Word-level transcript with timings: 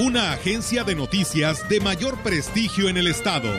Una 0.00 0.32
agencia 0.32 0.82
de 0.82 0.94
noticias 0.94 1.68
de 1.68 1.78
mayor 1.78 2.22
prestigio 2.22 2.88
en 2.88 2.96
el 2.96 3.06
estado. 3.06 3.52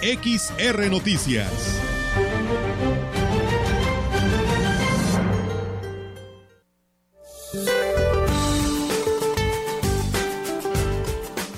XR 0.00 0.88
Noticias. 0.90 1.52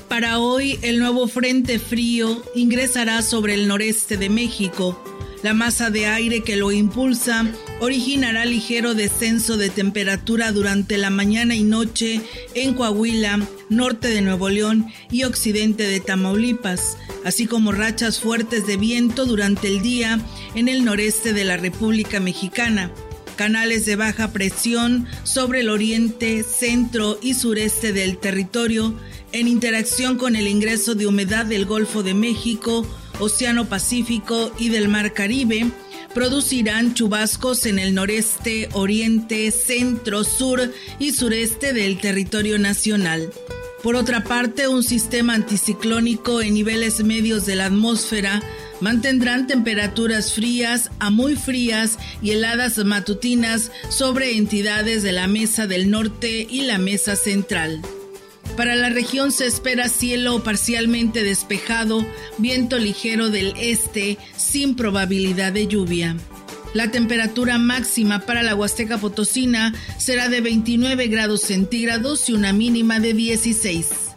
Para 0.08 0.40
hoy, 0.40 0.80
el 0.82 0.98
nuevo 0.98 1.28
frente 1.28 1.78
frío 1.78 2.42
ingresará 2.56 3.22
sobre 3.22 3.54
el 3.54 3.68
noreste 3.68 4.16
de 4.16 4.28
México. 4.28 5.00
La 5.44 5.54
masa 5.54 5.90
de 5.90 6.08
aire 6.08 6.42
que 6.42 6.56
lo 6.56 6.72
impulsa 6.72 7.46
originará 7.80 8.44
ligero 8.44 8.94
descenso 8.94 9.56
de 9.56 9.70
temperatura 9.70 10.52
durante 10.52 10.98
la 10.98 11.10
mañana 11.10 11.54
y 11.54 11.62
noche 11.62 12.20
en 12.54 12.74
Coahuila, 12.74 13.46
norte 13.68 14.08
de 14.08 14.22
Nuevo 14.22 14.48
León 14.48 14.86
y 15.10 15.24
occidente 15.24 15.84
de 15.84 16.00
Tamaulipas, 16.00 16.96
así 17.24 17.46
como 17.46 17.72
rachas 17.72 18.20
fuertes 18.20 18.66
de 18.66 18.76
viento 18.76 19.26
durante 19.26 19.68
el 19.68 19.82
día 19.82 20.20
en 20.54 20.68
el 20.68 20.84
noreste 20.84 21.32
de 21.32 21.44
la 21.44 21.56
República 21.56 22.20
Mexicana 22.20 22.92
canales 23.38 23.86
de 23.86 23.94
baja 23.94 24.32
presión 24.32 25.06
sobre 25.22 25.60
el 25.60 25.70
oriente, 25.70 26.42
centro 26.42 27.20
y 27.22 27.34
sureste 27.34 27.92
del 27.92 28.18
territorio 28.18 28.94
en 29.30 29.46
interacción 29.46 30.18
con 30.18 30.34
el 30.34 30.48
ingreso 30.48 30.96
de 30.96 31.06
humedad 31.06 31.46
del 31.46 31.64
Golfo 31.64 32.02
de 32.02 32.14
México, 32.14 32.84
Océano 33.20 33.68
Pacífico 33.68 34.50
y 34.58 34.70
del 34.70 34.88
Mar 34.88 35.12
Caribe, 35.12 35.70
producirán 36.18 36.94
chubascos 36.94 37.64
en 37.64 37.78
el 37.78 37.94
noreste, 37.94 38.68
oriente, 38.72 39.52
centro, 39.52 40.24
sur 40.24 40.72
y 40.98 41.12
sureste 41.12 41.72
del 41.72 42.00
territorio 42.00 42.58
nacional. 42.58 43.30
Por 43.84 43.94
otra 43.94 44.24
parte, 44.24 44.66
un 44.66 44.82
sistema 44.82 45.34
anticiclónico 45.34 46.42
en 46.42 46.54
niveles 46.54 47.04
medios 47.04 47.46
de 47.46 47.54
la 47.54 47.66
atmósfera 47.66 48.42
mantendrán 48.80 49.46
temperaturas 49.46 50.32
frías 50.34 50.90
a 50.98 51.10
muy 51.10 51.36
frías 51.36 52.00
y 52.20 52.32
heladas 52.32 52.84
matutinas 52.84 53.70
sobre 53.88 54.36
entidades 54.36 55.04
de 55.04 55.12
la 55.12 55.28
Mesa 55.28 55.68
del 55.68 55.88
Norte 55.88 56.48
y 56.50 56.62
la 56.62 56.78
Mesa 56.78 57.14
Central. 57.14 57.80
Para 58.58 58.74
la 58.74 58.88
región 58.90 59.30
se 59.30 59.46
espera 59.46 59.88
cielo 59.88 60.42
parcialmente 60.42 61.22
despejado, 61.22 62.04
viento 62.38 62.76
ligero 62.80 63.30
del 63.30 63.54
este, 63.56 64.18
sin 64.36 64.74
probabilidad 64.74 65.52
de 65.52 65.68
lluvia. 65.68 66.16
La 66.74 66.90
temperatura 66.90 67.58
máxima 67.58 68.18
para 68.26 68.42
la 68.42 68.56
Huasteca 68.56 68.98
Potosina 68.98 69.72
será 69.96 70.28
de 70.28 70.40
29 70.40 71.06
grados 71.06 71.42
centígrados 71.42 72.28
y 72.28 72.32
una 72.32 72.52
mínima 72.52 72.98
de 72.98 73.14
16. 73.14 74.07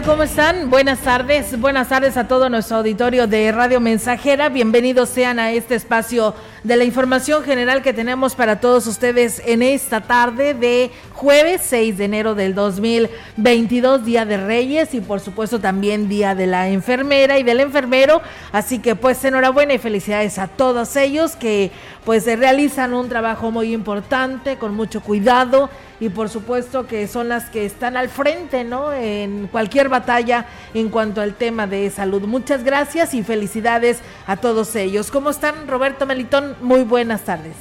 ¿Cómo 0.00 0.22
están? 0.22 0.70
Buenas 0.70 1.00
tardes. 1.00 1.60
Buenas 1.60 1.90
tardes 1.90 2.16
a 2.16 2.26
todo 2.26 2.48
nuestro 2.48 2.78
auditorio 2.78 3.26
de 3.26 3.52
Radio 3.52 3.78
Mensajera. 3.78 4.48
Bienvenidos 4.48 5.10
sean 5.10 5.38
a 5.38 5.52
este 5.52 5.74
espacio 5.74 6.34
de 6.64 6.76
la 6.76 6.84
información 6.84 7.42
general 7.42 7.82
que 7.82 7.92
tenemos 7.92 8.34
para 8.34 8.60
todos 8.60 8.86
ustedes 8.86 9.42
en 9.44 9.62
esta 9.62 10.00
tarde 10.00 10.54
de 10.54 10.90
jueves 11.12 11.60
6 11.64 11.98
de 11.98 12.04
enero 12.04 12.34
del 12.34 12.54
2022, 12.54 14.04
Día 14.04 14.24
de 14.24 14.36
Reyes 14.36 14.94
y 14.94 15.00
por 15.00 15.20
supuesto 15.20 15.58
también 15.58 16.08
Día 16.08 16.34
de 16.34 16.46
la 16.46 16.68
Enfermera 16.68 17.38
y 17.38 17.42
del 17.42 17.60
Enfermero. 17.60 18.22
Así 18.52 18.78
que 18.78 18.94
pues 18.94 19.24
enhorabuena 19.24 19.74
y 19.74 19.78
felicidades 19.78 20.38
a 20.38 20.46
todos 20.46 20.94
ellos 20.96 21.34
que 21.34 21.72
pues 22.04 22.26
realizan 22.26 22.94
un 22.94 23.08
trabajo 23.08 23.50
muy 23.50 23.72
importante 23.72 24.56
con 24.56 24.74
mucho 24.74 25.00
cuidado 25.00 25.68
y 26.00 26.08
por 26.08 26.28
supuesto 26.28 26.86
que 26.88 27.06
son 27.06 27.28
las 27.28 27.48
que 27.48 27.64
están 27.64 27.96
al 27.96 28.08
frente, 28.08 28.64
¿no? 28.64 28.92
En 28.92 29.46
cualquier 29.46 29.88
batalla 29.88 30.46
en 30.74 30.88
cuanto 30.88 31.20
al 31.20 31.34
tema 31.34 31.68
de 31.68 31.88
salud. 31.90 32.22
Muchas 32.22 32.64
gracias 32.64 33.14
y 33.14 33.22
felicidades 33.22 34.00
a 34.26 34.36
todos 34.36 34.74
ellos. 34.74 35.12
¿Cómo 35.12 35.30
están, 35.30 35.68
Roberto 35.68 36.04
Melitón? 36.04 36.51
Muy 36.60 36.82
buenas 36.82 37.24
tardes. 37.24 37.54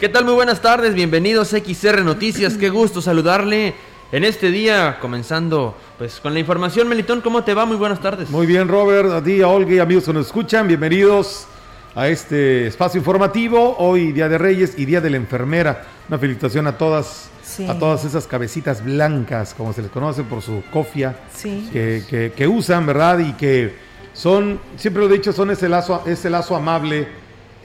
¿Qué 0.00 0.08
tal? 0.08 0.24
Muy 0.24 0.34
buenas 0.34 0.62
tardes, 0.62 0.94
bienvenidos 0.94 1.52
a 1.54 1.58
XR 1.58 2.02
Noticias, 2.04 2.56
qué 2.56 2.70
gusto 2.70 3.02
saludarle 3.02 3.74
en 4.12 4.24
este 4.24 4.50
día, 4.50 4.98
comenzando 5.00 5.76
pues 5.98 6.20
con 6.20 6.32
la 6.32 6.40
información. 6.40 6.88
Melitón, 6.88 7.20
¿cómo 7.20 7.42
te 7.42 7.52
va? 7.52 7.66
Muy 7.66 7.76
buenas 7.76 8.00
tardes. 8.00 8.30
Muy 8.30 8.46
bien, 8.46 8.68
Robert, 8.68 9.10
a 9.10 9.22
ti, 9.22 9.42
a 9.42 9.48
Olga 9.48 9.74
y 9.74 9.78
amigos 9.80 10.04
que 10.04 10.12
nos 10.12 10.26
escuchan, 10.26 10.68
bienvenidos 10.68 11.46
a 11.94 12.08
este 12.08 12.68
espacio 12.68 12.98
informativo. 12.98 13.76
Hoy 13.78 14.12
Día 14.12 14.28
de 14.28 14.38
Reyes 14.38 14.74
y 14.78 14.84
Día 14.84 15.00
de 15.00 15.10
la 15.10 15.16
Enfermera. 15.16 15.84
Una 16.08 16.18
felicitación 16.18 16.66
a 16.68 16.78
todas 16.78 17.30
a 17.68 17.78
todas 17.78 18.04
esas 18.04 18.26
cabecitas 18.26 18.84
blancas, 18.84 19.54
como 19.54 19.72
se 19.72 19.82
les 19.82 19.90
conoce 19.90 20.22
por 20.22 20.42
su 20.42 20.62
cofia, 20.70 21.16
que, 21.42 22.46
usan, 22.48 22.86
¿verdad? 22.86 23.18
Y 23.18 23.32
que 23.32 23.74
son, 24.12 24.60
siempre 24.76 25.02
lo 25.02 25.08
he 25.08 25.16
dicho, 25.16 25.32
son 25.32 25.50
ese 25.50 25.68
lazo, 25.68 26.02
ese 26.06 26.30
lazo 26.30 26.54
amable, 26.54 27.08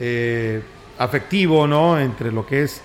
eh, 0.00 0.62
afectivo, 0.98 1.66
¿no? 1.66 1.98
Entre 1.98 2.32
lo 2.32 2.46
que 2.46 2.62
es 2.62 2.82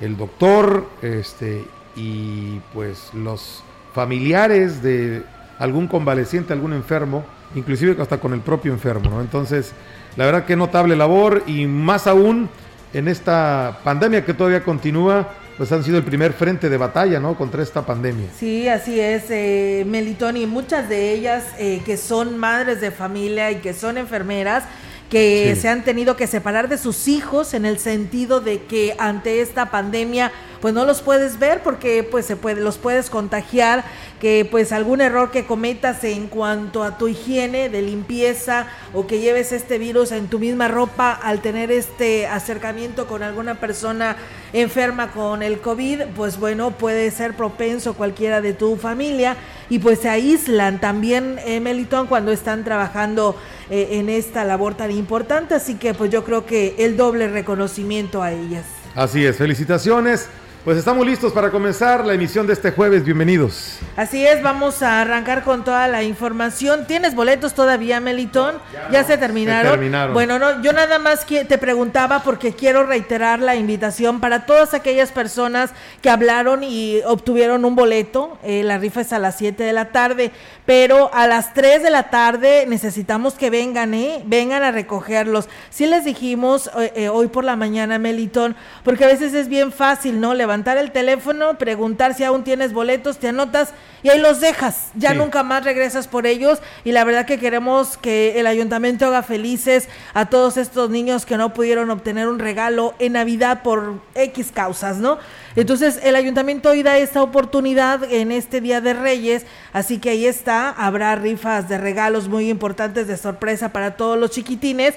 el 0.00 0.16
doctor 0.16 0.88
este, 1.02 1.64
y 1.96 2.60
pues 2.72 3.10
los 3.14 3.62
familiares 3.94 4.82
de 4.82 5.22
algún 5.58 5.86
convaleciente, 5.86 6.52
algún 6.52 6.72
enfermo, 6.72 7.24
inclusive 7.54 8.00
hasta 8.00 8.18
con 8.18 8.32
el 8.32 8.40
propio 8.40 8.72
enfermo, 8.72 9.10
¿no? 9.10 9.20
Entonces, 9.20 9.72
la 10.16 10.26
verdad 10.26 10.44
que 10.44 10.56
notable 10.56 10.96
labor 10.96 11.44
y 11.46 11.66
más 11.66 12.06
aún 12.06 12.48
en 12.92 13.08
esta 13.08 13.78
pandemia 13.84 14.24
que 14.24 14.34
todavía 14.34 14.64
continúa, 14.64 15.28
pues 15.56 15.70
han 15.72 15.84
sido 15.84 15.98
el 15.98 16.04
primer 16.04 16.32
frente 16.32 16.68
de 16.68 16.76
batalla, 16.76 17.20
¿no? 17.20 17.36
Contra 17.36 17.62
esta 17.62 17.84
pandemia. 17.84 18.28
Sí, 18.36 18.68
así 18.68 18.98
es, 19.00 19.30
eh, 19.30 19.84
Melitoni. 19.86 20.46
Muchas 20.46 20.88
de 20.88 21.12
ellas 21.12 21.44
eh, 21.58 21.82
que 21.84 21.96
son 21.96 22.38
madres 22.38 22.80
de 22.80 22.90
familia 22.90 23.50
y 23.50 23.56
que 23.56 23.74
son 23.74 23.98
enfermeras, 23.98 24.64
que 25.12 25.56
se 25.60 25.68
han 25.68 25.84
tenido 25.84 26.16
que 26.16 26.26
separar 26.26 26.70
de 26.70 26.78
sus 26.78 27.06
hijos 27.06 27.52
en 27.52 27.66
el 27.66 27.78
sentido 27.78 28.40
de 28.40 28.62
que 28.62 28.96
ante 28.98 29.42
esta 29.42 29.70
pandemia 29.70 30.32
pues 30.62 30.72
no 30.72 30.84
los 30.84 31.02
puedes 31.02 31.40
ver 31.40 31.60
porque 31.64 32.04
pues 32.08 32.24
se 32.24 32.36
puede 32.36 32.62
los 32.62 32.78
puedes 32.78 33.10
contagiar 33.10 33.84
que 34.20 34.46
pues 34.48 34.70
algún 34.70 35.00
error 35.00 35.32
que 35.32 35.44
cometas 35.44 36.04
en 36.04 36.28
cuanto 36.28 36.84
a 36.84 36.96
tu 36.96 37.08
higiene 37.08 37.68
de 37.68 37.82
limpieza 37.82 38.68
o 38.94 39.08
que 39.08 39.18
lleves 39.18 39.50
este 39.50 39.78
virus 39.78 40.12
en 40.12 40.28
tu 40.28 40.38
misma 40.38 40.68
ropa 40.68 41.10
al 41.10 41.42
tener 41.42 41.72
este 41.72 42.28
acercamiento 42.28 43.08
con 43.08 43.24
alguna 43.24 43.56
persona 43.56 44.16
enferma 44.52 45.10
con 45.10 45.42
el 45.42 45.58
COVID, 45.58 46.02
pues 46.14 46.38
bueno, 46.38 46.70
puede 46.70 47.10
ser 47.10 47.34
propenso 47.34 47.94
cualquiera 47.94 48.40
de 48.40 48.52
tu 48.52 48.76
familia 48.76 49.36
y 49.68 49.80
pues 49.80 49.98
se 49.98 50.10
aíslan 50.10 50.80
también, 50.80 51.40
eh, 51.44 51.86
cuando 52.08 52.30
están 52.30 52.62
trabajando 52.62 53.34
eh, 53.68 53.88
en 53.92 54.08
esta 54.08 54.44
labor 54.44 54.76
tan 54.76 54.92
importante, 54.92 55.56
así 55.56 55.74
que 55.74 55.92
pues 55.92 56.12
yo 56.12 56.22
creo 56.22 56.46
que 56.46 56.76
el 56.78 56.96
doble 56.96 57.26
reconocimiento 57.26 58.22
a 58.22 58.30
ellas. 58.30 58.64
Así 58.94 59.24
es, 59.24 59.36
felicitaciones. 59.36 60.28
Pues 60.64 60.78
estamos 60.78 61.04
listos 61.04 61.32
para 61.32 61.50
comenzar 61.50 62.06
la 62.06 62.14
emisión 62.14 62.46
de 62.46 62.52
este 62.52 62.70
jueves. 62.70 63.04
Bienvenidos. 63.04 63.80
Así 63.96 64.24
es, 64.24 64.44
vamos 64.44 64.80
a 64.84 65.00
arrancar 65.00 65.42
con 65.42 65.64
toda 65.64 65.88
la 65.88 66.04
información. 66.04 66.86
¿Tienes 66.86 67.16
boletos 67.16 67.52
todavía, 67.52 67.98
Melitón? 67.98 68.54
Ya, 68.92 69.02
se, 69.02 69.18
terminaron? 69.18 69.72
terminaron. 69.72 70.14
Bueno, 70.14 70.38
no, 70.38 70.62
yo 70.62 70.72
nada 70.72 71.00
más 71.00 71.26
te 71.26 71.58
preguntaba 71.58 72.22
porque 72.22 72.52
quiero 72.52 72.86
reiterar 72.86 73.40
la 73.40 73.56
invitación 73.56 74.20
para 74.20 74.46
todas 74.46 74.72
aquellas 74.72 75.10
personas 75.10 75.70
que 76.00 76.10
hablaron 76.10 76.62
y 76.62 77.00
obtuvieron 77.06 77.64
un 77.64 77.74
boleto. 77.74 78.38
Eh, 78.44 78.62
la 78.62 78.78
rifa 78.78 79.00
es 79.00 79.12
a 79.12 79.18
las 79.18 79.38
7 79.38 79.64
de 79.64 79.72
la 79.72 79.86
tarde, 79.86 80.30
pero 80.64 81.12
a 81.12 81.26
las 81.26 81.54
3 81.54 81.82
de 81.82 81.90
la 81.90 82.04
tarde 82.04 82.66
necesitamos 82.68 83.34
que 83.34 83.50
vengan, 83.50 83.94
¿eh? 83.94 84.22
Vengan 84.26 84.62
a 84.62 84.70
recogerlos. 84.70 85.48
Sí 85.70 85.86
les 85.86 86.04
dijimos 86.04 86.70
eh, 86.78 86.92
eh, 86.94 87.08
hoy 87.08 87.26
por 87.26 87.42
la 87.42 87.56
mañana, 87.56 87.98
Melitón, 87.98 88.54
porque 88.84 89.02
a 89.02 89.08
veces 89.08 89.34
es 89.34 89.48
bien 89.48 89.72
fácil, 89.72 90.20
¿no? 90.20 90.34
Le 90.34 90.51
levantar 90.52 90.76
el 90.76 90.92
teléfono, 90.92 91.56
preguntar 91.56 92.12
si 92.12 92.24
aún 92.24 92.44
tienes 92.44 92.74
boletos, 92.74 93.16
te 93.16 93.28
anotas 93.28 93.72
y 94.02 94.10
ahí 94.10 94.20
los 94.20 94.38
dejas. 94.38 94.90
Ya 94.94 95.14
nunca 95.14 95.42
más 95.42 95.64
regresas 95.64 96.08
por 96.08 96.26
ellos 96.26 96.60
y 96.84 96.92
la 96.92 97.04
verdad 97.04 97.24
que 97.24 97.38
queremos 97.38 97.96
que 97.96 98.38
el 98.38 98.46
ayuntamiento 98.46 99.06
haga 99.06 99.22
felices 99.22 99.88
a 100.12 100.26
todos 100.26 100.58
estos 100.58 100.90
niños 100.90 101.24
que 101.24 101.38
no 101.38 101.54
pudieron 101.54 101.88
obtener 101.88 102.28
un 102.28 102.38
regalo 102.38 102.92
en 102.98 103.14
Navidad 103.14 103.62
por 103.62 104.00
X 104.14 104.52
causas, 104.52 104.98
¿no? 104.98 105.16
Entonces 105.56 106.00
el 106.02 106.16
ayuntamiento 106.16 106.68
hoy 106.68 106.82
da 106.82 106.98
esta 106.98 107.22
oportunidad 107.22 108.04
en 108.04 108.30
este 108.30 108.60
Día 108.60 108.82
de 108.82 108.92
Reyes, 108.92 109.46
así 109.72 110.00
que 110.00 110.10
ahí 110.10 110.26
está, 110.26 110.68
habrá 110.68 111.14
rifas 111.14 111.66
de 111.70 111.78
regalos 111.78 112.28
muy 112.28 112.50
importantes 112.50 113.06
de 113.06 113.16
sorpresa 113.16 113.70
para 113.70 113.96
todos 113.96 114.18
los 114.18 114.32
chiquitines 114.32 114.92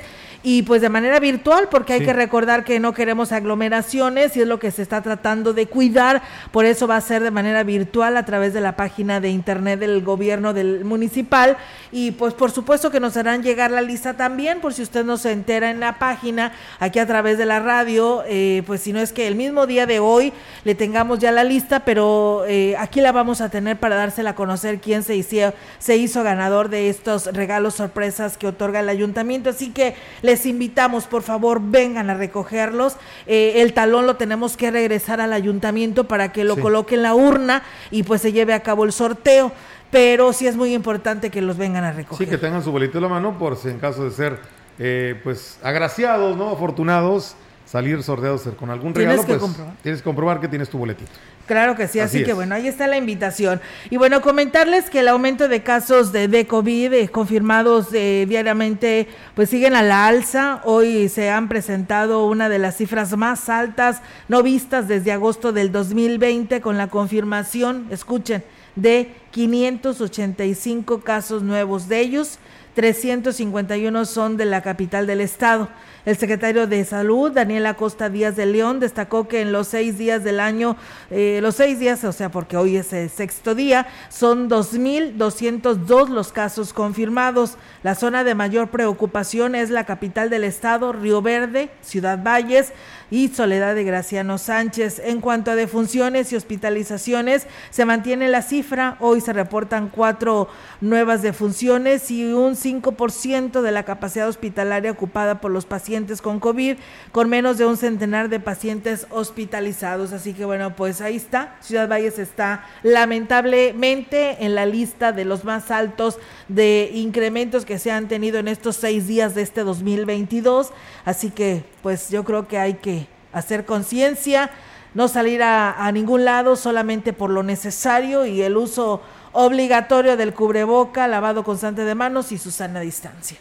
y 0.48 0.62
pues 0.62 0.80
de 0.80 0.90
manera 0.90 1.20
virtual, 1.20 1.70
porque 1.72 1.94
hay 1.94 2.06
que 2.06 2.14
recordar 2.14 2.64
que 2.64 2.80
no 2.80 2.94
queremos 2.94 3.32
aglomeraciones 3.32 4.38
y 4.38 4.42
es 4.42 4.48
lo 4.48 4.60
que 4.60 4.70
se 4.70 4.84
está 4.84 5.02
tratando 5.02 5.54
de 5.54 5.66
cuidar, 5.66 6.22
por 6.52 6.66
eso 6.66 6.86
va 6.86 6.98
a 6.98 7.02
ser 7.02 7.24
de 7.24 7.32
manera 7.32 7.64
virtual 7.64 8.16
a 8.16 8.26
través 8.26 8.54
de 8.54 8.62
la 8.62 8.76
página 8.76 9.20
de 9.20 9.30
internet 9.30 9.80
del 9.80 10.04
gobierno 10.04 10.54
del 10.54 10.86
municipal. 10.86 11.58
Y 11.92 12.12
pues 12.12 12.36
por 12.36 12.52
supuesto 12.52 12.92
que 12.92 13.00
nos 13.00 13.18
harán 13.18 13.42
llegar 13.42 13.72
la 13.72 13.82
lista 13.82 14.18
también, 14.18 14.62
por 14.62 14.76
si 14.76 14.84
usted 14.84 15.04
no 15.04 15.18
se 15.18 15.32
entera 15.32 15.72
en 15.72 15.80
la 15.80 15.98
página, 15.98 16.52
aquí 16.80 17.00
a 17.00 17.08
través 17.08 17.40
de 17.40 17.48
la 17.48 17.60
radio, 17.60 18.24
eh, 18.28 18.62
pues 18.68 18.82
si 18.82 18.94
no 18.94 19.00
es 19.00 19.14
que 19.14 19.26
el 19.26 19.34
mismo 19.34 19.66
día 19.66 19.88
de 19.88 19.98
hoy 19.98 20.32
le 20.64 20.76
tengamos 20.76 21.18
ya 21.18 21.32
la 21.32 21.44
lista, 21.44 21.86
pero 21.86 22.46
eh, 22.48 22.76
aquí 22.78 23.02
la 23.02 23.12
vamos 23.12 23.42
a 23.42 23.50
tener 23.50 23.78
para 23.78 23.96
dársela 23.96 24.30
a 24.30 24.36
conocer 24.36 24.80
quién 24.80 25.02
se 25.02 25.16
hizo, 25.16 25.56
se 25.80 25.98
hizo 25.98 26.22
ganador 26.22 26.70
de 26.70 26.90
estos 26.90 27.26
regalos 27.34 27.74
sorpresas 27.74 28.38
que 28.38 28.46
otorga 28.46 28.82
el 28.82 28.90
ayuntamiento, 28.90 29.50
así 29.50 29.72
que 29.72 29.96
le 30.22 30.35
les 30.36 30.46
invitamos, 30.46 31.06
por 31.06 31.24
favor, 31.24 31.62
vengan 31.64 32.10
a 32.10 32.14
recogerlos. 32.14 32.98
Eh, 33.26 33.62
el 33.62 33.72
talón 33.72 34.06
lo 34.06 34.18
tenemos 34.18 34.58
que 34.58 34.70
regresar 34.70 35.22
al 35.22 35.32
ayuntamiento 35.32 36.10
para 36.10 36.34
que 36.34 36.44
lo 36.44 36.58
coloque 36.58 36.96
en 36.96 37.04
la 37.04 37.16
urna 37.16 37.64
y 37.90 38.04
pues 38.04 38.22
se 38.22 38.34
lleve 38.34 38.54
a 38.54 38.60
cabo 38.62 38.84
el 38.84 38.92
sorteo. 38.92 39.54
Pero 39.92 40.34
sí 40.34 40.46
es 40.46 40.58
muy 40.58 40.74
importante 40.74 41.30
que 41.30 41.42
los 41.42 41.56
vengan 41.56 41.86
a 41.86 41.94
recoger. 41.94 42.28
Sí, 42.28 42.30
que 42.30 42.38
tengan 42.38 42.62
su 42.62 42.74
boleto 42.74 42.98
en 42.98 43.04
la 43.04 43.08
mano 43.08 43.38
por 43.40 43.56
si 43.56 43.70
en 43.70 43.80
caso 43.80 44.04
de 44.04 44.12
ser 44.12 44.40
eh, 44.78 45.18
pues 45.24 45.58
agraciados, 45.64 46.36
¿no? 46.36 46.50
Afortunados, 46.50 47.36
salir 47.75 48.01
sorteados 48.04 48.44
con 48.57 48.69
algún 48.69 48.95
regalo, 48.95 49.22
pues 49.25 49.42
tienes 49.83 50.00
que 50.00 50.06
comprobar 50.06 50.39
que 50.39 50.48
tienes 50.48 50.69
tu 50.69 50.77
boletito. 50.77 51.12
Claro 51.45 51.75
que 51.75 51.89
sí, 51.89 52.00
así, 52.00 52.24
que 52.24 52.31
bueno, 52.31 52.56
ahí 52.56 52.69
está 52.69 52.88
la 52.88 52.95
invitación. 52.95 53.60
Y 53.89 53.98
bueno, 53.98 54.22
comentarles 54.22 54.89
que 54.89 55.01
el 55.01 55.10
aumento 55.10 55.50
de 55.50 55.62
casos 55.62 56.13
de, 56.13 56.30
de 56.30 56.48
COVID 56.48 56.94
eh, 56.94 57.10
confirmados 57.10 57.88
eh, 57.92 58.25
diariamente 58.30 59.10
pues 59.36 59.50
siguen 59.50 59.75
a 59.75 59.83
la 59.83 60.07
alza. 60.07 60.62
Hoy 60.63 61.10
se 61.10 61.30
han 61.30 61.50
presentado 61.50 62.25
una 62.27 62.48
de 62.48 62.60
las 62.60 62.77
cifras 62.77 63.18
más 63.18 63.50
altas 63.50 64.01
no 64.30 64.42
vistas 64.42 64.88
desde 64.88 65.12
agosto 65.12 65.51
del 65.51 65.74
2020 65.74 66.62
con 66.62 66.77
la 66.77 66.88
confirmación, 66.88 67.88
escuchen, 67.92 68.42
de 68.77 69.12
585 69.31 71.01
casos 71.01 71.44
nuevos. 71.44 71.89
De 71.89 72.00
ellos, 72.00 72.39
351 72.75 74.06
son 74.06 74.38
de 74.38 74.45
la 74.45 74.62
capital 74.62 75.07
del 75.07 75.22
estado. 75.22 75.69
El 76.06 76.18
secretario 76.18 76.68
de 76.68 76.86
Salud, 76.86 77.31
Daniel 77.31 77.66
Acosta 77.66 78.10
Díaz 78.10 78.36
de 78.36 78.45
León, 78.45 78.80
destacó 78.80 79.27
que 79.27 79.42
en 79.42 79.51
los 79.51 79.69
seis 79.69 79.98
días 79.98 80.24
del 80.24 80.39
año, 80.39 80.77
eh, 81.10 81.39
los 81.42 81.56
seis 81.56 81.80
días, 81.80 82.04
o 82.04 82.12
sea, 82.12 82.30
porque 82.30 82.57
hoy 82.57 82.75
es 82.77 82.94
el 82.94 83.10
sexto 83.10 83.56
día, 83.56 83.88
son 84.10 84.48
2.202 84.48 86.10
los 86.10 86.31
casos 86.31 86.74
confirmados. 86.74 87.57
La 87.81 87.95
zona 87.95 88.24
de 88.24 88.36
mayor 88.36 88.69
preocupación 88.69 89.56
es 89.56 89.72
la 89.72 89.86
capital 89.86 90.30
del 90.30 90.44
estado, 90.44 90.94
Río 90.94 91.24
Verde, 91.24 91.72
Ciudad 91.81 92.22
Valles, 92.22 92.72
y 93.12 93.30
Soledad 93.30 93.75
de 93.75 93.84
Graciano 93.84 94.38
Sánchez. 94.38 95.02
En 95.04 95.22
cuanto 95.22 95.52
a 95.52 95.56
defunciones 95.56 96.31
y 96.31 96.36
hospitalizaciones, 96.36 97.48
se 97.69 97.86
mantiene 97.86 98.28
la 98.28 98.42
cifra. 98.42 98.98
Hoy 99.00 99.22
se 99.22 99.34
reportan 99.34 99.90
cuatro 99.90 100.48
nuevas 100.81 101.22
defunciones 101.22 102.10
y 102.12 102.25
un 102.34 102.56
5% 102.56 103.62
de 103.62 103.72
la 103.72 103.84
capacidad 103.84 104.28
hospitalaria 104.28 104.92
ocupada 104.92 105.42
por 105.42 105.52
los 105.52 105.66
pacientes 105.66 106.22
con 106.22 106.40
COVID, 106.40 106.78
con 107.12 107.30
menos 107.30 107.57
de 107.57 107.66
un 107.66 107.78
centenar 107.78 108.30
de 108.30 108.40
pacientes 108.40 109.08
hospitalizados. 109.10 110.12
Así 110.12 110.34
que 110.34 110.46
bueno, 110.46 110.75
pues 110.75 111.01
ahí 111.01 111.16
está. 111.16 111.56
Ciudad 111.62 111.90
Valles 111.90 112.19
está 112.19 112.66
lamentablemente 112.84 114.44
en 114.46 114.56
la 114.56 114.66
lista 114.66 115.12
de 115.12 115.25
los 115.25 115.44
más 115.44 115.72
altos 115.72 116.18
de 116.48 116.92
incrementos 116.94 117.66
que 117.66 117.80
se 117.80 117.92
han 117.92 118.08
tenido 118.08 118.40
en 118.40 118.48
estos 118.48 118.75
seis 118.75 119.08
días 119.08 119.36
de 119.36 119.42
este 119.42 119.63
2022. 119.63 120.72
Así 121.06 121.30
que 121.30 121.63
pues 121.86 122.10
yo 122.10 122.24
creo 122.24 122.48
que 122.48 122.58
hay 122.58 122.74
que 122.74 123.06
hacer 123.32 123.64
conciencia, 123.64 124.50
no 124.96 125.08
salir 125.08 125.44
a, 125.44 125.92
ningún 125.92 126.26
lado 126.26 126.56
solamente 126.56 127.14
por 127.14 127.30
lo 127.30 127.44
necesario 127.44 128.26
y 128.26 128.42
el 128.42 128.58
uso 128.58 129.04
obligatorio 129.34 130.18
del 130.18 130.34
cubreboca, 130.34 131.08
lavado 131.08 131.44
constante 131.44 131.84
de 131.84 131.94
manos 131.94 132.32
y 132.32 132.40
su 132.40 132.50
sana 132.50 132.80
distancia. 132.80 133.38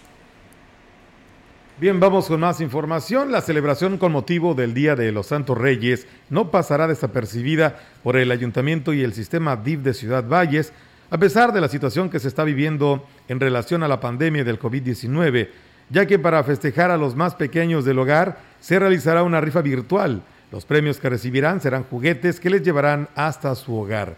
Bien, 1.81 1.99
vamos 1.99 2.26
con 2.26 2.41
más 2.41 2.61
información. 2.61 3.32
La 3.32 3.41
celebración 3.41 3.96
con 3.96 4.12
motivo 4.12 4.52
del 4.52 4.75
Día 4.75 4.94
de 4.94 5.11
los 5.11 5.29
Santos 5.29 5.56
Reyes 5.56 6.06
no 6.29 6.50
pasará 6.50 6.87
desapercibida 6.87 7.81
por 8.02 8.19
el 8.19 8.31
Ayuntamiento 8.31 8.93
y 8.93 9.00
el 9.00 9.14
sistema 9.14 9.56
DIF 9.56 9.81
de 9.81 9.94
Ciudad 9.94 10.29
Valles, 10.29 10.75
a 11.11 11.17
pesar 11.17 11.55
de 11.55 11.62
la 11.62 11.69
situación 11.69 12.11
que 12.11 12.20
se 12.20 12.29
está 12.29 12.44
viviendo 12.44 13.06
en 13.26 13.41
relación 13.41 13.82
a 13.82 13.88
la 13.88 14.00
pandemia 14.00 14.44
del 14.44 14.58
COVID-19 14.58 15.49
ya 15.90 16.06
que 16.06 16.19
para 16.19 16.42
festejar 16.44 16.90
a 16.90 16.96
los 16.96 17.14
más 17.14 17.34
pequeños 17.34 17.84
del 17.84 17.98
hogar 17.98 18.38
se 18.60 18.78
realizará 18.78 19.22
una 19.22 19.40
rifa 19.40 19.62
virtual. 19.62 20.22
Los 20.50 20.64
premios 20.64 20.98
que 20.98 21.08
recibirán 21.08 21.60
serán 21.60 21.84
juguetes 21.84 22.40
que 22.40 22.50
les 22.50 22.62
llevarán 22.62 23.08
hasta 23.14 23.54
su 23.54 23.75
hogar. 23.76 24.16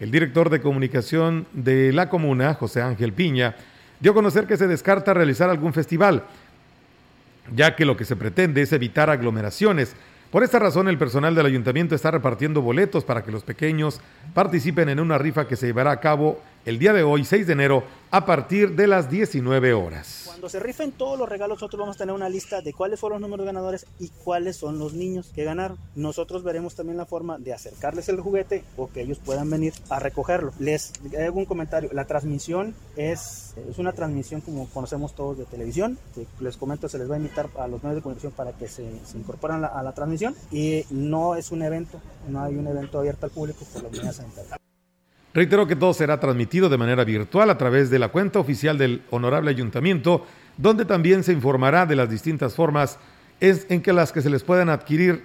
El 0.00 0.10
director 0.10 0.50
de 0.50 0.60
comunicación 0.60 1.46
de 1.52 1.92
la 1.92 2.08
comuna, 2.08 2.54
José 2.54 2.82
Ángel 2.82 3.12
Piña, 3.12 3.54
dio 4.00 4.12
a 4.12 4.14
conocer 4.14 4.46
que 4.46 4.56
se 4.56 4.66
descarta 4.66 5.14
realizar 5.14 5.48
algún 5.50 5.72
festival, 5.72 6.24
ya 7.54 7.76
que 7.76 7.84
lo 7.84 7.96
que 7.96 8.04
se 8.04 8.16
pretende 8.16 8.62
es 8.62 8.72
evitar 8.72 9.08
aglomeraciones. 9.08 9.94
Por 10.30 10.42
esta 10.42 10.58
razón, 10.58 10.88
el 10.88 10.98
personal 10.98 11.34
del 11.34 11.46
ayuntamiento 11.46 11.94
está 11.94 12.10
repartiendo 12.10 12.60
boletos 12.60 13.04
para 13.04 13.22
que 13.22 13.30
los 13.30 13.44
pequeños 13.44 14.00
participen 14.34 14.88
en 14.88 14.98
una 14.98 15.16
rifa 15.16 15.46
que 15.46 15.54
se 15.54 15.66
llevará 15.66 15.92
a 15.92 16.00
cabo 16.00 16.42
el 16.64 16.78
día 16.78 16.92
de 16.92 17.02
hoy, 17.04 17.24
6 17.24 17.46
de 17.46 17.52
enero, 17.52 17.84
a 18.10 18.26
partir 18.26 18.72
de 18.72 18.88
las 18.88 19.08
19 19.08 19.74
horas. 19.74 20.23
Cuando 20.44 20.58
se 20.58 20.62
rifen 20.62 20.92
todos 20.92 21.18
los 21.18 21.26
regalos, 21.26 21.56
nosotros 21.56 21.80
vamos 21.80 21.96
a 21.96 22.00
tener 22.00 22.14
una 22.14 22.28
lista 22.28 22.60
de 22.60 22.74
cuáles 22.74 23.00
fueron 23.00 23.22
los 23.22 23.30
números 23.30 23.46
ganadores 23.46 23.86
y 23.98 24.10
cuáles 24.10 24.58
son 24.58 24.78
los 24.78 24.92
niños 24.92 25.32
que 25.34 25.42
ganaron. 25.42 25.78
Nosotros 25.94 26.42
veremos 26.42 26.74
también 26.74 26.98
la 26.98 27.06
forma 27.06 27.38
de 27.38 27.54
acercarles 27.54 28.10
el 28.10 28.20
juguete 28.20 28.62
o 28.76 28.90
que 28.90 29.00
ellos 29.00 29.18
puedan 29.24 29.48
venir 29.48 29.72
a 29.88 30.00
recogerlo. 30.00 30.52
Les 30.58 30.92
hago 31.18 31.38
un 31.38 31.46
comentario. 31.46 31.88
La 31.94 32.04
transmisión 32.04 32.74
es, 32.94 33.54
es 33.56 33.78
una 33.78 33.92
transmisión 33.92 34.42
como 34.42 34.68
conocemos 34.68 35.14
todos 35.14 35.38
de 35.38 35.46
televisión. 35.46 35.96
les 36.40 36.58
comento, 36.58 36.90
se 36.90 36.98
les 36.98 37.10
va 37.10 37.14
a 37.14 37.16
invitar 37.20 37.48
a 37.58 37.66
los 37.66 37.82
medios 37.82 37.96
de 37.96 38.02
comunicación 38.02 38.32
para 38.32 38.52
que 38.52 38.68
se, 38.68 38.86
se 39.06 39.16
incorporen 39.16 39.64
a 39.64 39.82
la, 39.82 39.92
transmisión. 39.92 40.36
Y 40.52 40.84
no 40.90 41.36
es 41.36 41.52
un 41.52 41.62
evento, 41.62 42.02
no 42.28 42.42
hay 42.42 42.54
un 42.54 42.66
evento 42.66 42.98
abierto 42.98 43.24
al 43.24 43.32
público 43.32 43.64
por 43.72 43.84
las 43.84 43.92
medidas 43.92 44.16
sanitarias. 44.16 44.58
Reitero 45.34 45.66
que 45.66 45.74
todo 45.74 45.92
será 45.92 46.20
transmitido 46.20 46.68
de 46.68 46.78
manera 46.78 47.02
virtual 47.02 47.50
a 47.50 47.58
través 47.58 47.90
de 47.90 47.98
la 47.98 48.10
cuenta 48.10 48.38
oficial 48.38 48.78
del 48.78 49.02
Honorable 49.10 49.50
Ayuntamiento, 49.50 50.24
donde 50.56 50.84
también 50.84 51.24
se 51.24 51.32
informará 51.32 51.86
de 51.86 51.96
las 51.96 52.08
distintas 52.08 52.54
formas 52.54 53.00
en 53.40 53.82
que 53.82 53.92
las 53.92 54.12
que 54.12 54.22
se 54.22 54.30
les 54.30 54.44
puedan 54.44 54.68
adquirir, 54.68 55.24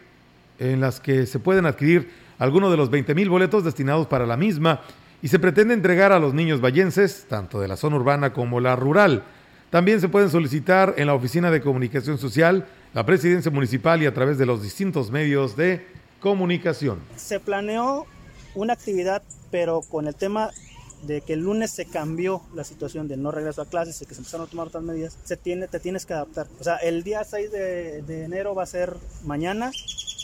en 0.58 0.82
las 0.82 1.00
que 1.00 1.28
se 1.28 1.38
pueden 1.38 1.68
adquirir 1.68 2.10
algunos 2.39 2.72
de 2.72 2.78
los 2.78 2.89
20 2.89 3.13
mil 3.13 3.30
boletos 3.30 3.63
destinados 3.63 4.08
para 4.08 4.25
la 4.25 4.36
misma 4.36 4.82
y 5.22 5.28
se 5.28 5.38
pretende 5.38 5.75
entregar 5.75 6.12
a 6.12 6.18
los 6.18 6.34
niños 6.34 6.60
vallenses, 6.60 7.28
tanto 7.30 7.60
de 7.62 7.68
la 7.68 7.78
zona 7.78 7.98
urbana 7.98 8.34
como 8.34 8.60
la 8.60 8.75
rural. 8.75 9.22
También 9.70 10.01
se 10.01 10.10
pueden 10.10 10.32
solicitar 10.32 10.96
en 10.98 11.06
la 11.06 11.13
Oficina 11.13 11.51
de 11.51 11.62
Comunicación 11.62 12.18
Social, 12.18 12.66
la 12.96 13.06
Presidencia 13.06 13.51
Municipal 13.51 14.01
y 14.01 14.08
a 14.08 14.13
través 14.16 14.39
de 14.39 14.48
los 14.48 14.63
distintos 14.63 15.12
medios 15.12 15.56
de 15.56 15.86
comunicación. 16.20 16.98
Se 17.16 17.39
planeó 17.39 18.08
una 18.60 18.74
actividad 18.74 19.22
pero 19.51 19.82
con 19.82 20.08
el 20.08 20.16
tema 20.16 20.51
de 21.04 21.22
que 21.22 21.34
el 21.34 21.42
lunes 21.42 21.72
se 21.72 21.86
cambió 21.86 22.42
la 22.54 22.63
situación 22.63 23.08
de 23.08 23.16
no 23.16 23.32
regreso 23.32 23.62
a 23.62 23.66
clases 23.66 24.01
y 24.01 24.06
que 24.06 24.13
se 24.13 24.20
empezaron 24.20 24.48
a 24.48 24.50
tomar 24.50 24.68
otras 24.68 24.84
medidas, 24.84 25.18
se 25.24 25.38
tiene, 25.38 25.68
te 25.68 25.80
tienes 25.80 26.06
que 26.06 26.13
adaptar. 26.13 26.48
O 26.60 26.63
sea, 26.63 26.75
el 26.75 27.04
día 27.04 27.24
6 27.24 27.51
de, 27.51 28.24
enero 28.25 28.54
va 28.54 28.63
a 28.63 28.68
ser 28.68 28.96
mañana 29.24 29.72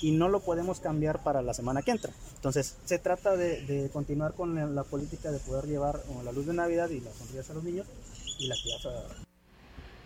y 0.02 0.12
no 0.12 0.28
lo 0.28 0.42
podemos 0.42 0.82
cambiar 0.82 1.24
para 1.24 1.42
la 1.42 1.54
semana 1.54 1.82
que 1.82 1.92
entra. 1.92 2.12
Entonces, 2.36 2.76
se 2.84 3.00
trata 3.00 3.38
de, 3.38 3.90
continuar 3.94 4.34
con 4.34 4.76
la, 4.76 4.84
política 4.84 5.32
de 5.32 5.40
poder 5.40 5.66
llevar 5.66 6.02
la 6.24 6.32
luz 6.34 6.46
de 6.46 6.54
Navidad 6.54 6.90
y 6.90 7.00
las 7.00 7.16
sonrisas 7.16 7.50
a 7.50 7.54
los 7.54 7.64
niños 7.64 7.88
y 8.38 8.48
la 8.48 8.56
actividad 8.56 9.04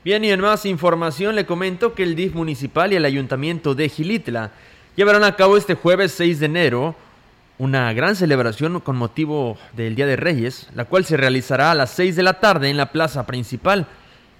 Bien, 0.05 0.23
y 0.23 0.29
en 0.29 0.39
más 0.39 0.65
información 0.65 1.35
le 1.35 1.45
comento 1.45 1.93
que 1.93 2.03
el 2.03 2.15
DIF 2.15 2.33
municipal 2.33 2.93
y 2.93 2.95
el 2.95 3.03
ayuntamiento 3.03 3.75
de 3.75 3.89
Gilitla 3.89 4.53
llevarán 4.95 5.23
a 5.23 5.35
cabo 5.35 5.57
este 5.57 5.73
jueves 5.73 6.13
6 6.13 6.39
de 6.39 6.45
enero 6.45 6.95
una 7.59 7.91
gran 7.91 8.15
celebración 8.15 8.79
con 8.79 8.95
motivo 8.95 9.57
del 9.73 9.93
Día 9.93 10.07
de 10.07 10.15
Reyes, 10.15 10.67
la 10.73 10.85
cual 10.85 11.03
se 11.03 11.17
realizará 11.17 11.71
a 11.71 11.75
las 11.75 11.91
6 11.91 12.15
de 12.15 12.23
la 12.23 12.39
tarde 12.39 12.69
en 12.69 12.77
la 12.77 12.91
plaza 12.93 13.25
principal. 13.27 13.85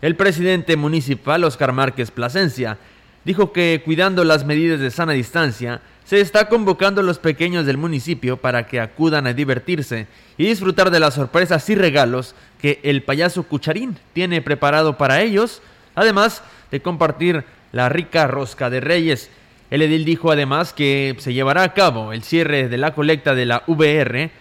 El 0.01 0.15
presidente 0.15 0.77
municipal, 0.77 1.43
Oscar 1.43 1.73
Márquez 1.73 2.11
Plasencia, 2.11 2.77
dijo 3.25 3.51
que 3.51 3.81
cuidando 3.83 4.23
las 4.23 4.45
medidas 4.45 4.79
de 4.79 4.89
sana 4.89 5.11
distancia, 5.11 5.81
se 6.05 6.21
está 6.21 6.47
convocando 6.47 7.01
a 7.01 7.03
los 7.03 7.19
pequeños 7.19 7.65
del 7.65 7.77
municipio 7.77 8.38
para 8.38 8.65
que 8.65 8.79
acudan 8.79 9.27
a 9.27 9.33
divertirse 9.33 10.07
y 10.38 10.45
disfrutar 10.45 10.89
de 10.89 11.01
las 11.01 11.15
sorpresas 11.15 11.69
y 11.69 11.75
regalos 11.75 12.35
que 12.61 12.79
el 12.83 13.03
payaso 13.03 13.43
Cucharín 13.43 13.97
tiene 14.13 14.41
preparado 14.41 14.97
para 14.97 15.21
ellos, 15.21 15.61
además 15.93 16.41
de 16.71 16.81
compartir 16.81 17.43
la 17.73 17.89
rica 17.89 18.27
rosca 18.27 18.69
de 18.69 18.79
reyes. 18.79 19.29
El 19.71 19.83
edil 19.83 20.03
dijo 20.03 20.31
además 20.31 20.73
que 20.73 21.15
se 21.19 21.33
llevará 21.33 21.61
a 21.63 21.73
cabo 21.73 22.11
el 22.11 22.23
cierre 22.23 22.69
de 22.69 22.77
la 22.77 22.95
colecta 22.95 23.35
de 23.35 23.45
la 23.45 23.63
VR, 23.67 24.31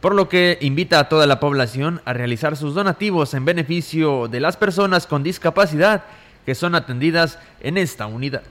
por 0.00 0.14
lo 0.14 0.28
que 0.28 0.58
invita 0.60 1.00
a 1.00 1.08
toda 1.08 1.26
la 1.26 1.40
población 1.40 2.00
a 2.04 2.12
realizar 2.12 2.56
sus 2.56 2.74
donativos 2.74 3.34
en 3.34 3.44
beneficio 3.44 4.28
de 4.28 4.38
las 4.38 4.56
personas 4.56 5.06
con 5.08 5.24
discapacidad 5.24 6.04
que 6.46 6.54
son 6.54 6.76
atendidas 6.76 7.38
en 7.60 7.76
esta 7.76 8.06
unidad. 8.06 8.42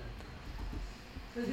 Pues 1.33 1.47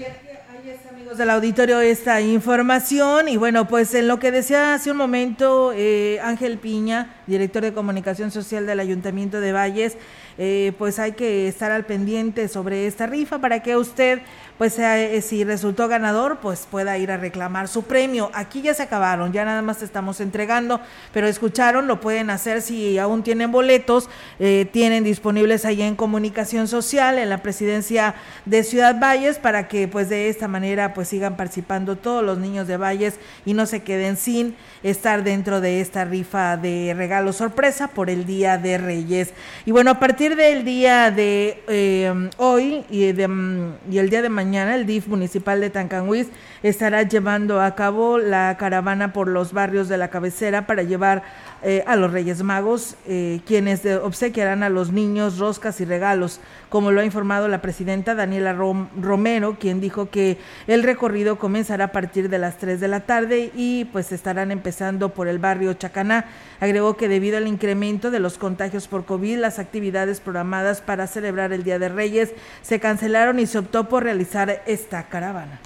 del 1.18 1.30
auditorio 1.30 1.80
esta 1.80 2.20
información 2.20 3.28
y 3.28 3.36
bueno, 3.36 3.68
pues 3.68 3.94
en 3.94 4.08
lo 4.08 4.18
que 4.18 4.32
decía 4.32 4.74
hace 4.74 4.90
un 4.90 4.96
momento 4.96 5.72
eh, 5.72 6.18
Ángel 6.20 6.58
Piña, 6.58 7.14
director 7.28 7.62
de 7.62 7.72
comunicación 7.72 8.32
social 8.32 8.66
del 8.66 8.80
Ayuntamiento 8.80 9.40
de 9.40 9.52
Valles, 9.52 9.96
eh, 10.38 10.72
pues 10.76 10.98
hay 10.98 11.12
que 11.12 11.46
estar 11.46 11.70
al 11.70 11.86
pendiente 11.86 12.48
sobre 12.48 12.88
esta 12.88 13.06
rifa 13.06 13.38
para 13.38 13.62
que 13.62 13.76
usted 13.76 14.22
pues 14.58 14.78
eh, 14.78 15.20
si 15.20 15.42
resultó 15.44 15.88
ganador, 15.88 16.38
pues 16.40 16.66
pueda 16.70 16.96
ir 16.96 17.10
a 17.10 17.16
reclamar 17.16 17.66
su 17.66 17.82
premio. 17.82 18.30
Aquí 18.34 18.62
ya 18.62 18.72
se 18.72 18.84
acabaron, 18.84 19.32
ya 19.32 19.44
nada 19.44 19.62
más 19.62 19.82
estamos 19.82 20.20
entregando, 20.20 20.80
pero 21.12 21.26
escucharon, 21.26 21.88
lo 21.88 22.00
pueden 22.00 22.30
hacer 22.30 22.62
si 22.62 22.98
aún 22.98 23.22
tienen 23.22 23.50
boletos, 23.50 24.08
eh, 24.38 24.66
tienen 24.72 25.02
disponibles 25.02 25.64
ahí 25.64 25.82
en 25.82 25.96
comunicación 25.96 26.68
social, 26.68 27.18
en 27.18 27.30
la 27.30 27.42
presidencia 27.42 28.14
de 28.44 28.62
Ciudad 28.62 28.98
Valles, 29.00 29.38
para 29.38 29.66
que 29.66 29.88
pues 29.88 30.08
de 30.08 30.28
esta 30.28 30.46
manera 30.46 30.94
pues 30.94 31.08
sigan 31.08 31.36
participando 31.36 31.96
todos 31.96 32.24
los 32.24 32.38
niños 32.38 32.68
de 32.68 32.76
Valles 32.76 33.14
y 33.44 33.54
no 33.54 33.66
se 33.66 33.82
queden 33.82 34.16
sin 34.16 34.54
estar 34.84 35.24
dentro 35.24 35.60
de 35.60 35.80
esta 35.80 36.04
rifa 36.04 36.56
de 36.56 36.94
regalo 36.96 37.32
sorpresa 37.32 37.88
por 37.88 38.08
el 38.08 38.24
Día 38.24 38.56
de 38.58 38.78
Reyes. 38.78 39.32
Y 39.66 39.72
bueno, 39.72 39.90
a 39.90 39.98
partir 39.98 40.36
del 40.36 40.64
día 40.64 41.10
de 41.10 41.62
eh, 41.66 42.30
hoy 42.36 42.84
y, 42.90 43.12
de, 43.12 43.26
mm, 43.26 43.72
y 43.90 43.98
el 43.98 44.10
día 44.10 44.22
de 44.22 44.28
mañana, 44.28 44.43
mañana 44.44 44.74
el 44.74 44.84
DIF 44.84 45.08
municipal 45.08 45.58
de 45.62 45.70
Tancanhuiz 45.70 46.28
estará 46.62 47.02
llevando 47.02 47.62
a 47.62 47.74
cabo 47.74 48.18
la 48.18 48.54
caravana 48.58 49.14
por 49.14 49.26
los 49.26 49.54
barrios 49.54 49.88
de 49.88 49.96
la 49.96 50.08
cabecera 50.08 50.66
para 50.66 50.82
llevar 50.82 51.22
eh, 51.66 51.82
a 51.86 51.96
los 51.96 52.12
Reyes 52.12 52.42
Magos, 52.42 52.94
eh, 53.06 53.40
quienes 53.46 53.86
obsequiarán 53.86 54.62
a 54.62 54.68
los 54.68 54.92
niños 54.92 55.38
roscas 55.38 55.80
y 55.80 55.86
regalos, 55.86 56.40
como 56.68 56.92
lo 56.92 57.00
ha 57.00 57.06
informado 57.06 57.48
la 57.48 57.62
presidenta 57.62 58.14
Daniela 58.14 58.52
Romero, 58.52 59.56
quien 59.58 59.80
dijo 59.80 60.10
que 60.10 60.36
el 60.66 60.82
recorrido 60.82 61.38
comenzará 61.38 61.86
a 61.86 61.92
partir 61.92 62.28
de 62.28 62.38
las 62.38 62.58
3 62.58 62.80
de 62.80 62.88
la 62.88 63.00
tarde 63.00 63.50
y 63.54 63.86
pues 63.86 64.12
estarán 64.12 64.50
empezando 64.50 65.14
por 65.14 65.26
el 65.26 65.38
barrio 65.38 65.72
Chacaná. 65.72 66.26
Agregó 66.60 66.98
que 66.98 67.08
debido 67.08 67.38
al 67.38 67.48
incremento 67.48 68.10
de 68.10 68.20
los 68.20 68.36
contagios 68.36 68.86
por 68.86 69.06
COVID, 69.06 69.38
las 69.38 69.58
actividades 69.58 70.20
programadas 70.20 70.82
para 70.82 71.06
celebrar 71.06 71.54
el 71.54 71.64
Día 71.64 71.78
de 71.78 71.88
Reyes 71.88 72.34
se 72.60 72.78
cancelaron 72.78 73.40
y 73.40 73.46
se 73.46 73.56
optó 73.56 73.88
por 73.88 74.02
realizar 74.02 74.62
esta 74.66 75.04
caravana. 75.04 75.60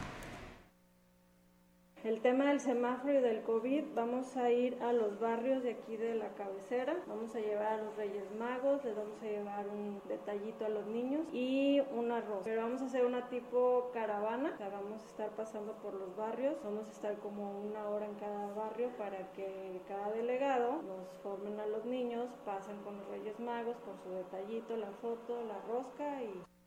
El 2.08 2.22
tema 2.22 2.46
del 2.46 2.58
semáforo 2.58 3.12
y 3.12 3.20
del 3.20 3.42
COVID, 3.42 3.84
vamos 3.94 4.34
a 4.38 4.50
ir 4.50 4.82
a 4.82 4.94
los 4.94 5.20
barrios 5.20 5.62
de 5.62 5.72
aquí 5.72 5.98
de 5.98 6.14
la 6.14 6.32
cabecera, 6.36 6.96
vamos 7.06 7.34
a 7.34 7.38
llevar 7.38 7.66
a 7.66 7.82
los 7.82 7.94
Reyes 7.96 8.24
Magos, 8.38 8.82
les 8.82 8.96
vamos 8.96 9.20
a 9.20 9.26
llevar 9.26 9.68
un 9.68 10.00
detallito 10.08 10.64
a 10.64 10.70
los 10.70 10.86
niños 10.86 11.26
y 11.34 11.82
un 11.94 12.10
arroz. 12.10 12.40
Pero 12.44 12.62
vamos 12.62 12.80
a 12.80 12.86
hacer 12.86 13.04
una 13.04 13.28
tipo 13.28 13.90
caravana, 13.92 14.52
o 14.54 14.56
sea, 14.56 14.70
vamos 14.70 15.02
a 15.02 15.06
estar 15.06 15.28
pasando 15.32 15.74
por 15.82 15.92
los 15.92 16.16
barrios, 16.16 16.56
vamos 16.64 16.88
a 16.88 16.92
estar 16.92 17.18
como 17.18 17.60
una 17.60 17.86
hora 17.90 18.06
en 18.06 18.14
cada 18.14 18.54
barrio 18.54 18.88
para 18.96 19.30
que 19.32 19.78
cada 19.86 20.10
delegado 20.12 20.80
nos 20.80 21.06
formen 21.22 21.60
a 21.60 21.66
los 21.66 21.84
niños, 21.84 22.30
pasen 22.46 22.78
con 22.84 22.96
los 22.96 23.06
Reyes 23.08 23.38
Magos, 23.38 23.76
con 23.80 23.98
su 23.98 24.08
detallito, 24.08 24.78
la 24.78 24.92
foto, 25.02 25.42
la 25.42 25.60
rosca 25.70 26.22
y... 26.22 26.57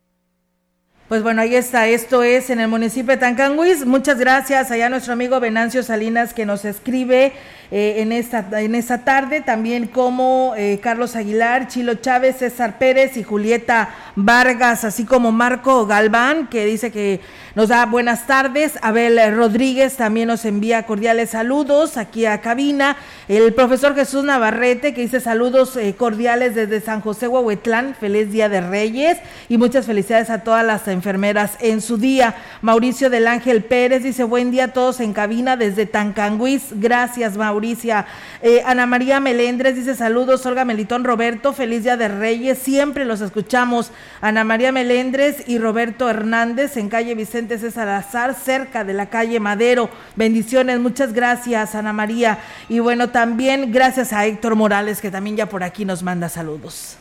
Pues 1.11 1.23
bueno, 1.23 1.41
ahí 1.41 1.55
está. 1.55 1.89
Esto 1.89 2.23
es 2.23 2.49
en 2.49 2.61
el 2.61 2.69
municipio 2.69 3.11
de 3.11 3.17
Tancanguis. 3.17 3.85
Muchas 3.85 4.17
gracias 4.17 4.71
allá 4.71 4.87
nuestro 4.87 5.11
amigo 5.11 5.41
Venancio 5.41 5.83
Salinas 5.83 6.33
que 6.33 6.45
nos 6.45 6.63
escribe 6.63 7.33
eh, 7.69 7.95
en, 7.97 8.13
esta, 8.13 8.47
en 8.61 8.75
esta 8.75 9.03
tarde, 9.03 9.41
también 9.41 9.87
como 9.87 10.53
eh, 10.55 10.79
Carlos 10.81 11.17
Aguilar, 11.17 11.67
Chilo 11.67 11.95
Chávez, 11.95 12.37
César 12.37 12.77
Pérez 12.77 13.17
y 13.17 13.23
Julieta 13.23 13.89
Vargas, 14.15 14.83
así 14.83 15.05
como 15.05 15.31
Marco 15.31 15.85
Galván, 15.85 16.47
que 16.47 16.65
dice 16.65 16.91
que 16.91 17.21
nos 17.55 17.69
da 17.69 17.85
buenas 17.85 18.27
tardes. 18.27 18.73
Abel 18.81 19.19
Rodríguez 19.35 19.97
también 19.97 20.27
nos 20.27 20.45
envía 20.45 20.83
cordiales 20.83 21.31
saludos 21.31 21.97
aquí 21.97 22.25
a 22.25 22.41
cabina. 22.41 22.97
El 23.27 23.53
profesor 23.53 23.95
Jesús 23.95 24.23
Navarrete, 24.23 24.93
que 24.93 25.01
dice 25.01 25.19
saludos 25.19 25.75
eh, 25.77 25.95
cordiales 25.95 26.55
desde 26.55 26.81
San 26.81 27.01
José 27.01 27.27
Huehuetlán. 27.27 27.95
Feliz 27.99 28.31
Día 28.31 28.49
de 28.49 28.61
Reyes 28.61 29.17
y 29.49 29.57
muchas 29.57 29.85
felicidades 29.85 30.29
a 30.29 30.43
todas 30.43 30.65
las 30.65 30.87
enfermeras 30.87 31.57
en 31.59 31.81
su 31.81 31.97
día. 31.97 32.35
Mauricio 32.61 33.09
del 33.09 33.27
Ángel 33.27 33.63
Pérez 33.63 34.03
dice 34.03 34.23
buen 34.23 34.51
día 34.51 34.65
a 34.65 34.73
todos 34.73 34.99
en 34.99 35.13
cabina 35.13 35.57
desde 35.57 35.85
Tancanguis. 35.85 36.67
Gracias, 36.71 37.37
Mauricia. 37.37 38.05
Eh, 38.41 38.61
Ana 38.65 38.85
María 38.85 39.19
Melendres 39.19 39.75
dice 39.75 39.95
saludos. 39.95 40.45
Olga 40.45 40.65
Melitón 40.65 41.03
Roberto, 41.03 41.53
feliz 41.53 41.83
Día 41.83 41.97
de 41.97 42.07
Reyes. 42.07 42.57
Siempre 42.59 43.05
los 43.05 43.21
escuchamos. 43.21 43.91
Ana 44.21 44.43
María 44.43 44.71
Melendres 44.71 45.43
y 45.47 45.57
Roberto 45.57 46.09
Hernández 46.09 46.77
en 46.77 46.89
calle 46.89 47.15
Vicente 47.15 47.57
César 47.57 47.89
Azar, 47.89 48.35
cerca 48.35 48.83
de 48.83 48.93
la 48.93 49.09
calle 49.09 49.39
Madero. 49.39 49.89
Bendiciones, 50.15 50.79
muchas 50.79 51.13
gracias, 51.13 51.75
Ana 51.75 51.93
María. 51.93 52.39
Y 52.69 52.79
bueno, 52.79 53.09
también 53.09 53.71
gracias 53.71 54.13
a 54.13 54.25
Héctor 54.25 54.55
Morales, 54.55 55.01
que 55.01 55.11
también 55.11 55.35
ya 55.35 55.47
por 55.47 55.63
aquí 55.63 55.85
nos 55.85 56.03
manda 56.03 56.29
saludos. 56.29 56.97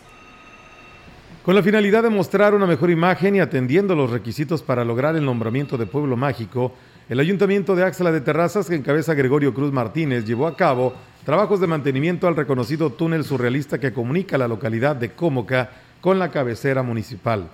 Con 1.43 1.55
la 1.55 1.63
finalidad 1.63 2.03
de 2.03 2.11
mostrar 2.11 2.55
una 2.55 2.67
mejor 2.67 2.91
imagen 2.91 3.35
y 3.35 3.41
atendiendo 3.41 3.95
los 3.97 4.11
requisitos 4.11 4.63
para 4.63 4.85
lograr 4.85 5.17
el 5.17 5.25
nombramiento 5.25 5.79
de 5.79 5.87
pueblo 5.87 6.15
mágico, 6.17 6.75
el 7.09 7.19
Ayuntamiento 7.19 7.75
de 7.75 7.83
Axla 7.83 8.13
de 8.13 8.21
Terrazas, 8.21 8.69
que 8.69 8.77
encabeza 8.77 9.15
Gregorio 9.15 9.53
Cruz 9.53 9.73
Martínez, 9.73 10.25
llevó 10.27 10.47
a 10.47 10.55
cabo 10.55 10.93
trabajos 11.25 11.59
de 11.59 11.67
mantenimiento 11.67 12.29
al 12.29 12.37
reconocido 12.37 12.91
túnel 12.91 13.25
surrealista 13.25 13.81
que 13.81 13.93
comunica 13.93 14.39
la 14.39 14.47
localidad 14.47 14.97
de 14.97 15.13
Cómoca 15.13 15.71
con 16.01 16.19
la 16.19 16.31
cabecera 16.31 16.83
municipal. 16.83 17.49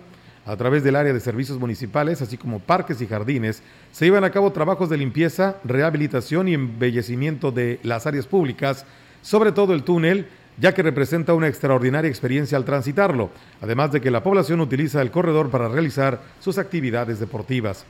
A 0.47 0.57
través 0.57 0.85
del 0.85 0.95
área 0.95 1.13
de 1.13 1.19
servicios 1.19 1.59
municipales, 1.59 2.23
así 2.23 2.37
como 2.37 2.61
parques 2.61 3.01
y 3.01 3.07
jardines, 3.07 3.63
se 3.91 4.05
llevan 4.05 4.23
a 4.23 4.31
cabo 4.31 4.53
trabajos 4.53 4.89
de 4.89 4.97
limpieza, 4.97 5.57
rehabilitación 5.65 6.47
y 6.47 6.55
embellecimiento 6.55 7.51
de 7.51 7.81
las 7.83 8.07
áreas 8.07 8.27
públicas, 8.27 8.87
sobre 9.23 9.51
todo 9.51 9.75
el 9.75 9.83
túnel, 9.83 10.29
ya 10.59 10.73
que 10.73 10.83
representa 10.83 11.35
una 11.35 11.49
extraordinaria 11.49 12.09
experiencia 12.09 12.57
al 12.57 12.65
transitarlo, 12.65 13.31
además 13.61 13.91
de 13.91 14.01
que 14.01 14.11
la 14.11 14.23
población 14.23 14.61
utiliza 14.61 15.03
el 15.03 15.11
corredor 15.11 15.51
para 15.51 15.69
realizar 15.69 16.21
sus 16.39 16.59
actividades 16.59 17.19
deportivas. 17.19 17.85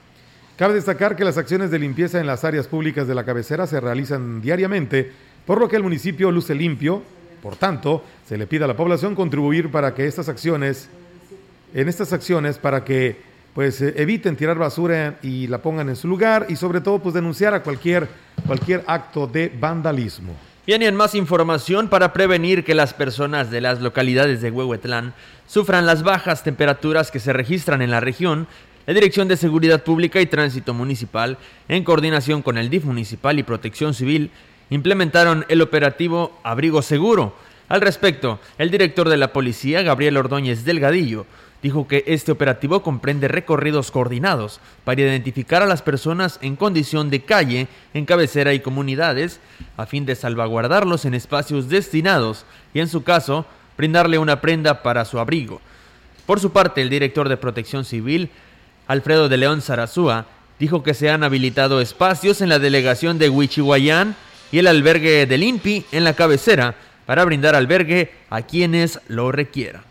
Cabe 0.56 0.72
destacar 0.72 1.14
que 1.14 1.24
las 1.24 1.36
acciones 1.36 1.70
de 1.70 1.78
limpieza 1.78 2.18
en 2.18 2.26
las 2.26 2.42
áreas 2.42 2.66
públicas 2.66 3.06
de 3.06 3.14
la 3.14 3.24
cabecera 3.24 3.66
se 3.66 3.78
realizan 3.78 4.40
diariamente, 4.40 5.12
por 5.44 5.60
lo 5.60 5.68
que 5.68 5.76
el 5.76 5.82
municipio 5.82 6.32
luce 6.32 6.54
limpio, 6.54 7.02
por 7.42 7.56
tanto, 7.56 8.02
se 8.26 8.36
le 8.36 8.46
pide 8.46 8.64
a 8.64 8.66
la 8.66 8.76
población 8.76 9.14
contribuir 9.14 9.70
para 9.70 9.94
que 9.94 10.06
estas 10.06 10.28
acciones, 10.28 10.88
en 11.74 11.88
estas 11.88 12.12
acciones, 12.12 12.58
para 12.58 12.84
que 12.84 13.20
pues 13.54 13.80
eh, 13.80 13.94
eviten 13.96 14.36
tirar 14.36 14.58
basura 14.58 15.18
y 15.22 15.46
la 15.46 15.62
pongan 15.62 15.88
en 15.88 15.96
su 15.96 16.08
lugar 16.08 16.46
y 16.48 16.56
sobre 16.56 16.80
todo 16.80 16.98
pues 16.98 17.14
denunciar 17.14 17.54
a 17.54 17.62
cualquier, 17.62 18.06
cualquier 18.46 18.84
acto 18.86 19.26
de 19.26 19.50
vandalismo. 19.58 20.34
Bien, 20.66 20.94
más 20.96 21.14
información 21.14 21.88
para 21.88 22.12
prevenir 22.12 22.64
que 22.64 22.74
las 22.74 22.92
personas 22.92 23.50
de 23.52 23.60
las 23.60 23.80
localidades 23.80 24.42
de 24.42 24.50
Huehuetlán 24.50 25.14
sufran 25.46 25.86
las 25.86 26.02
bajas 26.02 26.42
temperaturas 26.42 27.10
que 27.10 27.20
se 27.20 27.32
registran 27.32 27.82
en 27.82 27.92
la 27.92 28.00
región, 28.00 28.48
la 28.84 28.92
Dirección 28.92 29.28
de 29.28 29.36
Seguridad 29.36 29.84
Pública 29.84 30.20
y 30.20 30.26
Tránsito 30.26 30.74
Municipal, 30.74 31.38
en 31.68 31.84
coordinación 31.84 32.42
con 32.42 32.58
el 32.58 32.68
DIF 32.68 32.84
Municipal 32.84 33.38
y 33.38 33.44
Protección 33.44 33.94
Civil, 33.94 34.30
implementaron 34.70 35.44
el 35.48 35.62
operativo 35.62 36.38
Abrigo 36.42 36.82
Seguro. 36.82 37.34
Al 37.68 37.80
respecto, 37.80 38.38
el 38.58 38.70
director 38.70 39.08
de 39.08 39.16
la 39.16 39.32
policía, 39.32 39.82
Gabriel 39.82 40.16
Ordóñez 40.16 40.64
Delgadillo, 40.64 41.26
dijo 41.62 41.88
que 41.88 42.04
este 42.06 42.30
operativo 42.30 42.82
comprende 42.82 43.28
recorridos 43.28 43.90
coordinados 43.90 44.60
para 44.84 45.00
identificar 45.00 45.62
a 45.62 45.66
las 45.66 45.82
personas 45.82 46.38
en 46.42 46.54
condición 46.54 47.10
de 47.10 47.22
calle 47.22 47.66
en 47.94 48.04
cabecera 48.04 48.54
y 48.54 48.60
comunidades, 48.60 49.40
a 49.76 49.86
fin 49.86 50.06
de 50.06 50.14
salvaguardarlos 50.14 51.04
en 51.04 51.14
espacios 51.14 51.68
destinados 51.68 52.44
y, 52.72 52.80
en 52.80 52.88
su 52.88 53.02
caso, 53.02 53.46
brindarle 53.76 54.18
una 54.18 54.40
prenda 54.40 54.82
para 54.82 55.04
su 55.04 55.18
abrigo. 55.18 55.60
Por 56.24 56.40
su 56.40 56.52
parte, 56.52 56.82
el 56.82 56.90
director 56.90 57.28
de 57.28 57.36
Protección 57.36 57.84
Civil, 57.84 58.30
Alfredo 58.86 59.28
de 59.28 59.36
León 59.36 59.62
Zarazúa, 59.62 60.26
dijo 60.58 60.82
que 60.82 60.94
se 60.94 61.10
han 61.10 61.24
habilitado 61.24 61.80
espacios 61.80 62.40
en 62.40 62.48
la 62.48 62.58
delegación 62.58 63.18
de 63.18 63.28
Huichihuayán 63.28 64.16
y 64.52 64.58
el 64.58 64.66
albergue 64.66 65.26
del 65.26 65.42
INPI 65.42 65.86
en 65.92 66.04
la 66.04 66.14
cabecera 66.14 66.74
para 67.06 67.24
brindar 67.24 67.54
albergue 67.54 68.10
a 68.30 68.42
quienes 68.42 69.00
lo 69.08 69.32
requieran. 69.32 69.82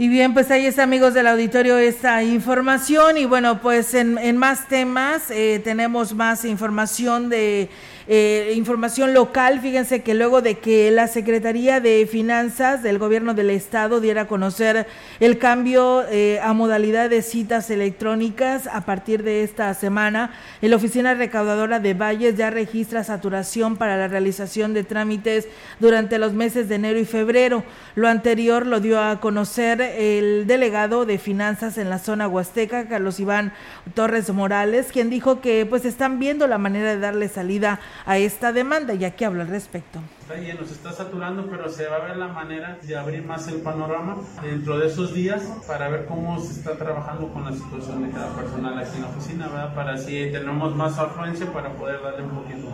Y 0.00 0.06
bien, 0.06 0.32
pues 0.32 0.48
ahí 0.52 0.64
está, 0.64 0.84
amigos 0.84 1.12
del 1.12 1.26
auditorio, 1.26 1.76
esta 1.76 2.22
información. 2.22 3.18
Y 3.18 3.24
bueno, 3.24 3.60
pues 3.60 3.94
en, 3.94 4.36
más 4.36 4.68
temas, 4.68 5.28
eh, 5.32 5.60
tenemos 5.64 6.14
más 6.14 6.44
información 6.44 7.28
de 7.28 7.68
eh, 8.10 8.54
información 8.56 9.12
local, 9.12 9.60
fíjense 9.60 10.02
que 10.02 10.14
luego 10.14 10.40
de 10.40 10.54
que 10.54 10.90
la 10.90 11.08
Secretaría 11.08 11.78
de 11.78 12.08
Finanzas 12.10 12.82
del 12.82 12.98
Gobierno 12.98 13.34
del 13.34 13.50
Estado 13.50 14.00
diera 14.00 14.22
a 14.22 14.26
conocer 14.26 14.86
el 15.20 15.36
cambio 15.36 16.06
eh, 16.08 16.40
a 16.42 16.54
modalidad 16.54 17.10
de 17.10 17.20
citas 17.20 17.68
electrónicas 17.68 18.66
a 18.66 18.86
partir 18.86 19.24
de 19.24 19.42
esta 19.42 19.74
semana, 19.74 20.30
la 20.62 20.76
Oficina 20.76 21.12
Recaudadora 21.12 21.80
de 21.80 21.92
Valles 21.92 22.34
ya 22.34 22.48
registra 22.48 23.04
saturación 23.04 23.76
para 23.76 23.98
la 23.98 24.08
realización 24.08 24.72
de 24.72 24.84
trámites 24.84 25.46
durante 25.78 26.18
los 26.18 26.32
meses 26.32 26.70
de 26.70 26.76
enero 26.76 26.98
y 26.98 27.04
febrero. 27.04 27.62
Lo 27.94 28.08
anterior 28.08 28.64
lo 28.64 28.80
dio 28.80 29.02
a 29.02 29.20
conocer 29.20 29.82
el 29.96 30.46
delegado 30.46 31.04
de 31.04 31.18
Finanzas 31.18 31.78
en 31.78 31.90
la 31.90 31.98
zona 31.98 32.28
huasteca, 32.28 32.88
Carlos 32.88 33.20
Iván 33.20 33.52
Torres 33.94 34.30
Morales, 34.30 34.88
quien 34.92 35.10
dijo 35.10 35.40
que 35.40 35.66
pues 35.66 35.84
están 35.84 36.18
viendo 36.18 36.46
la 36.46 36.58
manera 36.58 36.90
de 36.90 36.98
darle 36.98 37.28
salida 37.28 37.80
a 38.06 38.18
esta 38.18 38.52
demanda 38.52 38.94
y 38.94 39.04
aquí 39.04 39.24
hablo 39.24 39.42
al 39.42 39.48
respecto. 39.48 40.00
Está 40.20 40.36
lleno, 40.36 40.64
se 40.66 40.74
está 40.74 40.92
saturando, 40.92 41.46
pero 41.50 41.70
se 41.70 41.86
va 41.86 41.96
a 41.96 42.00
ver 42.00 42.16
la 42.16 42.28
manera 42.28 42.78
de 42.82 42.96
abrir 42.96 43.24
más 43.24 43.48
el 43.48 43.62
panorama 43.62 44.18
dentro 44.42 44.78
de 44.78 44.88
esos 44.88 45.14
días 45.14 45.42
para 45.66 45.88
ver 45.88 46.04
cómo 46.04 46.38
se 46.38 46.52
está 46.52 46.76
trabajando 46.76 47.32
con 47.32 47.44
la 47.44 47.52
situación 47.52 48.06
de 48.06 48.10
cada 48.10 48.34
personal 48.36 48.78
aquí 48.78 48.96
en 48.96 49.02
la 49.02 49.08
oficina, 49.08 49.48
¿verdad? 49.48 49.74
Para 49.74 49.94
así 49.94 50.28
tenemos 50.30 50.76
más 50.76 50.98
afluencia 50.98 51.50
para 51.52 51.72
poder 51.72 52.02
darle 52.02 52.24
un 52.24 52.30
poquito 52.30 52.68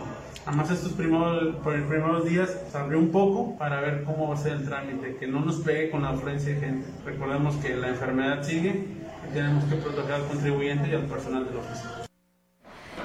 Además 0.45 0.69
estos 0.69 0.91
primeros, 0.93 1.55
por 1.63 1.75
los 1.75 1.87
primeros 1.87 2.25
días 2.25 2.55
se 2.71 2.77
abrió 2.77 2.99
un 2.99 3.09
poco 3.09 3.57
para 3.57 3.81
ver 3.81 4.03
cómo 4.03 4.27
va 4.27 4.35
a 4.35 4.37
ser 4.37 4.53
el 4.53 4.65
trámite, 4.65 5.15
que 5.15 5.25
no 5.25 5.39
nos 5.39 5.57
pegue 5.61 5.89
con 5.89 6.03
la 6.03 6.09
afluencia 6.09 6.53
de 6.53 6.59
gente. 6.59 6.87
Recordemos 7.03 7.55
que 7.55 7.75
la 7.75 7.89
enfermedad 7.89 8.43
sigue 8.43 8.85
y 9.27 9.33
tenemos 9.33 9.63
que 9.65 9.75
proteger 9.77 10.13
al 10.13 10.27
contribuyente 10.27 10.89
y 10.89 10.93
al 10.93 11.05
personal 11.05 11.45
de 11.45 11.51
la 11.51 11.59
oficina. 11.59 12.04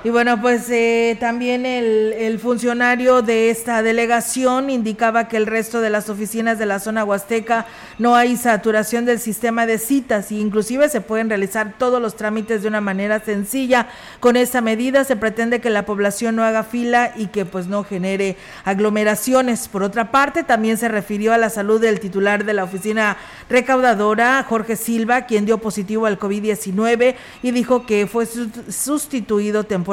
Y 0.03 0.09
bueno, 0.09 0.41
pues 0.41 0.71
eh, 0.71 1.19
también 1.21 1.67
el, 1.67 2.39
funcionario 2.39 3.21
de 3.21 3.51
esta 3.51 3.83
delegación 3.83 4.71
indicaba 4.71 5.29
que 5.29 5.37
el 5.37 5.47
resto 5.47 5.83
de 5.83 5.91
las 5.91 6.09
oficinas 6.09 6.59
de 6.59 6.65
la 6.65 6.79
zona 6.79 7.05
huasteca 7.05 7.67
no 7.99 8.17
hay 8.17 8.39
saturación 8.39 9.05
del 9.05 9.19
sistema 9.19 9.67
de 9.67 9.77
citas 9.77 10.31
e 10.31 10.37
inclusive 10.37 10.89
se 10.89 11.03
pueden 11.03 11.29
realizar 11.29 11.75
todos 11.77 12.01
los 12.01 12.17
trámites 12.17 12.63
de 12.63 12.69
una 12.69 12.81
manera 12.81 13.21
sencilla. 13.21 13.89
Con 14.21 14.37
esta 14.37 14.63
medida 14.63 15.05
se 15.05 15.17
pretende 15.17 15.61
que 15.61 15.69
la 15.69 15.85
población 15.85 16.37
no 16.37 16.45
haga 16.45 16.63
fila 16.63 17.13
y 17.15 17.27
que 17.27 17.45
pues 17.45 17.67
no 17.67 17.85
genere 17.85 18.37
aglomeraciones. 18.65 19.69
Por 19.69 19.83
otra 19.83 20.11
parte, 20.11 20.45
también 20.45 20.79
se 20.79 20.89
refirió 20.89 21.35
a 21.35 21.39
la 21.39 21.51
salud 21.51 21.79
del 21.79 22.01
titular 22.01 22.47
de 22.47 22.55
la 22.55 22.65
oficina 22.65 23.19
recaudadora, 23.51 24.47
Jorge 24.49 24.77
Silva, 24.77 25.27
quien 25.27 25.45
dio 25.45 25.59
positivo 25.59 26.07
al 26.07 26.19
COVID-19 26.19 27.17
y 27.43 27.51
dijo 27.51 27.85
que 27.85 28.07
fue 28.07 28.25
sustituido 28.27 29.65
temporalmente 29.65 29.90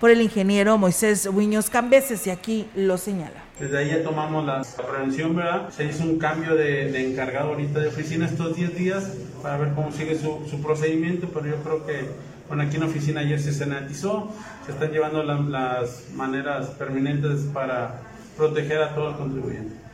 por 0.00 0.10
el 0.10 0.22
ingeniero 0.22 0.78
Moisés 0.78 1.26
Huiños 1.26 1.70
Cambeses 1.70 2.26
y 2.26 2.30
aquí 2.30 2.68
lo 2.74 2.98
señala. 2.98 3.42
Desde 3.58 3.78
ahí 3.78 3.88
ya 3.90 4.02
tomamos 4.02 4.44
la 4.44 4.62
prevención, 4.90 5.36
¿verdad? 5.36 5.70
Se 5.70 5.84
hizo 5.84 6.02
un 6.04 6.18
cambio 6.18 6.54
de, 6.54 7.10
encargado 7.10 7.50
ahorita 7.50 7.80
de 7.80 7.88
oficina 7.88 8.26
estos 8.26 8.56
10 8.56 8.74
días 8.74 9.12
para 9.42 9.56
ver 9.58 9.72
cómo 9.74 9.92
sigue 9.92 10.18
su, 10.18 10.46
su, 10.48 10.60
procedimiento, 10.62 11.28
pero 11.32 11.46
yo 11.46 11.56
creo 11.62 11.86
que, 11.86 12.08
bueno, 12.48 12.62
aquí 12.62 12.76
en 12.76 12.80
la 12.80 12.88
oficina 12.88 13.20
ayer 13.20 13.40
se 13.40 13.52
sanatizó, 13.52 14.32
se 14.66 14.72
están 14.72 14.90
llevando 14.90 15.22
las 15.22 16.10
maneras 16.14 16.70
permanentes 16.70 17.42
para 17.52 18.00
proteger 18.36 18.82
a 18.82 18.94
todo 18.94 19.10
el 19.10 19.16
contribuyente. 19.16 19.91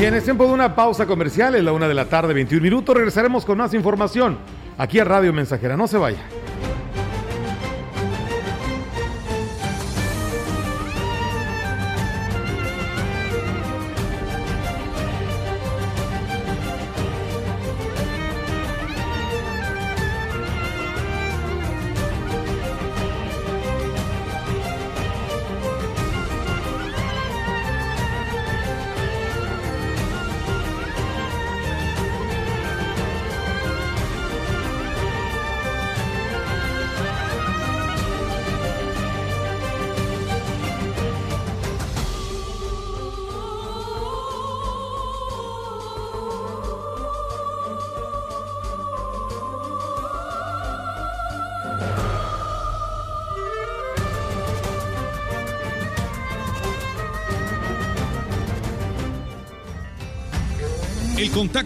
Bien, 0.00 0.14
es 0.14 0.24
tiempo 0.24 0.46
de 0.46 0.54
una 0.54 0.74
pausa 0.74 1.04
comercial, 1.04 1.56
es 1.56 1.62
la 1.62 1.74
una 1.74 1.86
de 1.86 1.92
la 1.92 2.06
tarde, 2.06 2.32
21 2.32 2.62
minutos. 2.62 2.96
Regresaremos 2.96 3.44
con 3.44 3.58
más 3.58 3.74
información 3.74 4.38
aquí 4.78 4.98
a 4.98 5.04
Radio 5.04 5.30
Mensajera. 5.30 5.76
No 5.76 5.86
se 5.86 5.98
vaya. 5.98 6.26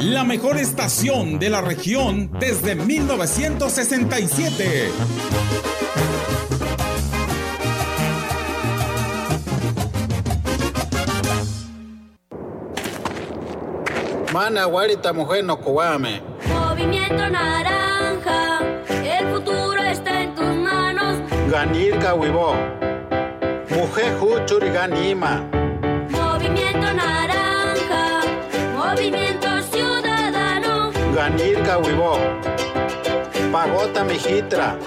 la 0.00 0.24
mejor 0.24 0.56
estación 0.56 1.38
de 1.38 1.50
la 1.50 1.60
región 1.60 2.30
desde 2.40 2.74
1967. 2.74 4.90
Mana 14.32 14.64
guarita 14.64 15.12
mujer 15.12 15.44
no 15.44 15.60
cubame. 15.60 16.22
Movimiento 16.48 17.28
naranja, 17.28 18.60
el 19.04 19.34
futuro 19.34 19.82
está 19.82 20.22
en 20.22 20.34
tus 20.34 20.56
manos. 20.56 21.18
Ganirka 21.50 22.14
huivo. 22.14 22.54
Mujer 23.68 24.16
huchuri 24.20 24.70
ganima. 24.70 25.44
Movimiento 26.10 26.92
naranja, 26.94 28.20
movimiento 28.76 29.49
Ganirka 31.14 31.78
Huivo, 31.78 32.18
Pagota 33.50 34.04
Mijitra. 34.04 34.78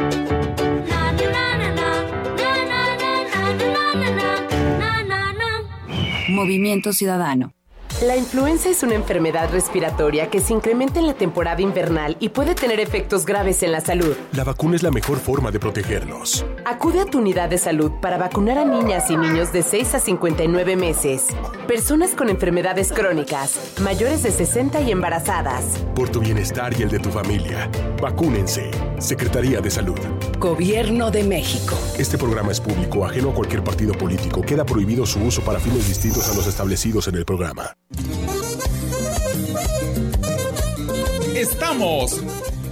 Movimiento 6.30 6.94
Ciudadano. 6.94 7.54
La 8.02 8.18
influenza 8.18 8.70
es 8.70 8.84
una 8.84 8.96
enfermedad 8.96 9.50
respiratoria 9.52 10.30
que 10.30 10.42
se 10.42 10.52
incrementa 10.52 11.00
en 11.00 11.08
la 11.08 11.14
temporada 11.14 11.62
invernal 11.62 12.18
y 12.20 12.30
puede 12.30 12.56
tener 12.56 12.80
efectos 12.80 13.26
graves 13.26 13.64
en 13.64 13.72
la 13.72 13.82
salud. 13.82 14.14
La 14.34 14.44
vacuna 14.44 14.76
es 14.76 14.84
la 14.84 14.92
mejor 14.92 15.20
forma 15.20 15.52
de 15.52 15.60
protegernos. 15.60 16.46
Acude 16.66 17.02
a 17.02 17.06
tu 17.06 17.20
unidad 17.20 17.50
de 17.50 17.58
salud 17.58 17.92
para 18.00 18.18
vacunar 18.18 18.58
a 18.58 18.64
niñas 18.64 19.10
y 19.10 19.18
niños 19.18 19.52
de 19.52 19.64
6 19.64 19.96
a 19.96 20.00
59 20.00 20.78
meses, 20.78 21.28
personas 21.68 22.16
con 22.16 22.30
enfermedades 22.30 22.94
crónicas, 22.94 23.60
mayores 23.82 24.24
de 24.24 24.32
60 24.32 24.80
y 24.82 24.92
embarazadas. 24.92 25.78
Por 25.94 26.10
tu 26.10 26.22
bienestar 26.22 26.74
y 26.80 26.84
el 26.84 26.90
de 26.90 27.00
tu 27.00 27.10
familia, 27.10 27.70
vacúnense. 28.02 28.72
Secretaría 28.98 29.60
de 29.60 29.70
Salud. 29.70 30.00
Gobierno 30.40 31.12
de 31.12 31.24
México. 31.24 31.78
Este 31.98 32.18
programa 32.18 32.54
es 32.54 32.62
público, 32.62 33.06
ajeno 33.06 33.32
a 33.32 33.34
cualquier 33.34 33.64
partido 33.64 33.94
político. 33.94 34.42
Queda 34.42 34.66
prohibido 34.66 35.06
su 35.06 35.20
uso 35.20 35.42
para 35.42 35.60
fines 35.60 35.88
distintos 35.88 36.32
a 36.32 36.36
los 36.36 36.48
establecidos 36.48 37.10
en 37.10 37.16
el 37.16 37.26
programa. 37.26 37.76
Estamos 41.36 42.24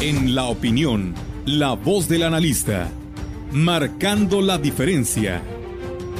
En 0.00 0.34
la 0.34 0.44
opinión, 0.44 1.12
la 1.44 1.74
voz 1.74 2.08
del 2.08 2.22
analista, 2.22 2.90
marcando 3.52 4.40
la 4.40 4.56
diferencia. 4.56 5.42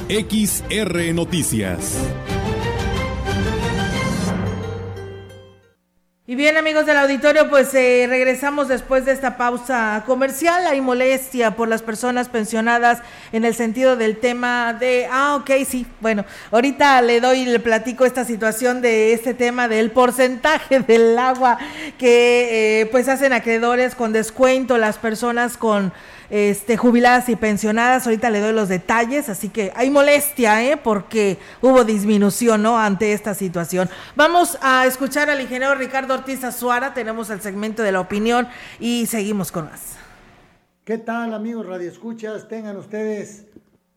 XR 0.07 1.11
Noticias. 1.15 1.97
Y 6.31 6.35
bien 6.35 6.55
amigos 6.55 6.85
del 6.85 6.95
auditorio, 6.95 7.49
pues 7.49 7.73
eh, 7.73 8.05
regresamos 8.07 8.69
después 8.69 9.03
de 9.03 9.11
esta 9.11 9.35
pausa 9.35 10.01
comercial. 10.05 10.65
Hay 10.65 10.79
molestia 10.79 11.57
por 11.57 11.67
las 11.67 11.81
personas 11.81 12.29
pensionadas 12.29 12.99
en 13.33 13.43
el 13.43 13.53
sentido 13.53 13.97
del 13.97 14.15
tema 14.15 14.71
de, 14.71 15.09
ah, 15.11 15.35
ok, 15.35 15.51
sí, 15.67 15.85
bueno, 15.99 16.23
ahorita 16.51 17.01
le 17.01 17.19
doy, 17.19 17.43
le 17.43 17.59
platico 17.59 18.05
esta 18.05 18.23
situación 18.23 18.81
de 18.81 19.11
este 19.11 19.33
tema 19.33 19.67
del 19.67 19.91
porcentaje 19.91 20.79
del 20.87 21.19
agua 21.19 21.57
que 21.97 22.79
eh, 22.79 22.85
pues 22.85 23.09
hacen 23.09 23.33
acreedores 23.33 23.93
con 23.93 24.13
descuento 24.13 24.77
las 24.77 24.97
personas 24.97 25.57
con 25.57 25.91
este, 26.31 26.77
jubiladas 26.77 27.29
y 27.29 27.35
pensionadas. 27.35 28.07
Ahorita 28.07 28.31
le 28.31 28.39
doy 28.39 28.53
los 28.53 28.69
detalles, 28.69 29.29
así 29.29 29.49
que 29.49 29.71
hay 29.75 29.91
molestia, 29.91 30.63
¿eh? 30.63 30.77
Porque 30.77 31.37
hubo 31.61 31.83
disminución, 31.83 32.63
¿no? 32.63 32.79
Ante 32.79 33.13
esta 33.13 33.35
situación. 33.35 33.89
Vamos 34.15 34.57
a 34.61 34.87
escuchar 34.87 35.29
al 35.29 35.41
ingeniero 35.41 35.75
Ricardo 35.75 36.15
Ortiz 36.15 36.43
Azuara, 36.43 36.93
tenemos 36.93 37.29
el 37.29 37.41
segmento 37.41 37.83
de 37.83 37.91
la 37.91 37.99
opinión 37.99 38.47
y 38.79 39.05
seguimos 39.05 39.51
con 39.51 39.65
más. 39.65 39.97
¿Qué 40.85 40.97
tal, 40.97 41.33
amigos 41.33 41.67
radioescuchas? 41.67 42.47
Tengan 42.47 42.77
ustedes 42.77 43.45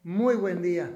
muy 0.02 0.34
buen 0.34 0.60
día. 0.60 0.90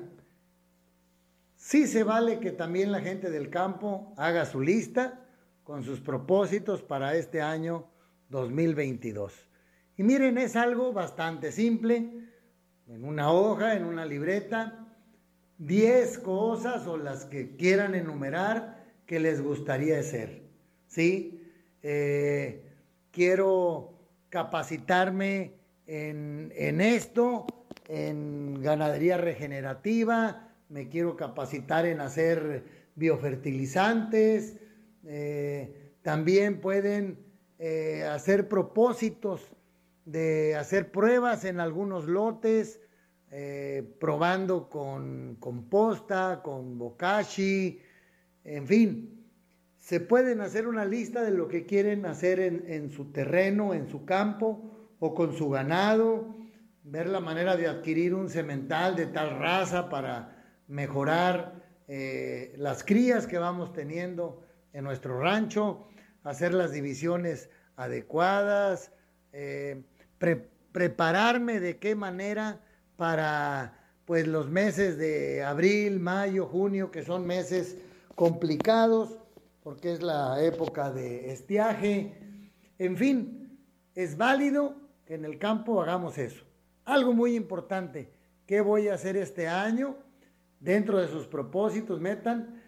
Sí 1.56 1.86
se 1.86 2.02
vale 2.02 2.40
que 2.40 2.50
también 2.50 2.90
la 2.92 3.00
gente 3.00 3.30
del 3.30 3.48
campo 3.48 4.12
haga 4.16 4.44
su 4.44 4.60
lista 4.60 5.20
con 5.62 5.84
sus 5.84 6.00
propósitos 6.00 6.82
para 6.82 7.14
este 7.14 7.40
año 7.42 7.86
2022. 8.28 9.47
Y 9.98 10.04
miren, 10.04 10.38
es 10.38 10.54
algo 10.54 10.92
bastante 10.92 11.50
simple, 11.50 12.08
en 12.86 13.04
una 13.04 13.32
hoja, 13.32 13.74
en 13.74 13.84
una 13.84 14.06
libreta, 14.06 14.86
10 15.58 16.18
cosas 16.20 16.86
o 16.86 16.96
las 16.96 17.24
que 17.24 17.56
quieran 17.56 17.96
enumerar 17.96 18.86
que 19.06 19.18
les 19.18 19.42
gustaría 19.42 19.98
hacer. 19.98 20.42
¿Sí? 20.86 21.42
Eh, 21.82 22.62
quiero 23.10 23.92
capacitarme 24.28 25.54
en, 25.88 26.80
esto, 26.80 27.46
en 27.88 28.62
ganadería 28.62 29.16
regenerativa, 29.16 30.48
me 30.68 30.88
quiero 30.88 31.16
capacitar 31.16 31.86
en 31.86 32.00
hacer 32.00 32.62
biofertilizantes, 32.94 34.58
eh, 35.04 35.90
también 36.02 36.60
pueden 36.60 37.18
eh, 37.58 38.04
hacer 38.04 38.48
propósitos 38.48 39.57
de 40.08 40.56
hacer 40.56 40.90
pruebas 40.90 41.44
en 41.44 41.60
algunos 41.60 42.06
lotes, 42.06 42.80
eh, 43.30 43.94
probando 44.00 44.70
con 44.70 45.36
composta, 45.38 46.40
con 46.42 46.78
bokashi, 46.78 47.82
en 48.44 48.66
fin. 48.66 49.26
Se 49.76 50.00
pueden 50.00 50.40
hacer 50.40 50.66
una 50.66 50.86
lista 50.86 51.22
de 51.22 51.30
lo 51.30 51.46
que 51.46 51.66
quieren 51.66 52.06
hacer 52.06 52.40
en, 52.40 52.90
su 52.90 53.12
terreno, 53.12 53.74
en 53.74 53.86
su 53.88 54.04
campo 54.06 54.96
o 54.98 55.14
con 55.14 55.34
su 55.34 55.50
ganado, 55.50 56.36
ver 56.84 57.08
la 57.08 57.20
manera 57.20 57.56
de 57.56 57.68
adquirir 57.68 58.14
un 58.14 58.30
semental 58.30 58.96
de 58.96 59.06
tal 59.06 59.38
raza 59.38 59.88
para 59.90 60.36
mejorar 60.68 61.62
eh, 61.86 62.54
las 62.56 62.82
crías 62.82 63.26
que 63.26 63.38
vamos 63.38 63.72
teniendo 63.72 64.42
en 64.72 64.84
nuestro 64.84 65.20
rancho, 65.20 65.88
hacer 66.22 66.52
las 66.52 66.72
divisiones 66.72 67.48
adecuadas, 67.76 68.92
eh, 69.32 69.82
prepararme 70.18 71.60
de 71.60 71.78
qué 71.78 71.94
manera 71.94 72.60
para 72.96 73.74
pues 74.04 74.26
los 74.26 74.48
meses 74.48 74.96
de 74.96 75.42
abril, 75.44 76.00
mayo, 76.00 76.46
junio, 76.46 76.90
que 76.90 77.02
son 77.02 77.26
meses 77.26 77.76
complicados, 78.14 79.18
porque 79.62 79.92
es 79.92 80.02
la 80.02 80.42
época 80.42 80.90
de 80.90 81.30
estiaje. 81.30 82.14
En 82.78 82.96
fin, 82.96 83.60
es 83.94 84.16
válido 84.16 84.76
que 85.04 85.14
en 85.14 85.24
el 85.24 85.38
campo 85.38 85.82
hagamos 85.82 86.16
eso. 86.16 86.44
Algo 86.84 87.12
muy 87.12 87.36
importante, 87.36 88.10
¿qué 88.46 88.62
voy 88.62 88.88
a 88.88 88.94
hacer 88.94 89.16
este 89.16 89.46
año? 89.46 89.96
Dentro 90.58 90.98
de 90.98 91.08
sus 91.08 91.26
propósitos, 91.26 92.00
metan, 92.00 92.62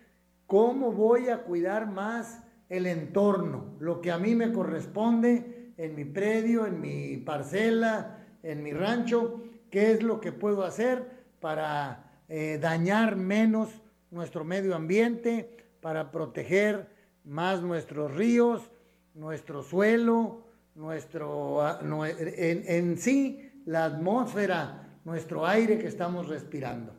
¿cómo 0.47 0.93
voy 0.93 1.31
a 1.31 1.43
cuidar 1.43 1.91
más 1.91 2.43
el 2.69 2.87
entorno? 2.87 3.77
Lo 3.81 4.01
que 4.01 4.11
a 4.11 4.19
mí 4.19 4.35
me 4.35 4.53
corresponde 4.53 5.60
en 5.81 5.95
mi 5.95 6.05
predio, 6.05 6.67
en 6.67 6.79
mi 6.79 7.17
parcela, 7.17 8.19
en 8.43 8.63
mi 8.63 8.73
rancho, 8.73 9.43
qué 9.71 9.93
es 9.93 10.03
lo 10.03 10.21
que 10.21 10.31
puedo 10.31 10.63
hacer 10.63 11.09
para 11.41 12.21
eh, 12.29 12.59
dañar 12.61 13.17
menos 13.17 13.71
nuestro 14.11 14.45
medio 14.45 14.75
ambiente, 14.75 15.57
para 15.81 16.13
proteger 16.13 16.91
más 17.25 17.63
nuestros 17.63 18.15
ríos, 18.15 18.71
nuestro 19.15 19.63
suelo, 19.63 20.49
nuestro, 20.75 21.63
ah, 21.63 21.81
en, 21.83 22.65
en 22.67 22.99
sí 22.99 23.51
la 23.65 23.87
atmósfera, 23.87 24.99
nuestro 25.07 25.47
aire 25.47 25.79
que 25.79 25.87
estamos 25.87 26.29
respirando. 26.29 26.93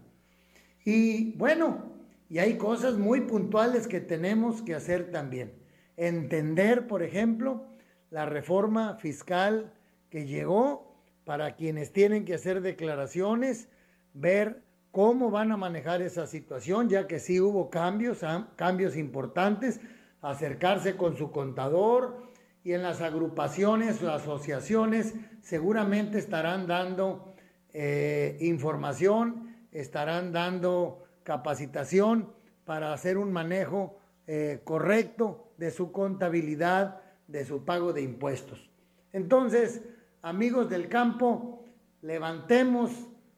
Y 0.84 1.34
bueno, 1.34 1.92
y 2.30 2.40
hay 2.40 2.58
cosas 2.58 2.98
muy 2.98 3.22
puntuales 3.22 3.88
que 3.88 4.02
tenemos 4.02 4.64
que 4.64 4.74
hacer 4.74 5.12
también. 5.12 5.54
Entender, 5.98 6.88
por 6.88 7.04
ejemplo, 7.04 7.71
la 8.12 8.26
reforma 8.26 8.96
fiscal 8.96 9.74
que 10.10 10.28
llegó 10.28 10.96
para 11.26 11.56
quienes 11.56 11.92
tienen 11.92 12.26
que 12.26 12.36
hacer 12.36 12.62
declaraciones, 12.62 13.70
ver 14.14 14.62
cómo 14.92 15.32
van 15.32 15.52
a 15.52 15.58
manejar 15.58 16.02
esa 16.02 16.28
situación, 16.28 16.90
ya 16.90 17.08
que 17.08 17.20
sí 17.20 17.40
hubo 17.40 17.70
cambios, 17.70 18.24
ah, 18.24 18.50
cambios 18.58 18.98
importantes, 18.98 19.80
acercarse 20.22 20.98
con 20.98 21.16
su 21.18 21.32
contador 21.32 22.28
y 22.64 22.74
en 22.74 22.84
las 22.84 23.02
agrupaciones 23.02 24.04
o 24.04 24.12
asociaciones 24.12 25.16
seguramente 25.42 26.20
estarán 26.20 26.68
dando 26.68 27.34
eh, 27.74 28.38
información, 28.42 29.56
estarán 29.72 30.34
dando 30.34 31.06
capacitación 31.24 32.34
para 32.66 32.92
hacer 32.92 33.18
un 33.18 33.32
manejo 33.32 33.98
eh, 34.28 34.60
correcto 34.66 35.54
de 35.58 35.72
su 35.72 35.94
contabilidad 35.94 37.01
de 37.32 37.46
su 37.46 37.64
pago 37.64 37.94
de 37.94 38.02
impuestos. 38.02 38.70
Entonces, 39.14 39.82
amigos 40.22 40.70
del 40.70 40.90
campo, 40.90 41.66
levantemos 42.02 42.92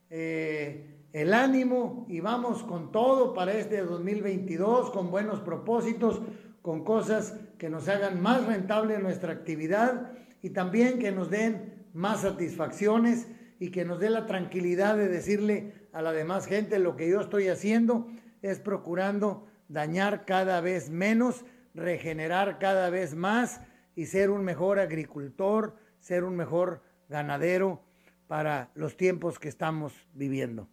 eh, 0.09 0.93
el 1.13 1.33
ánimo 1.33 2.05
y 2.09 2.19
vamos 2.19 2.63
con 2.63 2.91
todo 2.91 3.33
para 3.33 3.53
este 3.53 3.81
2022, 3.81 4.91
con 4.91 5.11
buenos 5.11 5.39
propósitos, 5.41 6.21
con 6.61 6.83
cosas 6.83 7.35
que 7.57 7.69
nos 7.69 7.87
hagan 7.87 8.21
más 8.21 8.45
rentable 8.45 8.97
nuestra 8.99 9.33
actividad 9.33 10.11
y 10.41 10.51
también 10.51 10.99
que 10.99 11.11
nos 11.11 11.29
den 11.29 11.87
más 11.93 12.21
satisfacciones 12.21 13.27
y 13.59 13.69
que 13.69 13.85
nos 13.85 13.99
dé 13.99 14.09
la 14.09 14.25
tranquilidad 14.25 14.97
de 14.97 15.07
decirle 15.07 15.73
a 15.93 16.01
la 16.01 16.11
demás 16.11 16.47
gente 16.47 16.79
lo 16.79 16.95
que 16.95 17.09
yo 17.09 17.21
estoy 17.21 17.47
haciendo 17.47 18.07
es 18.41 18.59
procurando 18.59 19.47
dañar 19.69 20.25
cada 20.25 20.61
vez 20.61 20.89
menos, 20.89 21.45
regenerar 21.73 22.59
cada 22.59 22.89
vez 22.89 23.15
más 23.15 23.61
y 23.95 24.05
ser 24.05 24.29
un 24.29 24.43
mejor 24.43 24.79
agricultor, 24.79 25.75
ser 25.99 26.23
un 26.23 26.35
mejor 26.35 26.81
ganadero 27.09 27.81
para 28.27 28.71
los 28.75 28.97
tiempos 28.97 29.39
que 29.39 29.49
estamos 29.49 29.93
viviendo. 30.13 30.67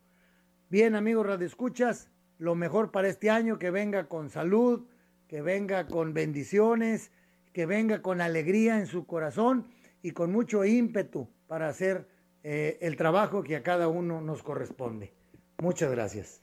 Bien, 0.68 0.94
amigos 0.94 1.26
radioescuchas, 1.26 2.10
lo 2.38 2.54
mejor 2.54 2.90
para 2.90 3.08
este 3.08 3.30
año, 3.30 3.58
que 3.58 3.70
venga 3.70 4.08
con 4.08 4.30
salud, 4.30 4.86
que 5.28 5.42
venga 5.42 5.86
con 5.86 6.14
bendiciones, 6.14 7.12
que 7.52 7.66
venga 7.66 8.02
con 8.02 8.20
alegría 8.20 8.78
en 8.78 8.86
su 8.86 9.06
corazón 9.06 9.66
y 10.02 10.12
con 10.12 10.32
mucho 10.32 10.64
ímpetu 10.64 11.28
para 11.46 11.68
hacer 11.68 12.08
eh, 12.42 12.78
el 12.80 12.96
trabajo 12.96 13.42
que 13.42 13.56
a 13.56 13.62
cada 13.62 13.88
uno 13.88 14.20
nos 14.20 14.42
corresponde. 14.42 15.12
Muchas 15.58 15.90
gracias. 15.90 16.42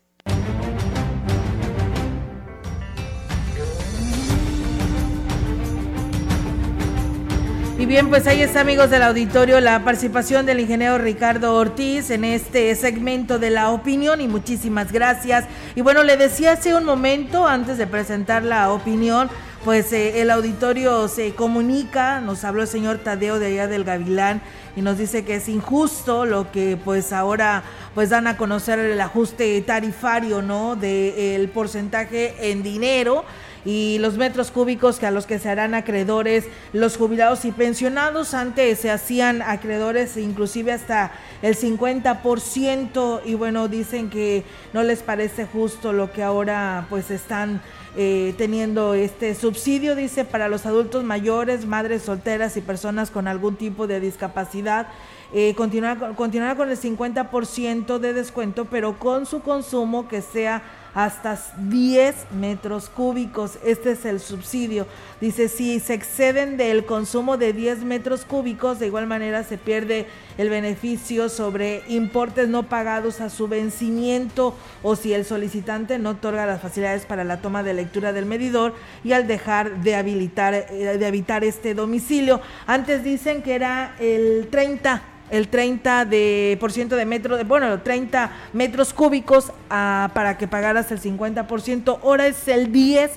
Bien, 7.88 8.10
pues 8.10 8.28
ahí 8.28 8.42
está, 8.42 8.62
amigos 8.62 8.90
del 8.90 9.02
auditorio, 9.02 9.62
la 9.62 9.82
participación 9.86 10.46
del 10.46 10.60
ingeniero 10.60 10.98
Ricardo 10.98 11.56
Ortiz 11.56 12.10
en 12.10 12.26
este 12.26 12.76
segmento 12.76 13.40
de 13.40 13.50
la 13.50 13.70
opinión 13.70 14.20
y 14.20 14.28
muchísimas 14.28 14.92
gracias. 14.92 15.46
Y 15.74 15.80
bueno, 15.80 16.04
le 16.04 16.18
decía 16.18 16.52
hace 16.52 16.76
un 16.76 16.84
momento, 16.84 17.48
antes 17.48 17.78
de 17.78 17.88
presentar 17.88 18.44
la 18.44 18.74
opinión, 18.74 19.30
pues 19.64 19.94
eh, 19.94 20.22
el 20.22 20.32
auditorio 20.32 21.08
se 21.08 21.34
comunica, 21.34 22.20
nos 22.20 22.44
habló 22.44 22.64
el 22.64 22.68
señor 22.68 22.98
Tadeo 22.98 23.40
de 23.40 23.48
allá 23.48 23.68
del 23.68 23.86
Gavilán 23.86 24.42
y 24.76 24.82
nos 24.82 24.98
dice 24.98 25.24
que 25.24 25.36
es 25.36 25.48
injusto 25.48 26.26
lo 26.26 26.52
que 26.52 26.78
pues 26.84 27.14
ahora 27.14 27.64
pues 27.96 28.10
dan 28.10 28.28
a 28.28 28.36
conocer 28.36 28.80
el 28.80 29.00
ajuste 29.00 29.62
tarifario, 29.62 30.42
¿no? 30.42 30.76
Del 30.76 31.48
porcentaje 31.50 32.52
en 32.52 32.64
dinero 32.64 33.24
y 33.66 33.98
los 34.00 34.18
metros 34.18 34.52
cúbicos 34.52 35.00
que 35.00 35.06
a 35.06 35.12
los 35.12 35.26
que 35.26 35.40
se 35.40 35.50
harán 35.50 35.74
acreedores 35.74 36.46
los 36.74 36.98
jubilados 36.98 37.46
y 37.46 37.52
pensionados. 37.52 38.34
Antes 38.34 38.80
se 38.80 38.92
hacían 38.92 39.42
acreedores 39.42 40.18
inclusive 40.18 40.72
hasta 40.72 41.12
el 41.42 41.56
50% 41.56 43.22
y 43.26 43.34
bueno, 43.36 43.68
dicen 43.68 44.10
que 44.10 44.44
no 44.74 44.84
les 44.84 45.04
parece 45.04 45.46
justo 45.46 45.94
lo 45.94 46.12
que 46.12 46.24
ahora 46.24 46.88
pues 46.90 47.12
están 47.12 47.62
eh, 48.00 48.36
teniendo 48.38 48.94
este 48.94 49.34
subsidio, 49.34 49.96
dice, 49.96 50.24
para 50.24 50.50
los 50.50 50.68
adultos 50.68 51.04
mayores, 51.04 51.66
madres 51.66 52.04
solteras 52.04 52.56
y 52.56 52.62
personas 52.62 53.10
con 53.10 53.28
algún 53.28 53.56
tipo 53.56 53.88
de 53.88 54.00
discapacidad. 54.00 54.88
Eh, 55.34 55.56
continuar, 55.56 56.14
continuar 56.16 56.56
con 56.58 56.70
el 56.70 56.78
50% 56.78 57.98
de 57.98 58.14
descuento, 58.14 58.66
pero 58.66 59.00
con 59.00 59.26
su 59.26 59.42
consumo 59.42 60.08
que 60.08 60.22
sea 60.22 60.62
hasta 60.98 61.38
10 61.70 62.16
metros 62.32 62.90
cúbicos. 62.90 63.60
Este 63.64 63.92
es 63.92 64.04
el 64.04 64.20
subsidio. 64.20 64.88
Dice, 65.22 65.48
si 65.48 65.80
se 65.80 65.94
exceden 65.94 66.58
del 66.58 66.86
consumo 66.86 67.38
de 67.38 67.54
10 67.54 67.84
metros 67.84 68.26
cúbicos, 68.26 68.80
de 68.80 68.88
igual 68.88 69.06
manera 69.06 69.44
se 69.44 69.60
pierde 69.60 70.08
el 70.40 70.50
beneficio 70.50 71.30
sobre 71.30 71.84
importes 71.88 72.48
no 72.48 72.64
pagados 72.64 73.22
a 73.22 73.30
su 73.30 73.48
vencimiento 73.48 74.56
o 74.82 74.96
si 74.96 75.14
el 75.14 75.24
solicitante 75.24 76.00
no 76.00 76.10
otorga 76.10 76.48
las 76.48 76.62
facilidades 76.62 77.06
para 77.06 77.24
la 77.24 77.42
toma 77.42 77.62
de 77.62 77.76
lectura 77.76 78.12
del 78.12 78.26
medidor 78.26 78.74
y 79.04 79.12
al 79.12 79.28
dejar 79.28 79.84
de 79.84 79.94
habilitar 79.94 80.56
eh, 80.56 80.98
de 80.98 81.06
habitar 81.06 81.44
este 81.44 81.76
domicilio. 81.76 82.42
Antes 82.66 83.04
dicen 83.04 83.44
que 83.44 83.54
era 83.54 83.96
el 84.00 84.48
30 84.50 85.04
el 85.30 85.48
30 85.48 86.06
de, 86.06 86.58
por 86.60 86.72
ciento 86.72 86.96
de 86.96 87.06
metro, 87.06 87.44
bueno, 87.46 87.82
30 87.82 88.32
metros 88.54 88.94
cúbicos 88.94 89.52
ah, 89.70 90.12
para 90.14 90.38
que 90.38 90.48
pagaras 90.48 90.92
el 90.92 91.02
50%, 91.02 92.00
ahora 92.04 92.28
es 92.28 92.48
el 92.48 92.72
10, 92.72 93.12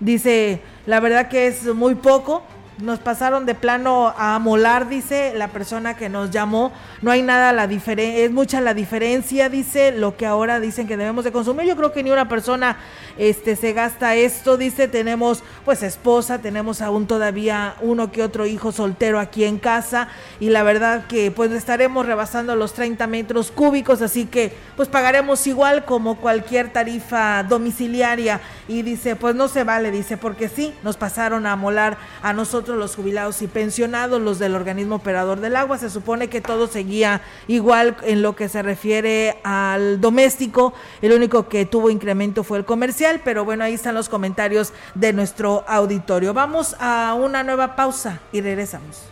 dice, 0.00 0.60
la 0.86 1.00
verdad 1.00 1.28
que 1.28 1.46
es 1.46 1.64
muy 1.74 1.94
poco, 1.94 2.42
nos 2.82 2.98
pasaron 2.98 3.46
de 3.46 3.54
plano 3.54 4.12
a 4.16 4.38
molar, 4.38 4.88
dice 4.88 5.32
la 5.36 5.48
persona 5.48 5.96
que 5.96 6.08
nos 6.08 6.30
llamó. 6.30 6.72
No 7.00 7.10
hay 7.10 7.22
nada 7.22 7.52
la 7.52 7.66
diferencia, 7.66 8.24
es 8.24 8.30
mucha 8.30 8.60
la 8.60 8.74
diferencia, 8.74 9.48
dice, 9.48 9.92
lo 9.92 10.16
que 10.16 10.26
ahora 10.26 10.60
dicen 10.60 10.86
que 10.86 10.96
debemos 10.96 11.24
de 11.24 11.32
consumir. 11.32 11.66
Yo 11.66 11.76
creo 11.76 11.92
que 11.92 12.02
ni 12.02 12.10
una 12.10 12.28
persona 12.28 12.76
este 13.18 13.56
se 13.56 13.72
gasta 13.72 14.14
esto, 14.14 14.56
dice, 14.56 14.88
tenemos 14.88 15.42
pues 15.64 15.82
esposa, 15.82 16.40
tenemos 16.40 16.82
aún 16.82 17.06
todavía 17.06 17.76
uno 17.80 18.10
que 18.10 18.22
otro 18.22 18.46
hijo 18.46 18.72
soltero 18.72 19.18
aquí 19.18 19.44
en 19.44 19.58
casa 19.58 20.08
y 20.40 20.50
la 20.50 20.62
verdad 20.62 21.06
que 21.06 21.30
pues 21.30 21.52
estaremos 21.52 22.06
rebasando 22.06 22.56
los 22.56 22.72
30 22.72 23.06
metros 23.06 23.50
cúbicos, 23.50 24.02
así 24.02 24.26
que 24.26 24.52
pues 24.76 24.88
pagaremos 24.88 25.46
igual 25.46 25.84
como 25.84 26.16
cualquier 26.16 26.72
tarifa 26.72 27.44
domiciliaria 27.44 28.40
y 28.66 28.82
dice, 28.82 29.16
pues 29.16 29.34
no 29.34 29.48
se 29.48 29.64
vale, 29.64 29.90
dice, 29.90 30.16
porque 30.16 30.48
sí, 30.48 30.74
nos 30.82 30.96
pasaron 30.96 31.46
a 31.46 31.56
molar 31.56 31.96
a 32.22 32.32
nosotros 32.32 32.71
los 32.78 32.96
jubilados 32.96 33.42
y 33.42 33.46
pensionados, 33.46 34.20
los 34.20 34.38
del 34.38 34.54
organismo 34.54 34.96
operador 34.96 35.40
del 35.40 35.56
agua. 35.56 35.78
Se 35.78 35.90
supone 35.90 36.28
que 36.28 36.40
todo 36.40 36.66
seguía 36.66 37.22
igual 37.48 37.96
en 38.02 38.22
lo 38.22 38.34
que 38.34 38.48
se 38.48 38.62
refiere 38.62 39.38
al 39.44 40.00
doméstico. 40.00 40.72
El 41.00 41.12
único 41.12 41.48
que 41.48 41.66
tuvo 41.66 41.90
incremento 41.90 42.44
fue 42.44 42.58
el 42.58 42.64
comercial, 42.64 43.20
pero 43.24 43.44
bueno, 43.44 43.64
ahí 43.64 43.74
están 43.74 43.94
los 43.94 44.08
comentarios 44.08 44.72
de 44.94 45.12
nuestro 45.12 45.64
auditorio. 45.66 46.34
Vamos 46.34 46.76
a 46.80 47.14
una 47.18 47.42
nueva 47.42 47.76
pausa 47.76 48.20
y 48.32 48.40
regresamos. 48.40 49.11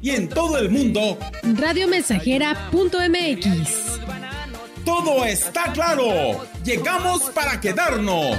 y 0.00 0.10
en 0.10 0.28
todo 0.28 0.58
el 0.58 0.70
mundo 0.70 1.18
radiomensajera.mx. 1.42 3.98
Todo 4.84 5.24
está 5.24 5.72
claro. 5.72 6.40
Llegamos 6.64 7.22
para 7.30 7.60
quedarnos. 7.60 8.38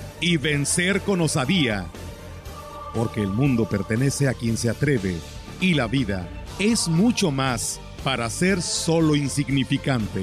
y 0.21 0.37
vencer 0.37 1.01
con 1.01 1.19
osadía, 1.19 1.87
porque 2.93 3.21
el 3.21 3.29
mundo 3.29 3.67
pertenece 3.67 4.27
a 4.29 4.33
quien 4.33 4.55
se 4.55 4.69
atreve 4.69 5.17
y 5.59 5.73
la 5.73 5.87
vida 5.87 6.29
es 6.59 6.87
mucho 6.87 7.31
más 7.31 7.79
para 8.03 8.29
ser 8.29 8.61
solo 8.61 9.15
insignificante. 9.15 10.21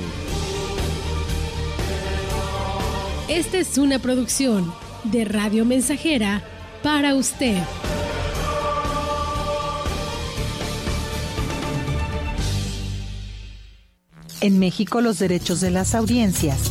Esta 3.29 3.59
es 3.59 3.77
una 3.77 3.99
producción 3.99 4.73
de 5.05 5.25
Radio 5.25 5.65
Mensajera 5.65 6.43
para 6.83 7.15
usted. 7.15 7.59
En 14.41 14.59
México 14.61 15.01
los 15.01 15.19
derechos 15.19 15.61
de 15.61 15.71
las 15.71 15.97
audiencias, 15.97 16.71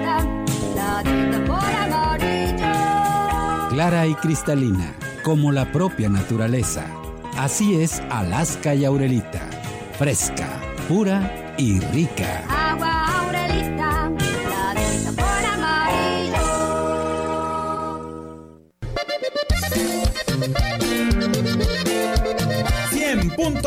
Clara 3.81 4.05
y 4.05 4.13
cristalina, 4.13 4.93
como 5.23 5.51
la 5.51 5.71
propia 5.71 6.07
naturaleza. 6.07 6.85
Así 7.35 7.81
es 7.81 7.99
Alaska 8.11 8.75
y 8.75 8.85
Aurelita. 8.85 9.41
Fresca, 9.97 10.47
pura 10.87 11.55
y 11.57 11.79
rica. 11.79 12.43
Agua 12.47 13.21
Aurelita, 13.21 14.11
la 14.51 14.73
de 14.75 14.87
sabor 14.99 15.45
amarillo. 15.51 16.37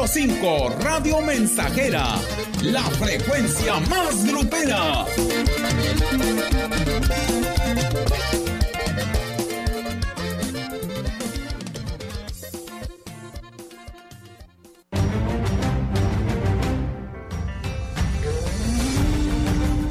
.5 0.06 0.78
Radio 0.78 1.20
Mensajera, 1.22 2.20
la 2.62 2.82
frecuencia 2.82 3.80
más 3.90 4.24
grupera. 4.24 5.06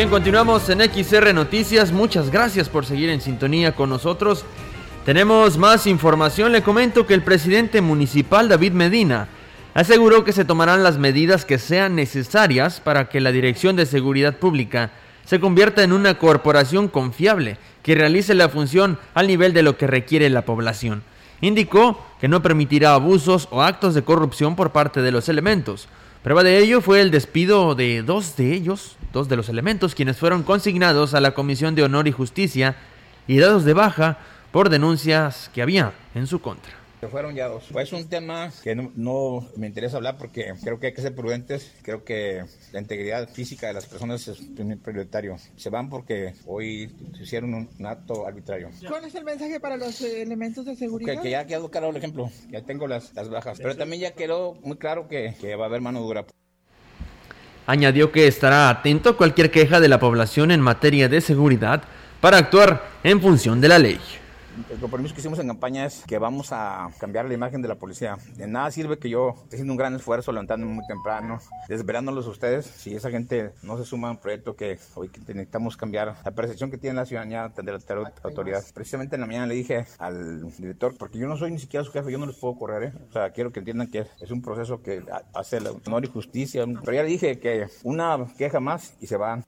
Bien, 0.00 0.08
continuamos 0.08 0.66
en 0.70 0.80
XR 0.80 1.34
Noticias. 1.34 1.92
Muchas 1.92 2.30
gracias 2.30 2.70
por 2.70 2.86
seguir 2.86 3.10
en 3.10 3.20
sintonía 3.20 3.74
con 3.74 3.90
nosotros. 3.90 4.46
Tenemos 5.04 5.58
más 5.58 5.86
información. 5.86 6.52
Le 6.52 6.62
comento 6.62 7.06
que 7.06 7.12
el 7.12 7.22
presidente 7.22 7.82
municipal 7.82 8.48
David 8.48 8.72
Medina 8.72 9.28
aseguró 9.74 10.24
que 10.24 10.32
se 10.32 10.46
tomarán 10.46 10.82
las 10.82 10.96
medidas 10.96 11.44
que 11.44 11.58
sean 11.58 11.96
necesarias 11.96 12.80
para 12.80 13.10
que 13.10 13.20
la 13.20 13.30
Dirección 13.30 13.76
de 13.76 13.84
Seguridad 13.84 14.38
Pública 14.38 14.90
se 15.26 15.38
convierta 15.38 15.82
en 15.82 15.92
una 15.92 16.16
corporación 16.16 16.88
confiable 16.88 17.58
que 17.82 17.94
realice 17.94 18.32
la 18.32 18.48
función 18.48 18.98
al 19.12 19.26
nivel 19.26 19.52
de 19.52 19.62
lo 19.62 19.76
que 19.76 19.86
requiere 19.86 20.30
la 20.30 20.46
población. 20.46 21.02
Indicó 21.42 22.02
que 22.18 22.28
no 22.28 22.40
permitirá 22.40 22.94
abusos 22.94 23.48
o 23.50 23.60
actos 23.62 23.94
de 23.94 24.02
corrupción 24.02 24.56
por 24.56 24.72
parte 24.72 25.02
de 25.02 25.12
los 25.12 25.28
elementos. 25.28 25.90
Prueba 26.22 26.42
de 26.42 26.58
ello 26.58 26.82
fue 26.82 27.00
el 27.00 27.10
despido 27.10 27.74
de 27.74 28.02
dos 28.02 28.36
de 28.36 28.52
ellos, 28.52 28.96
dos 29.10 29.30
de 29.30 29.36
los 29.36 29.48
elementos, 29.48 29.94
quienes 29.94 30.18
fueron 30.18 30.42
consignados 30.42 31.14
a 31.14 31.20
la 31.20 31.32
Comisión 31.32 31.74
de 31.74 31.82
Honor 31.82 32.08
y 32.08 32.12
Justicia 32.12 32.76
y 33.26 33.38
dados 33.38 33.64
de 33.64 33.72
baja 33.72 34.18
por 34.52 34.68
denuncias 34.68 35.50
que 35.54 35.62
había 35.62 35.94
en 36.14 36.26
su 36.26 36.42
contra. 36.42 36.79
Fueron 37.08 37.34
ya 37.34 37.48
dos. 37.48 37.64
Pues 37.72 37.88
es 37.88 37.92
un 37.94 38.08
tema 38.08 38.52
que 38.62 38.74
no, 38.74 38.92
no, 38.94 39.48
me 39.56 39.66
interesa 39.66 39.96
hablar 39.96 40.18
porque 40.18 40.52
creo 40.62 40.78
que 40.78 40.88
hay 40.88 40.92
que 40.92 41.00
ser 41.00 41.14
prudentes. 41.14 41.72
Creo 41.82 42.04
que 42.04 42.44
la 42.72 42.80
integridad 42.80 43.28
física 43.28 43.68
de 43.68 43.72
las 43.72 43.86
personas 43.86 44.28
es 44.28 44.38
prioritario. 44.82 45.36
Se 45.56 45.70
van 45.70 45.88
porque 45.88 46.34
hoy 46.46 46.94
hicieron 47.18 47.54
un, 47.54 47.86
acto 47.86 48.26
arbitrario. 48.26 48.70
¿Cuál 48.86 49.04
es 49.06 49.14
el 49.14 49.24
mensaje 49.24 49.58
para 49.60 49.76
los 49.78 50.00
eh, 50.02 50.22
elementos 50.22 50.66
de 50.66 50.76
seguridad? 50.76 51.14
Que, 51.14 51.22
que, 51.22 51.30
ya 51.30 51.46
quedó 51.46 51.70
claro 51.70 51.88
el 51.88 51.96
ejemplo. 51.96 52.30
Ya 52.50 52.62
tengo 52.62 52.86
las, 52.86 53.14
las 53.14 53.30
bajas. 53.30 53.58
Pero 53.58 53.76
también 53.76 54.02
ya 54.02 54.10
quedó 54.12 54.54
muy 54.62 54.76
claro 54.76 55.08
que, 55.08 55.34
que 55.40 55.56
va 55.56 55.64
a 55.64 55.68
haber 55.68 55.80
mano 55.80 56.00
dura. 56.00 56.26
Añadió 57.66 58.12
que 58.12 58.26
estará 58.26 58.68
atento 58.68 59.10
a 59.10 59.16
cualquier 59.16 59.50
queja 59.50 59.80
de 59.80 59.88
la 59.88 60.00
población 60.00 60.50
en 60.50 60.60
materia 60.60 61.08
de 61.08 61.20
seguridad 61.20 61.82
para 62.20 62.36
actuar 62.36 62.84
en 63.02 63.20
función 63.20 63.60
de 63.60 63.68
la 63.68 63.78
ley 63.78 63.98
el 64.68 64.78
compromiso 64.78 65.14
que 65.14 65.20
hicimos 65.20 65.38
en 65.38 65.46
campaña 65.46 65.86
es 65.86 66.04
que 66.06 66.18
vamos 66.18 66.52
a 66.52 66.88
cambiar 66.98 67.26
la 67.26 67.34
imagen 67.34 67.62
de 67.62 67.68
la 67.68 67.76
policía. 67.76 68.16
De 68.36 68.46
nada 68.46 68.70
sirve 68.70 68.98
que 68.98 69.08
yo 69.08 69.34
esté 69.44 69.56
haciendo 69.56 69.72
un 69.72 69.76
gran 69.76 69.94
esfuerzo, 69.94 70.32
levantándome 70.32 70.72
muy 70.72 70.86
temprano, 70.86 71.38
desvelándolos 71.68 72.26
a 72.26 72.30
ustedes, 72.30 72.66
si 72.66 72.94
esa 72.94 73.10
gente 73.10 73.52
no 73.62 73.78
se 73.78 73.84
suma 73.84 74.08
a 74.08 74.10
un 74.12 74.16
proyecto 74.18 74.56
que 74.56 74.78
hoy 74.94 75.10
necesitamos 75.28 75.76
cambiar 75.76 76.16
la 76.24 76.30
percepción 76.32 76.70
que 76.70 76.78
tiene 76.78 76.96
la 76.96 77.06
ciudadanía 77.06 77.48
de 77.48 77.72
la 77.72 78.12
autoridad. 78.24 78.62
Precisamente 78.74 79.16
en 79.16 79.20
la 79.20 79.26
mañana 79.26 79.46
le 79.46 79.54
dije 79.54 79.86
al 79.98 80.50
director, 80.56 80.96
porque 80.98 81.18
yo 81.18 81.28
no 81.28 81.36
soy 81.36 81.50
ni 81.50 81.58
siquiera 81.58 81.84
su 81.84 81.92
jefe, 81.92 82.10
yo 82.10 82.18
no 82.18 82.26
les 82.26 82.36
puedo 82.36 82.56
correr, 82.56 82.82
¿eh? 82.84 82.92
o 83.08 83.12
sea, 83.12 83.30
quiero 83.30 83.52
que 83.52 83.60
entiendan 83.60 83.88
que 83.88 84.06
es 84.20 84.30
un 84.30 84.42
proceso 84.42 84.82
que 84.82 85.02
hace 85.34 85.58
el 85.58 85.68
honor 85.68 86.04
y 86.04 86.08
justicia, 86.08 86.64
pero 86.84 86.92
ya 86.92 87.02
le 87.02 87.08
dije 87.08 87.38
que 87.38 87.66
una 87.82 88.26
queja 88.36 88.60
más 88.60 88.94
y 89.00 89.06
se 89.06 89.16
van. 89.16 89.44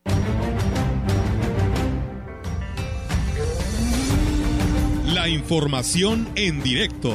La 5.23 5.29
información 5.29 6.27
en 6.35 6.65
directo. 6.65 7.11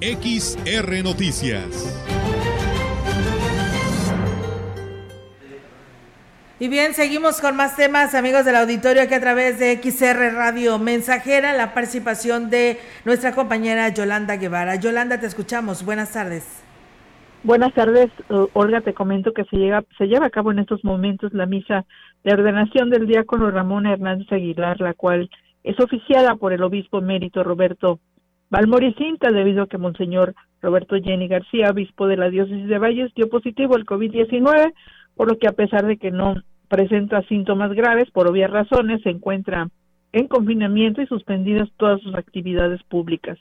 XR 0.00 1.04
Noticias. 1.04 1.68
Y 6.58 6.68
bien, 6.68 6.94
seguimos 6.94 7.42
con 7.42 7.56
más 7.56 7.76
temas, 7.76 8.14
amigos 8.14 8.46
del 8.46 8.56
auditorio, 8.56 9.06
que 9.06 9.16
a 9.16 9.20
través 9.20 9.58
de 9.58 9.82
XR 9.82 10.32
Radio 10.32 10.78
Mensajera, 10.78 11.52
la 11.52 11.74
participación 11.74 12.48
de 12.48 12.78
nuestra 13.04 13.34
compañera 13.34 13.90
Yolanda 13.90 14.38
Guevara. 14.38 14.76
Yolanda, 14.76 15.20
te 15.20 15.26
escuchamos. 15.26 15.84
Buenas 15.84 16.14
tardes. 16.14 16.64
Buenas 17.42 17.74
tardes, 17.74 18.08
Olga. 18.54 18.80
Te 18.80 18.94
comento 18.94 19.34
que 19.34 19.44
se, 19.44 19.58
llega, 19.58 19.84
se 19.98 20.06
lleva 20.06 20.24
a 20.24 20.30
cabo 20.30 20.52
en 20.52 20.60
estos 20.60 20.82
momentos 20.84 21.34
la 21.34 21.44
misa 21.44 21.84
de 22.24 22.32
ordenación 22.32 22.88
del 22.88 23.06
diácono 23.06 23.50
Ramón 23.50 23.84
Hernández 23.84 24.32
Aguilar, 24.32 24.80
la 24.80 24.94
cual 24.94 25.28
es 25.64 25.78
oficiada 25.80 26.36
por 26.36 26.52
el 26.52 26.62
obispo 26.62 26.98
emérito 26.98 27.42
Roberto 27.42 28.00
Valmoricinta 28.50 29.30
debido 29.30 29.62
a 29.62 29.68
que 29.68 29.78
Monseñor 29.78 30.34
Roberto 30.60 30.96
Jenny 31.00 31.28
García, 31.28 31.70
obispo 31.70 32.08
de 32.08 32.16
la 32.16 32.30
diócesis 32.30 32.66
de 32.66 32.78
Valles, 32.78 33.14
dio 33.14 33.28
positivo 33.28 33.76
al 33.76 33.86
COVID-19, 33.86 34.72
por 35.14 35.28
lo 35.28 35.38
que 35.38 35.46
a 35.46 35.52
pesar 35.52 35.86
de 35.86 35.96
que 35.96 36.10
no 36.10 36.34
presenta 36.68 37.22
síntomas 37.22 37.72
graves, 37.72 38.10
por 38.10 38.28
obvias 38.28 38.50
razones, 38.50 39.02
se 39.02 39.10
encuentra 39.10 39.68
en 40.12 40.26
confinamiento 40.26 41.00
y 41.00 41.06
suspendidas 41.06 41.68
todas 41.76 42.00
sus 42.00 42.14
actividades 42.14 42.82
públicas. 42.84 43.38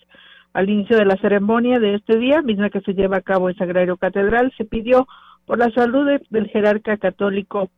Al 0.53 0.70
inicio 0.70 0.97
de 0.97 1.05
la 1.05 1.17
ceremonia 1.17 1.80
de 1.80 1.95
este 1.95 2.17
día, 2.17 2.41
misma 2.41 2.70
que 2.70 2.82
se 2.82 2.93
lleva 2.93 3.17
a 3.17 3.22
cabo 3.22 3.49
en 3.49 3.55
Sagrario 3.55 3.97
Catedral, 3.97 4.51
se 4.57 4.65
pidió 4.65 5.07
por 5.45 5.57
la 5.57 5.72
salud 5.72 6.07
del 6.30 6.47
jerarca 6.49 6.97
católico 6.97 7.70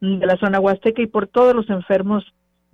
de 0.00 0.26
la 0.26 0.36
zona 0.36 0.60
huasteca 0.60 1.00
y 1.02 1.06
por 1.06 1.26
todos 1.26 1.54
los 1.54 1.68
enfermos 1.70 2.24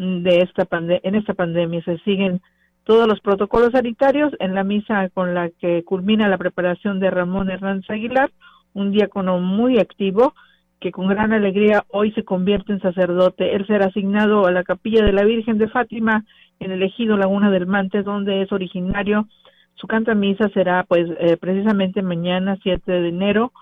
de 0.00 0.40
esta 0.40 0.66
en 0.70 1.14
esta 1.14 1.34
pandemia. 1.34 1.82
Se 1.84 1.98
siguen 1.98 2.40
todos 2.84 3.06
los 3.06 3.20
protocolos 3.20 3.72
sanitarios 3.72 4.32
en 4.38 4.54
la 4.54 4.64
misa 4.64 5.10
con 5.10 5.34
la 5.34 5.50
que 5.50 5.84
culmina 5.84 6.28
la 6.28 6.38
preparación 6.38 7.00
de 7.00 7.10
Ramón 7.10 7.50
Hernández 7.50 7.90
Aguilar, 7.90 8.30
un 8.72 8.92
diácono 8.92 9.38
muy 9.40 9.78
activo 9.78 10.34
que 10.80 10.90
con 10.90 11.08
gran 11.08 11.34
alegría 11.34 11.84
hoy 11.90 12.12
se 12.12 12.24
convierte 12.24 12.72
en 12.72 12.80
sacerdote. 12.80 13.54
Él 13.54 13.66
será 13.66 13.86
asignado 13.86 14.46
a 14.46 14.52
la 14.52 14.64
capilla 14.64 15.04
de 15.04 15.12
la 15.12 15.24
Virgen 15.24 15.58
de 15.58 15.68
Fátima 15.68 16.24
en 16.58 16.72
el 16.72 16.82
ejido 16.82 17.18
Laguna 17.18 17.50
del 17.50 17.66
Mante, 17.66 18.02
donde 18.02 18.40
es 18.40 18.50
originario. 18.50 19.28
Su 19.74 19.86
canta 19.86 20.14
misa 20.14 20.48
será 20.54 20.84
pues 20.84 21.10
eh, 21.18 21.36
precisamente 21.36 22.00
mañana 22.00 22.56
7 22.62 22.90
de 22.90 23.08
enero 23.08 23.52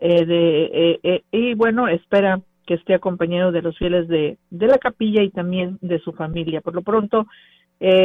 eh, 0.00 0.24
de, 0.24 1.00
eh, 1.02 1.22
y 1.32 1.54
bueno, 1.54 1.88
espera 1.88 2.40
que 2.70 2.74
esté 2.74 2.94
acompañado 2.94 3.50
de 3.50 3.62
los 3.62 3.76
fieles 3.76 4.06
de, 4.06 4.38
de 4.48 4.66
la 4.68 4.78
capilla 4.78 5.24
y 5.24 5.30
también 5.30 5.76
de 5.80 5.98
su 5.98 6.12
familia. 6.12 6.60
Por 6.60 6.76
lo 6.76 6.82
pronto, 6.82 7.26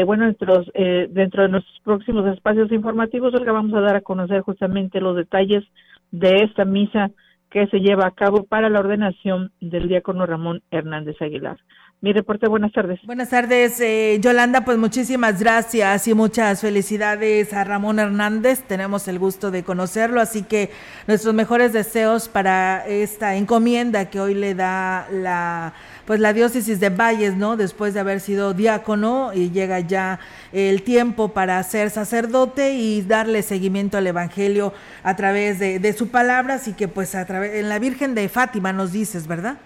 bueno, 0.07 0.25
dentro, 0.25 0.63
dentro 1.09 1.43
de 1.43 1.49
nuestros 1.49 1.79
próximos 1.83 2.25
espacios 2.33 2.71
informativos, 2.71 3.31
Olga, 3.35 3.51
vamos 3.51 3.75
a 3.75 3.81
dar 3.81 3.95
a 3.95 4.01
conocer 4.01 4.41
justamente 4.41 4.99
los 4.99 5.15
detalles 5.15 5.63
de 6.09 6.37
esta 6.37 6.65
misa 6.65 7.11
que 7.51 7.67
se 7.67 7.79
lleva 7.79 8.07
a 8.07 8.15
cabo 8.15 8.45
para 8.45 8.71
la 8.71 8.79
ordenación 8.79 9.51
del 9.61 9.87
diácono 9.87 10.25
Ramón 10.25 10.63
Hernández 10.71 11.21
Aguilar. 11.21 11.57
Mi 12.05 12.13
reporte, 12.13 12.47
buenas 12.47 12.71
tardes. 12.71 12.99
Buenas 13.03 13.31
tardes, 13.31 13.79
eh, 13.79 14.19
Yolanda, 14.21 14.63
pues 14.63 14.77
muchísimas 14.77 15.39
gracias 15.39 16.07
y 16.07 16.13
muchas 16.13 16.61
felicidades 16.61 17.51
a 17.51 17.63
Ramón 17.63 17.97
Hernández. 17.97 18.61
Tenemos 18.61 19.07
el 19.07 19.17
gusto 19.17 19.49
de 19.49 19.63
conocerlo, 19.63 20.21
así 20.21 20.43
que 20.43 20.69
nuestros 21.07 21.33
mejores 21.33 21.73
deseos 21.73 22.29
para 22.29 22.85
esta 22.85 23.37
encomienda 23.37 24.11
que 24.11 24.19
hoy 24.19 24.35
le 24.35 24.53
da 24.53 25.07
la 25.11 25.73
pues 26.05 26.19
la 26.19 26.31
diócesis 26.31 26.79
de 26.79 26.89
Valles, 26.91 27.37
¿no? 27.37 27.57
Después 27.57 27.95
de 27.95 28.01
haber 28.01 28.19
sido 28.19 28.53
diácono 28.53 29.31
y 29.33 29.49
llega 29.49 29.79
ya 29.79 30.19
el 30.53 30.83
tiempo 30.83 31.29
para 31.29 31.63
ser 31.63 31.89
sacerdote 31.89 32.73
y 32.73 33.01
darle 33.01 33.41
seguimiento 33.41 33.97
al 33.97 34.05
evangelio 34.05 34.73
a 35.01 35.15
través 35.15 35.57
de, 35.57 35.93
su 35.93 36.09
palabra, 36.09 36.53
así 36.53 36.73
que 36.73 36.87
pues 36.87 37.15
a 37.15 37.25
través 37.25 37.55
en 37.55 37.67
la 37.67 37.79
Virgen 37.79 38.13
de 38.13 38.29
Fátima 38.29 38.73
nos 38.73 38.91
dices, 38.91 39.25
¿verdad? 39.25 39.57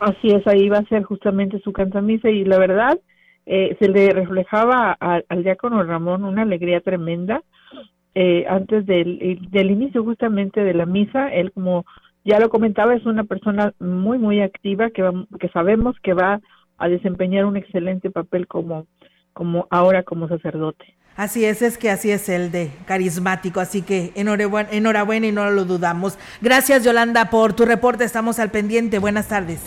Así 0.00 0.28
es, 0.28 0.46
ahí 0.46 0.68
va 0.68 0.78
a 0.78 0.88
ser 0.88 1.02
justamente 1.02 1.60
su 1.60 1.72
cantamisa 1.72 2.30
y 2.30 2.44
la 2.44 2.58
verdad 2.58 2.98
eh, 3.46 3.76
se 3.80 3.88
le 3.88 4.12
reflejaba 4.12 4.92
al 4.92 5.42
diácono 5.42 5.82
Ramón 5.82 6.24
una 6.24 6.42
alegría 6.42 6.80
tremenda 6.80 7.42
eh, 8.14 8.46
antes 8.48 8.84
del, 8.84 9.38
inicio 9.52 10.02
justamente 10.02 10.64
de 10.64 10.74
la 10.74 10.86
misa, 10.86 11.28
él 11.28 11.52
como 11.52 11.86
ya 12.24 12.40
lo 12.40 12.48
comentaba, 12.48 12.94
es 12.94 13.06
una 13.06 13.22
persona 13.22 13.72
muy, 13.78 14.18
muy 14.18 14.40
activa 14.40 14.90
que, 14.90 15.08
que 15.38 15.48
sabemos 15.50 15.94
que 16.02 16.14
va 16.14 16.40
a 16.78 16.88
desempeñar 16.88 17.44
un 17.44 17.56
excelente 17.56 18.10
papel 18.10 18.48
como, 18.48 18.86
como 19.32 19.68
ahora 19.70 20.02
como 20.02 20.26
sacerdote. 20.26 20.96
Así 21.16 21.44
es, 21.44 21.62
es 21.62 21.78
que 21.78 21.90
así 21.90 22.10
es 22.10 22.28
el 22.28 22.50
de 22.50 22.70
carismático, 22.86 23.60
así 23.60 23.82
que 23.82 24.12
enhorabuena, 24.14 24.68
enhorabuena 24.72 25.26
y 25.28 25.32
no 25.32 25.48
lo 25.50 25.64
dudamos. 25.64 26.18
Gracias 26.40 26.84
Yolanda 26.84 27.30
por 27.30 27.52
tu 27.52 27.66
reporte, 27.66 28.04
estamos 28.04 28.38
al 28.38 28.50
pendiente, 28.50 28.98
buenas 28.98 29.28
tardes. 29.28 29.60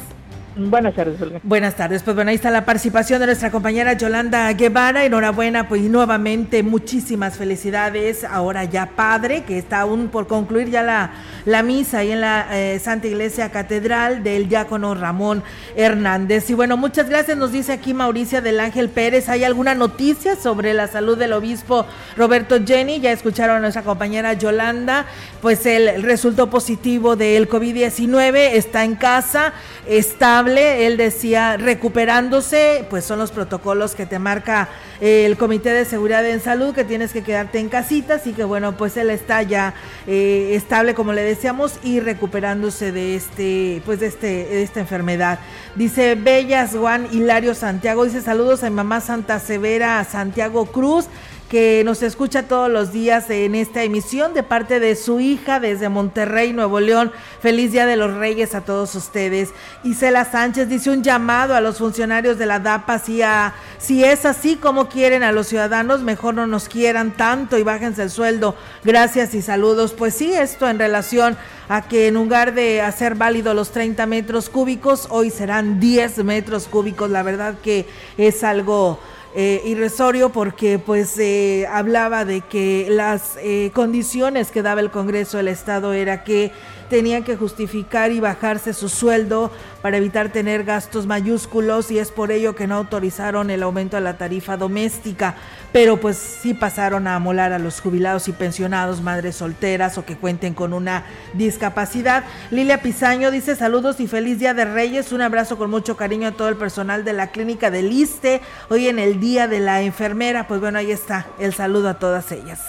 Buenas 0.53 0.93
tardes, 0.95 1.21
Olga. 1.21 1.39
Buenas 1.43 1.75
tardes. 1.75 2.03
Pues 2.03 2.13
bueno, 2.13 2.29
ahí 2.29 2.35
está 2.35 2.51
la 2.51 2.65
participación 2.65 3.21
de 3.21 3.27
nuestra 3.27 3.51
compañera 3.51 3.93
Yolanda 3.93 4.51
Guevara. 4.51 5.05
Enhorabuena, 5.05 5.69
pues 5.69 5.81
nuevamente 5.83 6.61
muchísimas 6.61 7.37
felicidades. 7.37 8.25
Ahora 8.25 8.65
ya 8.65 8.87
padre, 8.87 9.43
que 9.43 9.57
está 9.57 9.79
aún 9.79 10.09
por 10.09 10.27
concluir 10.27 10.69
ya 10.69 10.83
la, 10.83 11.11
la 11.45 11.63
misa 11.63 11.99
ahí 11.99 12.11
en 12.11 12.19
la 12.19 12.47
eh, 12.51 12.79
Santa 12.79 13.07
Iglesia 13.07 13.49
Catedral 13.49 14.23
del 14.23 14.49
diácono 14.49 14.93
Ramón 14.93 15.41
Hernández. 15.77 16.49
Y 16.49 16.53
bueno, 16.53 16.75
muchas 16.75 17.07
gracias. 17.07 17.37
Nos 17.37 17.53
dice 17.53 17.71
aquí 17.71 17.93
Mauricia 17.93 18.41
del 18.41 18.59
Ángel 18.59 18.89
Pérez. 18.89 19.29
¿Hay 19.29 19.45
alguna 19.45 19.73
noticia 19.73 20.35
sobre 20.35 20.73
la 20.73 20.87
salud 20.87 21.17
del 21.17 21.31
obispo 21.31 21.85
Roberto 22.17 22.57
Jenny? 22.65 22.99
Ya 22.99 23.13
escucharon 23.13 23.55
a 23.55 23.59
nuestra 23.61 23.83
compañera 23.83 24.33
Yolanda. 24.33 25.05
Pues 25.41 25.65
él 25.65 26.03
resultó 26.03 26.49
positivo 26.49 27.15
del 27.15 27.47
COVID-19. 27.47 28.35
Está 28.51 28.83
en 28.83 28.95
casa. 28.95 29.53
Está 29.87 30.40
él 30.47 30.97
decía, 30.97 31.57
recuperándose, 31.57 32.85
pues 32.89 33.05
son 33.05 33.19
los 33.19 33.31
protocolos 33.31 33.95
que 33.95 34.05
te 34.05 34.19
marca 34.19 34.69
el 34.99 35.37
Comité 35.37 35.73
de 35.73 35.85
Seguridad 35.85 36.25
en 36.25 36.41
Salud, 36.41 36.75
que 36.75 36.83
tienes 36.83 37.11
que 37.11 37.23
quedarte 37.23 37.59
en 37.59 37.69
casita, 37.69 38.15
así 38.15 38.33
que 38.33 38.43
bueno, 38.43 38.77
pues 38.77 38.97
él 38.97 39.09
está 39.09 39.41
ya 39.41 39.73
eh, 40.07 40.51
estable, 40.53 40.93
como 40.93 41.13
le 41.13 41.23
decíamos, 41.23 41.79
y 41.83 41.99
recuperándose 41.99 42.91
de 42.91 43.15
este, 43.15 43.81
pues 43.85 43.99
de 43.99 44.07
este, 44.07 44.27
de 44.27 44.63
esta 44.63 44.79
enfermedad. 44.79 45.39
Dice 45.75 46.15
Bellas 46.15 46.71
Juan 46.75 47.07
Hilario 47.11 47.55
Santiago, 47.55 48.05
dice 48.05 48.21
saludos 48.21 48.63
a 48.63 48.69
mi 48.69 48.75
mamá 48.75 49.01
Santa 49.01 49.39
Severa 49.39 50.03
Santiago 50.03 50.65
Cruz 50.65 51.07
que 51.51 51.83
nos 51.83 52.01
escucha 52.01 52.43
todos 52.43 52.71
los 52.71 52.93
días 52.93 53.29
en 53.29 53.55
esta 53.55 53.83
emisión 53.83 54.33
de 54.33 54.41
parte 54.41 54.79
de 54.79 54.95
su 54.95 55.19
hija 55.19 55.59
desde 55.59 55.89
Monterrey, 55.89 56.53
Nuevo 56.53 56.79
León. 56.79 57.11
Feliz 57.41 57.73
Día 57.73 57.85
de 57.85 57.97
los 57.97 58.13
Reyes 58.13 58.55
a 58.55 58.61
todos 58.61 58.95
ustedes. 58.95 59.49
Isela 59.83 60.23
Sánchez 60.23 60.69
dice 60.69 60.91
un 60.91 61.03
llamado 61.03 61.53
a 61.53 61.59
los 61.59 61.79
funcionarios 61.79 62.37
de 62.37 62.45
la 62.45 62.59
DAPA, 62.59 62.99
si, 62.99 63.21
a, 63.21 63.53
si 63.79 64.01
es 64.01 64.23
así 64.23 64.55
como 64.55 64.87
quieren 64.87 65.23
a 65.23 65.33
los 65.33 65.47
ciudadanos, 65.47 66.03
mejor 66.03 66.35
no 66.35 66.47
nos 66.47 66.69
quieran 66.69 67.11
tanto 67.17 67.57
y 67.57 67.63
bájense 67.63 68.03
el 68.03 68.11
sueldo. 68.11 68.55
Gracias 68.85 69.35
y 69.35 69.41
saludos. 69.41 69.91
Pues 69.91 70.15
sí, 70.15 70.31
esto 70.31 70.69
en 70.69 70.79
relación 70.79 71.35
a 71.67 71.81
que 71.81 72.07
en 72.07 72.13
lugar 72.13 72.53
de 72.53 72.81
hacer 72.81 73.15
válido 73.15 73.53
los 73.53 73.71
30 73.71 74.05
metros 74.05 74.49
cúbicos, 74.49 75.07
hoy 75.09 75.29
serán 75.29 75.81
10 75.81 76.23
metros 76.23 76.69
cúbicos. 76.69 77.09
La 77.09 77.23
verdad 77.23 77.55
que 77.61 77.89
es 78.17 78.45
algo 78.45 79.01
eh, 79.34 79.61
irrisorio 79.65 80.29
porque 80.29 80.77
pues 80.77 81.17
eh, 81.17 81.65
hablaba 81.71 82.25
de 82.25 82.41
que 82.41 82.88
las 82.89 83.38
eh, 83.41 83.71
condiciones 83.73 84.51
que 84.51 84.61
daba 84.61 84.82
el 84.82 84.91
Congreso 84.91 85.38
del 85.38 85.47
Estado 85.47 85.93
era 85.93 86.25
que 86.25 86.51
tenían 86.91 87.23
que 87.23 87.37
justificar 87.37 88.11
y 88.11 88.19
bajarse 88.19 88.73
su 88.73 88.89
sueldo 88.89 89.49
para 89.81 89.95
evitar 89.95 90.29
tener 90.29 90.65
gastos 90.65 91.07
mayúsculos 91.07 91.89
y 91.89 91.99
es 91.99 92.11
por 92.11 92.33
ello 92.33 92.53
que 92.53 92.67
no 92.67 92.75
autorizaron 92.75 93.49
el 93.49 93.63
aumento 93.63 93.95
de 93.95 94.01
la 94.01 94.17
tarifa 94.17 94.57
doméstica, 94.57 95.35
pero 95.71 96.01
pues 96.01 96.17
sí 96.17 96.53
pasaron 96.53 97.07
a 97.07 97.15
amolar 97.15 97.53
a 97.53 97.59
los 97.59 97.79
jubilados 97.79 98.27
y 98.27 98.33
pensionados, 98.33 99.01
madres 99.01 99.37
solteras 99.37 99.97
o 99.97 100.03
que 100.03 100.17
cuenten 100.17 100.53
con 100.53 100.73
una 100.73 101.05
discapacidad. 101.33 102.25
Lilia 102.51 102.81
Pizaño 102.81 103.31
dice 103.31 103.55
saludos 103.55 104.01
y 104.01 104.07
feliz 104.07 104.37
Día 104.37 104.53
de 104.53 104.65
Reyes, 104.65 105.13
un 105.13 105.21
abrazo 105.21 105.57
con 105.57 105.69
mucho 105.69 105.95
cariño 105.95 106.27
a 106.27 106.31
todo 106.33 106.49
el 106.49 106.57
personal 106.57 107.05
de 107.05 107.13
la 107.13 107.27
clínica 107.27 107.71
del 107.71 107.89
ISTE, 107.89 108.41
hoy 108.69 108.89
en 108.89 108.99
el 108.99 109.21
Día 109.21 109.47
de 109.47 109.61
la 109.61 109.81
Enfermera, 109.81 110.45
pues 110.45 110.59
bueno, 110.59 110.77
ahí 110.77 110.91
está 110.91 111.27
el 111.39 111.53
saludo 111.53 111.87
a 111.87 111.99
todas 111.99 112.33
ellas. 112.33 112.59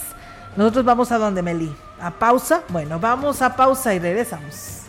Nosotros 0.56 0.84
vamos 0.84 1.10
a 1.10 1.18
donde 1.18 1.42
Meli. 1.42 1.74
¿A 2.02 2.10
pausa? 2.10 2.64
Bueno, 2.68 2.98
vamos 2.98 3.40
a 3.42 3.54
pausa 3.54 3.94
y 3.94 4.00
regresamos. 4.00 4.80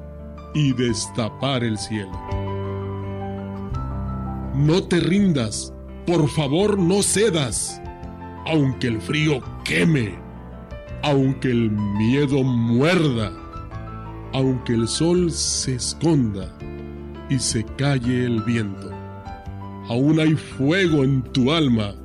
y 0.53 0.73
destapar 0.73 1.63
el 1.63 1.77
cielo. 1.77 2.11
No 4.55 4.83
te 4.83 4.99
rindas, 4.99 5.73
por 6.05 6.27
favor 6.29 6.77
no 6.77 7.01
cedas, 7.01 7.81
aunque 8.45 8.87
el 8.87 9.01
frío 9.01 9.41
queme, 9.63 10.15
aunque 11.03 11.51
el 11.51 11.71
miedo 11.71 12.43
muerda, 12.43 13.31
aunque 14.33 14.73
el 14.73 14.87
sol 14.87 15.31
se 15.31 15.75
esconda 15.75 16.53
y 17.29 17.39
se 17.39 17.63
calle 17.77 18.25
el 18.25 18.43
viento. 18.43 18.91
Aún 19.89 20.19
hay 20.19 20.35
fuego 20.35 21.03
en 21.03 21.21
tu 21.21 21.51
alma, 21.51 21.95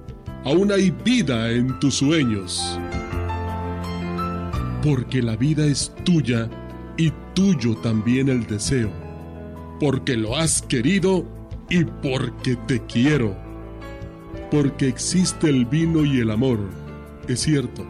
aún 0.44 0.72
hay 0.72 0.90
vida 0.90 1.50
en 1.50 1.78
tus 1.80 1.96
sueños. 1.96 2.78
Porque 4.82 5.20
la 5.20 5.36
vida 5.36 5.66
es 5.66 5.92
tuya 6.04 6.48
y 6.96 7.12
tuyo 7.34 7.76
también 7.76 8.28
el 8.28 8.46
deseo. 8.46 8.90
Porque 9.80 10.16
lo 10.16 10.36
has 10.36 10.62
querido 10.62 11.24
y 11.68 11.84
porque 11.84 12.56
te 12.66 12.80
quiero. 12.86 13.36
Porque 14.50 14.88
existe 14.88 15.48
el 15.48 15.66
vino 15.66 16.04
y 16.04 16.20
el 16.20 16.30
amor, 16.30 16.60
es 17.28 17.40
cierto. 17.40 17.84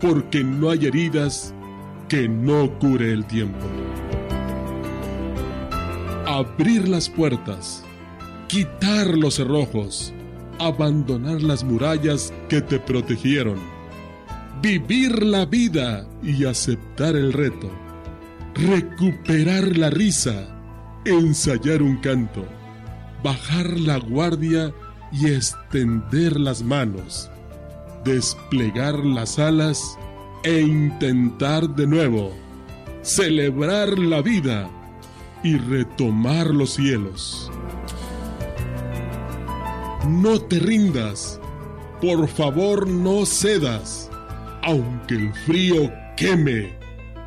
Porque 0.00 0.44
no 0.44 0.70
hay 0.70 0.86
heridas 0.86 1.54
que 2.08 2.28
no 2.28 2.70
cure 2.78 3.12
el 3.12 3.24
tiempo. 3.24 3.66
Abrir 6.26 6.88
las 6.88 7.08
puertas, 7.08 7.84
quitar 8.48 9.16
los 9.16 9.36
cerrojos, 9.36 10.12
abandonar 10.58 11.42
las 11.42 11.64
murallas 11.64 12.32
que 12.48 12.60
te 12.60 12.78
protegieron, 12.78 13.58
vivir 14.62 15.22
la 15.22 15.46
vida 15.46 16.06
y 16.22 16.44
aceptar 16.44 17.16
el 17.16 17.32
reto, 17.32 17.70
recuperar 18.54 19.76
la 19.76 19.90
risa, 19.90 20.48
ensayar 21.04 21.82
un 21.82 21.98
canto 21.98 22.46
bajar 23.24 23.80
la 23.80 23.96
guardia 23.96 24.72
y 25.10 25.32
extender 25.32 26.38
las 26.38 26.62
manos, 26.62 27.30
desplegar 28.04 28.98
las 28.98 29.38
alas 29.38 29.98
e 30.42 30.60
intentar 30.60 31.66
de 31.70 31.86
nuevo, 31.86 32.32
celebrar 33.00 33.98
la 33.98 34.20
vida 34.20 34.68
y 35.42 35.56
retomar 35.56 36.48
los 36.48 36.74
cielos. 36.74 37.50
No 40.06 40.38
te 40.38 40.58
rindas, 40.58 41.40
por 42.02 42.28
favor 42.28 42.86
no 42.86 43.24
cedas, 43.24 44.10
aunque 44.62 45.14
el 45.14 45.32
frío 45.32 45.90
queme, 46.14 46.74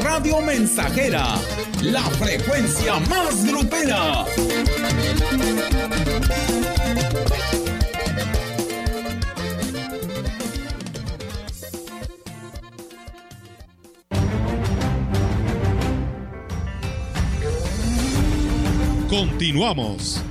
Radio 0.00 0.40
Mensajera, 0.40 1.38
la 1.82 2.02
frecuencia 2.02 2.98
más 3.08 3.44
grupera. 3.46 4.24
Continuamos. 19.08 20.22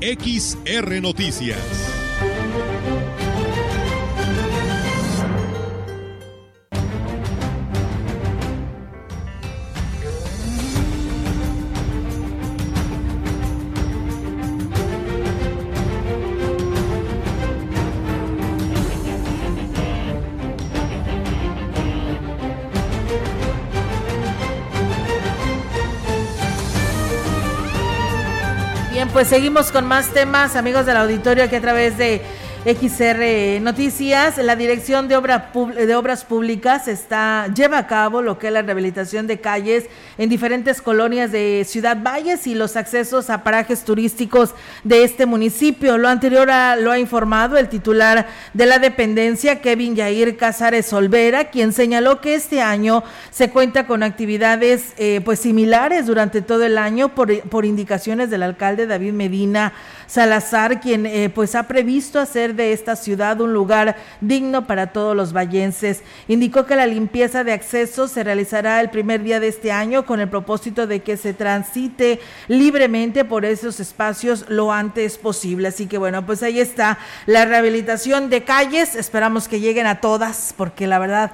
XR 0.00 1.00
Noticias. 1.00 1.58
Pues 29.18 29.26
seguimos 29.26 29.72
con 29.72 29.84
más 29.84 30.12
temas, 30.12 30.54
amigos 30.54 30.86
del 30.86 30.96
auditorio, 30.96 31.50
que 31.50 31.56
a 31.56 31.60
través 31.60 31.98
de 31.98 32.22
XR 32.64 33.60
Noticias, 33.62 34.36
la 34.38 34.56
Dirección 34.56 35.06
de, 35.06 35.16
Obra, 35.16 35.52
de 35.54 35.94
Obras 35.94 36.24
Públicas 36.24 36.88
está, 36.88 37.46
lleva 37.54 37.78
a 37.78 37.86
cabo 37.86 38.20
lo 38.20 38.36
que 38.38 38.48
es 38.48 38.52
la 38.52 38.62
rehabilitación 38.62 39.28
de 39.28 39.40
calles 39.40 39.86
en 40.18 40.28
diferentes 40.28 40.82
colonias 40.82 41.30
de 41.30 41.64
Ciudad 41.64 41.96
Valles 42.02 42.48
y 42.48 42.56
los 42.56 42.74
accesos 42.74 43.30
a 43.30 43.44
parajes 43.44 43.84
turísticos 43.84 44.56
de 44.82 45.04
este 45.04 45.24
municipio. 45.24 45.98
Lo 45.98 46.08
anterior 46.08 46.48
lo 46.80 46.90
ha 46.90 46.98
informado 46.98 47.56
el 47.56 47.68
titular 47.68 48.26
de 48.52 48.66
la 48.66 48.80
dependencia, 48.80 49.60
Kevin 49.60 49.94
Yair 49.94 50.36
Casares 50.36 50.92
Olvera, 50.92 51.50
quien 51.50 51.72
señaló 51.72 52.20
que 52.20 52.34
este 52.34 52.60
año 52.60 53.04
se 53.30 53.50
cuenta 53.50 53.86
con 53.86 54.02
actividades 54.02 54.94
eh, 54.98 55.20
pues 55.24 55.38
similares 55.38 56.06
durante 56.06 56.42
todo 56.42 56.64
el 56.64 56.76
año 56.76 57.14
por, 57.14 57.40
por 57.42 57.64
indicaciones 57.64 58.30
del 58.30 58.42
alcalde 58.42 58.88
David 58.88 59.12
Medina 59.12 59.72
Salazar, 60.08 60.80
quien 60.80 61.04
eh, 61.04 61.28
pues 61.28 61.54
ha 61.54 61.64
previsto 61.64 62.18
hacer 62.18 62.54
de 62.54 62.72
esta 62.72 62.96
ciudad 62.96 63.42
un 63.42 63.52
lugar 63.52 63.96
digno 64.22 64.66
para 64.66 64.86
todos 64.86 65.14
los 65.14 65.34
vallenses. 65.34 66.02
Indicó 66.28 66.64
que 66.64 66.76
la 66.76 66.86
limpieza 66.86 67.44
de 67.44 67.52
acceso 67.52 68.08
se 68.08 68.24
realizará 68.24 68.80
el 68.80 68.88
primer 68.88 69.22
día 69.22 69.38
de 69.38 69.48
este 69.48 69.70
año 69.70 70.06
con 70.06 70.20
el 70.20 70.30
propósito 70.30 70.86
de 70.86 71.00
que 71.00 71.18
se 71.18 71.34
transite 71.34 72.20
libremente 72.48 73.26
por 73.26 73.44
esos 73.44 73.80
espacios 73.80 74.46
lo 74.48 74.72
antes 74.72 75.18
posible. 75.18 75.68
Así 75.68 75.86
que 75.86 75.98
bueno, 75.98 76.24
pues 76.24 76.42
ahí 76.42 76.58
está 76.58 76.98
la 77.26 77.44
rehabilitación 77.44 78.30
de 78.30 78.44
calles. 78.44 78.96
Esperamos 78.96 79.46
que 79.46 79.60
lleguen 79.60 79.86
a 79.86 80.00
todas 80.00 80.54
porque 80.56 80.86
la 80.86 80.98
verdad... 80.98 81.32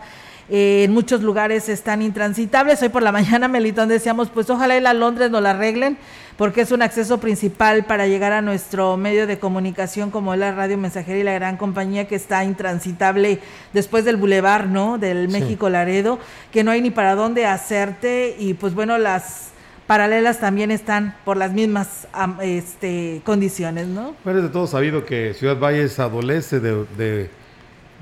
Eh, 0.50 0.84
en 0.84 0.92
muchos 0.92 1.22
lugares 1.22 1.68
están 1.68 2.02
intransitables. 2.02 2.82
Hoy 2.82 2.90
por 2.90 3.02
la 3.02 3.12
mañana, 3.12 3.48
Melitón, 3.48 3.88
decíamos, 3.88 4.28
pues 4.28 4.50
ojalá 4.50 4.76
y 4.76 4.80
la 4.80 4.92
Londres 4.92 5.30
no 5.30 5.40
la 5.40 5.50
arreglen, 5.50 5.96
porque 6.36 6.62
es 6.62 6.72
un 6.72 6.82
acceso 6.82 7.18
principal 7.18 7.84
para 7.84 8.06
llegar 8.06 8.32
a 8.32 8.42
nuestro 8.42 8.96
medio 8.96 9.26
de 9.26 9.38
comunicación 9.38 10.10
como 10.10 10.34
la 10.34 10.52
radio 10.52 10.76
mensajera 10.76 11.18
y 11.18 11.22
la 11.22 11.34
gran 11.34 11.56
compañía 11.56 12.08
que 12.08 12.16
está 12.16 12.44
intransitable 12.44 13.40
después 13.72 14.04
del 14.04 14.16
bulevar, 14.16 14.66
¿no? 14.66 14.98
Del 14.98 15.28
México 15.28 15.68
Laredo, 15.68 16.18
que 16.52 16.64
no 16.64 16.70
hay 16.70 16.82
ni 16.82 16.90
para 16.90 17.14
dónde 17.14 17.46
hacerte 17.46 18.36
y 18.38 18.54
pues 18.54 18.74
bueno, 18.74 18.98
las 18.98 19.52
paralelas 19.86 20.40
también 20.40 20.70
están 20.70 21.14
por 21.24 21.36
las 21.36 21.52
mismas 21.52 22.08
este, 22.42 23.20
condiciones, 23.24 23.86
¿no? 23.86 24.16
Bueno, 24.24 24.40
es 24.40 24.46
de 24.46 24.50
todo 24.50 24.66
sabido 24.66 25.04
que 25.04 25.34
Ciudad 25.34 25.58
Valles 25.58 25.98
adolece 25.98 26.58
de, 26.58 27.28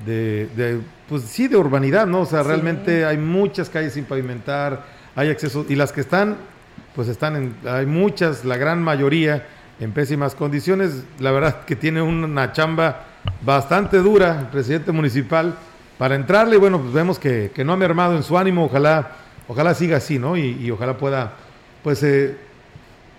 de, 0.05 0.81
pues 1.07 1.23
sí, 1.23 1.47
de 1.47 1.57
urbanidad, 1.57 2.07
¿no? 2.07 2.21
O 2.21 2.25
sea, 2.25 2.41
realmente 2.43 3.05
hay 3.05 3.17
muchas 3.17 3.69
calles 3.69 3.93
sin 3.93 4.05
pavimentar, 4.05 4.85
hay 5.15 5.29
acceso, 5.29 5.65
y 5.67 5.75
las 5.75 5.91
que 5.91 6.01
están, 6.01 6.37
pues 6.95 7.07
están 7.07 7.35
en, 7.35 7.55
hay 7.67 7.85
muchas, 7.85 8.45
la 8.45 8.57
gran 8.57 8.81
mayoría 8.81 9.47
en 9.79 9.91
pésimas 9.91 10.35
condiciones. 10.35 11.03
La 11.19 11.31
verdad 11.31 11.65
que 11.65 11.75
tiene 11.75 12.01
una 12.01 12.51
chamba 12.51 13.05
bastante 13.41 13.97
dura 13.97 14.39
el 14.39 14.47
presidente 14.47 14.91
municipal 14.91 15.55
para 15.97 16.15
entrarle. 16.15 16.57
Bueno, 16.57 16.79
pues 16.79 16.93
vemos 16.93 17.19
que, 17.19 17.51
no 17.65 17.73
ha 17.73 17.77
mermado 17.77 18.15
en 18.15 18.23
su 18.23 18.37
ánimo. 18.37 18.65
Ojalá, 18.65 19.11
ojalá 19.47 19.73
siga 19.73 19.97
así, 19.97 20.19
¿no? 20.19 20.37
Y, 20.37 20.69
ojalá 20.71 20.97
pueda, 20.97 21.33
pues, 21.83 22.03
eh, 22.03 22.37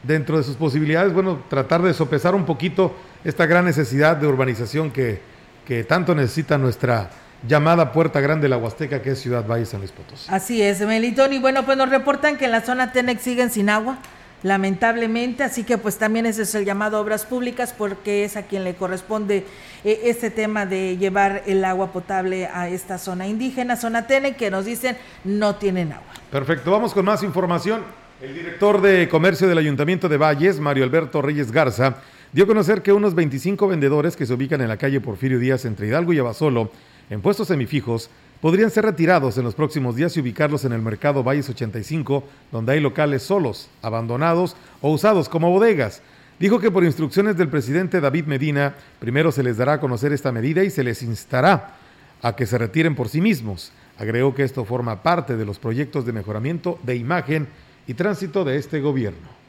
dentro 0.03 0.39
de 0.39 0.45
sus 0.45 0.57
posibilidades, 0.57 1.13
bueno, 1.13 1.41
tratar 1.49 1.83
de 1.83 1.95
sopesar 1.95 2.35
un 2.35 2.45
poquito 2.45 2.95
esta 3.25 3.47
gran 3.47 3.65
necesidad 3.65 4.17
de 4.17 4.27
urbanización 4.27 4.91
que, 4.91 5.21
que 5.67 5.85
tanto 5.85 6.15
necesita 6.15 6.59
nuestra 6.59 7.11
llamada 7.47 7.93
Puerta 7.93 8.21
Grande 8.21 8.45
de 8.45 8.49
la 8.49 8.57
Huasteca, 8.57 9.03
que 9.03 9.11
es 9.11 9.21
Ciudad 9.21 9.47
Valle 9.47 9.67
San 9.67 9.81
Luis 9.81 9.93
Potosí. 9.93 10.27
Así 10.31 10.63
es, 10.63 10.81
Melitón. 10.81 11.33
Y 11.33 11.39
bueno, 11.39 11.65
pues 11.65 11.77
nos 11.77 11.91
reportan 11.91 12.37
que 12.37 12.47
en 12.47 12.53
la 12.53 12.63
zona 12.63 12.93
Tenex 12.93 13.23
siguen 13.23 13.51
sin 13.51 13.69
agua 13.69 13.99
lamentablemente, 14.45 15.43
así 15.43 15.65
que 15.65 15.79
pues 15.79 15.97
también 15.97 16.27
ese 16.27 16.43
es 16.43 16.55
el 16.55 16.67
llamado 16.67 16.99
a 16.99 17.01
obras 17.01 17.25
públicas 17.25 17.75
porque 17.77 18.25
es 18.25 18.37
a 18.37 18.43
quien 18.43 18.63
le 18.63 18.75
corresponde 18.75 19.47
eh, 19.85 20.01
este 20.05 20.31
tema 20.31 20.67
de 20.67 20.99
llevar 20.99 21.43
el 21.47 21.65
agua 21.65 21.93
potable 21.93 22.47
a 22.47 22.69
esta 22.69 22.99
zona 22.99 23.27
indígena, 23.27 23.77
zona 23.77 24.07
Tene, 24.07 24.37
que 24.37 24.51
nos 24.51 24.67
dicen 24.67 24.99
no 25.25 25.57
tienen 25.57 25.93
agua. 25.93 26.13
Perfecto, 26.31 26.71
vamos 26.71 26.93
con 26.93 27.07
más 27.07 27.23
información. 27.23 27.83
El 28.21 28.35
director 28.35 28.83
de 28.83 29.09
comercio 29.09 29.49
del 29.49 29.59
Ayuntamiento 29.59 30.11
de 30.11 30.19
Valles, 30.19 30.61
Mario 30.61 30.85
Alberto 30.85 31.23
Reyes 31.23 31.51
Garza, 31.51 31.97
dio 32.33 32.45
a 32.45 32.47
conocer 32.47 32.83
que 32.83 32.93
unos 32.93 33.15
25 33.15 33.67
vendedores 33.67 34.15
que 34.15 34.27
se 34.27 34.35
ubican 34.35 34.61
en 34.61 34.69
la 34.69 34.77
calle 34.77 35.01
Porfirio 35.01 35.39
Díaz 35.39 35.65
entre 35.65 35.87
Hidalgo 35.87 36.13
y 36.13 36.19
Abasolo, 36.19 36.71
en 37.11 37.21
puestos 37.21 37.49
semifijos, 37.49 38.11
podrían 38.41 38.71
ser 38.71 38.85
retirados 38.85 39.39
en 39.39 39.45
los 39.45 39.55
próximos 39.55 39.97
días 39.97 40.17
y 40.17 40.21
ubicarlos 40.21 40.65
en 40.65 40.73
el 40.73 40.83
mercado 40.83 41.23
Valles 41.23 41.49
85, 41.49 42.25
donde 42.53 42.73
hay 42.73 42.81
locales 42.81 43.23
solos, 43.23 43.69
abandonados 43.83 44.57
o 44.81 44.91
usados 44.91 45.29
como 45.29 45.51
bodegas. 45.51 46.03
Dijo 46.39 46.59
que 46.59 46.71
por 46.71 46.85
instrucciones 46.85 47.37
del 47.37 47.49
presidente 47.49 48.01
David 48.01 48.27
Medina, 48.27 48.75
primero 48.99 49.31
se 49.31 49.43
les 49.43 49.57
dará 49.57 49.75
a 49.75 49.81
conocer 49.81 50.13
esta 50.13 50.33
medida 50.33 50.65
y 50.65 50.71
se 50.71 50.83
les 50.83 51.03
instará 51.03 51.77
a 52.23 52.35
que 52.35 52.47
se 52.47 52.59
retiren 52.59 52.97
por 52.97 53.09
sí 53.09 53.21
mismos. 53.21 53.73
Agregó 53.99 54.35
que 54.35 54.43
esto 54.43 54.65
forma 54.65 55.03
parte 55.03 55.37
de 55.37 55.45
los 55.45 55.59
proyectos 55.59 56.05
de 56.05 56.13
mejoramiento 56.13 56.79
de 56.83 56.97
imagen 56.97 57.49
y 57.87 57.95
tránsito 57.95 58.45
de 58.45 58.57
este 58.57 58.81
gobierno. 58.81 59.45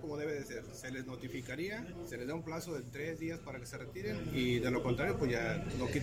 Como 0.00 0.16
debe 0.16 0.34
de 0.34 0.44
ser, 0.44 0.64
se 0.72 0.90
les 0.90 1.06
notificaría 1.06 1.84
se 2.06 2.18
les 2.18 2.26
da 2.26 2.34
un 2.34 2.42
plazo 2.54 2.74
de 2.74 2.82
tres 2.82 3.18
días 3.18 3.40
para 3.40 3.58
que 3.58 3.66
se 3.66 3.76
retiren 3.76 4.30
y 4.32 4.60
de 4.60 4.70
lo 4.70 4.80
contrario 4.80 5.16
pues 5.18 5.32
ya 5.32 5.60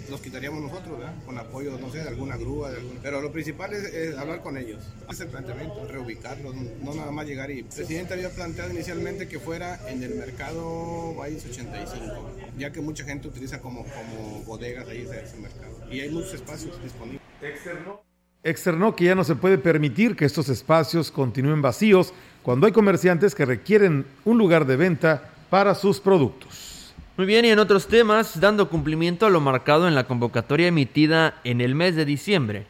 los 0.10 0.20
quitaríamos 0.20 0.62
nosotros, 0.62 1.00
¿verdad? 1.00 1.14
Con 1.26 1.38
apoyo, 1.38 1.78
no 1.80 1.90
sé, 1.90 2.00
de 2.00 2.10
alguna 2.10 2.36
grúa, 2.36 2.70
de 2.72 2.82
pero 3.02 3.22
lo 3.22 3.32
principal 3.32 3.72
es, 3.72 4.18
hablar 4.18 4.42
con 4.42 4.58
ellos, 4.58 4.84
hacer 5.08 5.30
planteamiento, 5.30 5.88
reubicarlos, 5.88 6.54
no 6.54 6.94
nada 6.94 7.10
más 7.12 7.26
llegar 7.26 7.50
y... 7.52 7.60
El 7.60 7.66
presidente 7.66 8.16
había 8.16 8.30
planteado 8.32 8.70
inicialmente 8.72 9.30
que 9.30 9.40
fuera 9.40 9.80
en 9.90 10.04
el 10.04 10.16
mercado 10.16 11.16
Valles 11.16 11.46
85, 11.46 12.32
ya 12.58 12.74
que 12.74 12.82
mucha 12.82 13.06
gente 13.06 13.30
utiliza 13.30 13.62
como, 13.62 13.86
como 13.86 14.44
bodegas 14.44 14.90
ahí 14.90 15.08
ese 15.10 15.38
mercado 15.38 15.90
y 15.90 16.02
hay 16.02 16.10
muchos 16.10 16.34
espacios 16.34 16.84
disponibles. 16.84 17.22
Externo 17.42 18.04
externó 18.44 18.96
que 18.96 19.06
ya 19.06 19.16
no 19.16 19.24
se 19.24 19.36
puede 19.36 19.58
permitir 19.58 20.16
que 20.16 20.26
estos 20.26 20.50
espacios 20.50 21.12
continúen 21.12 21.62
vacíos 21.62 22.14
cuando 22.44 22.66
hay 22.66 22.74
comerciantes 22.74 23.36
que 23.36 23.46
requieren 23.46 24.06
un 24.26 24.38
lugar 24.38 24.66
de 24.66 24.76
venta 24.76 25.31
para 25.52 25.76
sus 25.76 26.00
productos. 26.00 26.94
Muy 27.18 27.28
bien, 27.28 27.44
y 27.44 27.50
en 27.50 27.60
otros 27.60 27.88
temas, 27.88 28.40
dando 28.40 28.70
cumplimiento 28.70 29.26
a 29.26 29.30
lo 29.30 29.42
marcado 29.42 29.86
en 29.86 29.96
la 29.96 30.06
convocatoria 30.06 30.68
emitida 30.68 31.42
en 31.44 31.60
el 31.60 31.76
mes 31.76 31.98
de 31.98 32.06
diciembre. 32.06 32.66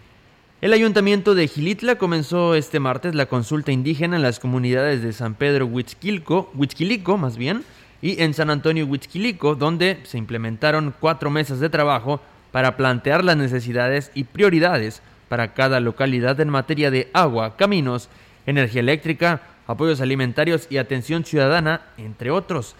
El 0.61 0.73
ayuntamiento 0.73 1.35
de 1.35 1.47
Gilitla 1.47 1.99
comenzó 1.99 2.55
este 2.55 2.79
martes 2.79 3.13
la 3.13 3.27
consulta 3.27 3.71
indígena 3.71 4.15
en 4.15 4.23
las 4.23 4.39
comunidades 4.39 5.03
de 5.03 5.13
San 5.13 5.35
Pedro 5.35 5.67
Huitzquilco, 5.67 6.51
Huitzquilico 6.55 7.19
más 7.19 7.37
bien, 7.37 7.63
y 8.01 8.19
en 8.23 8.33
San 8.33 8.49
Antonio 8.49 8.87
Huitzquilico, 8.87 9.53
donde 9.53 9.99
se 10.01 10.17
implementaron 10.17 10.91
cuatro 10.99 11.29
mesas 11.29 11.59
de 11.59 11.69
trabajo 11.69 12.19
para 12.51 12.77
plantear 12.77 13.23
las 13.23 13.37
necesidades 13.37 14.09
y 14.15 14.23
prioridades 14.23 15.03
para 15.29 15.53
cada 15.53 15.79
localidad 15.79 16.39
en 16.41 16.49
materia 16.49 16.89
de 16.89 17.11
agua, 17.13 17.57
caminos, 17.57 18.09
energía 18.47 18.81
eléctrica, 18.81 19.43
apoyos 19.71 20.01
alimentarios 20.01 20.67
y 20.69 20.77
atención 20.77 21.25
ciudadana, 21.25 21.81
entre 21.97 22.31
otros. 22.31 22.75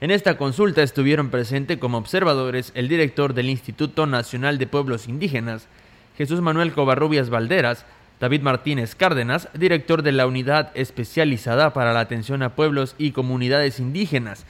En 0.00 0.10
esta 0.10 0.38
consulta 0.38 0.82
estuvieron 0.82 1.30
presentes 1.30 1.78
como 1.78 1.98
observadores 1.98 2.72
el 2.74 2.88
director 2.88 3.34
del 3.34 3.50
Instituto 3.50 4.06
Nacional 4.06 4.58
de 4.58 4.66
Pueblos 4.66 5.08
Indígenas, 5.08 5.68
Jesús 6.16 6.40
Manuel 6.40 6.72
Covarrubias 6.72 7.30
Valderas, 7.30 7.84
David 8.18 8.42
Martínez 8.42 8.94
Cárdenas, 8.94 9.48
director 9.54 10.02
de 10.02 10.12
la 10.12 10.26
Unidad 10.26 10.70
Especializada 10.74 11.72
para 11.72 11.92
la 11.92 12.00
Atención 12.00 12.42
a 12.42 12.54
Pueblos 12.54 12.94
y 12.98 13.12
Comunidades 13.12 13.80
Indígenas, 13.80 14.44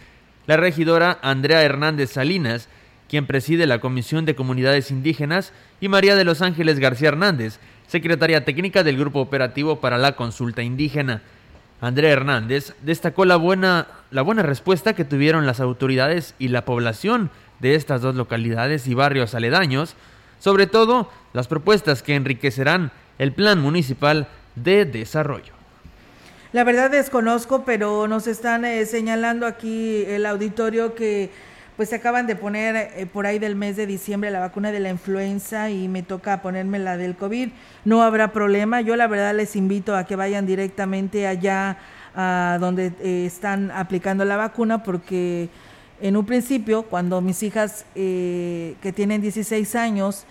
la 0.46 0.56
regidora 0.56 1.18
Andrea 1.22 1.62
Hernández 1.62 2.10
Salinas, 2.10 2.68
quien 3.08 3.26
preside 3.26 3.66
la 3.66 3.80
Comisión 3.80 4.24
de 4.24 4.34
Comunidades 4.36 4.90
Indígenas, 4.90 5.52
y 5.80 5.88
María 5.88 6.14
de 6.14 6.24
los 6.24 6.42
Ángeles 6.42 6.78
García 6.78 7.08
Hernández, 7.08 7.58
secretaria 7.86 8.44
técnica 8.44 8.84
del 8.84 8.96
Grupo 8.96 9.20
Operativo 9.20 9.80
para 9.80 9.98
la 9.98 10.16
Consulta 10.16 10.62
Indígena. 10.62 11.22
Andrea 11.80 12.12
Hernández 12.12 12.74
destacó 12.82 13.24
la 13.24 13.36
buena, 13.36 13.86
la 14.10 14.22
buena 14.22 14.42
respuesta 14.42 14.94
que 14.94 15.04
tuvieron 15.04 15.46
las 15.46 15.60
autoridades 15.60 16.34
y 16.38 16.48
la 16.48 16.64
población 16.64 17.30
de 17.60 17.74
estas 17.74 18.02
dos 18.02 18.14
localidades 18.14 18.86
y 18.86 18.94
barrios 18.94 19.34
aledaños, 19.34 19.94
sobre 20.38 20.66
todo 20.66 21.10
las 21.32 21.48
propuestas 21.48 22.02
que 22.02 22.14
enriquecerán 22.14 22.90
el 23.18 23.32
plan 23.32 23.60
municipal 23.60 24.28
de 24.56 24.84
desarrollo. 24.84 25.52
La 26.52 26.64
verdad 26.64 26.90
desconozco, 26.90 27.64
pero 27.64 28.08
nos 28.08 28.26
están 28.26 28.64
eh, 28.64 28.84
señalando 28.84 29.46
aquí 29.46 30.04
el 30.06 30.26
auditorio 30.26 30.94
que 30.94 31.30
pues 31.80 31.88
se 31.88 31.96
acaban 31.96 32.26
de 32.26 32.36
poner 32.36 32.76
eh, 32.76 33.06
por 33.06 33.24
ahí 33.24 33.38
del 33.38 33.56
mes 33.56 33.74
de 33.74 33.86
diciembre 33.86 34.30
la 34.30 34.38
vacuna 34.38 34.70
de 34.70 34.80
la 34.80 34.90
influenza 34.90 35.70
y 35.70 35.88
me 35.88 36.02
toca 36.02 36.42
ponerme 36.42 36.78
la 36.78 36.98
del 36.98 37.16
COVID. 37.16 37.48
No 37.86 38.02
habrá 38.02 38.34
problema. 38.34 38.82
Yo 38.82 38.96
la 38.96 39.06
verdad 39.06 39.34
les 39.34 39.56
invito 39.56 39.96
a 39.96 40.04
que 40.04 40.14
vayan 40.14 40.44
directamente 40.44 41.26
allá 41.26 41.78
a 42.14 42.58
donde 42.60 42.92
eh, 43.00 43.24
están 43.24 43.70
aplicando 43.70 44.26
la 44.26 44.36
vacuna 44.36 44.82
porque 44.82 45.48
en 46.02 46.18
un 46.18 46.26
principio, 46.26 46.82
cuando 46.82 47.22
mis 47.22 47.42
hijas 47.42 47.86
eh, 47.94 48.74
que 48.82 48.92
tienen 48.92 49.22
16 49.22 49.74
años, 49.74 50.26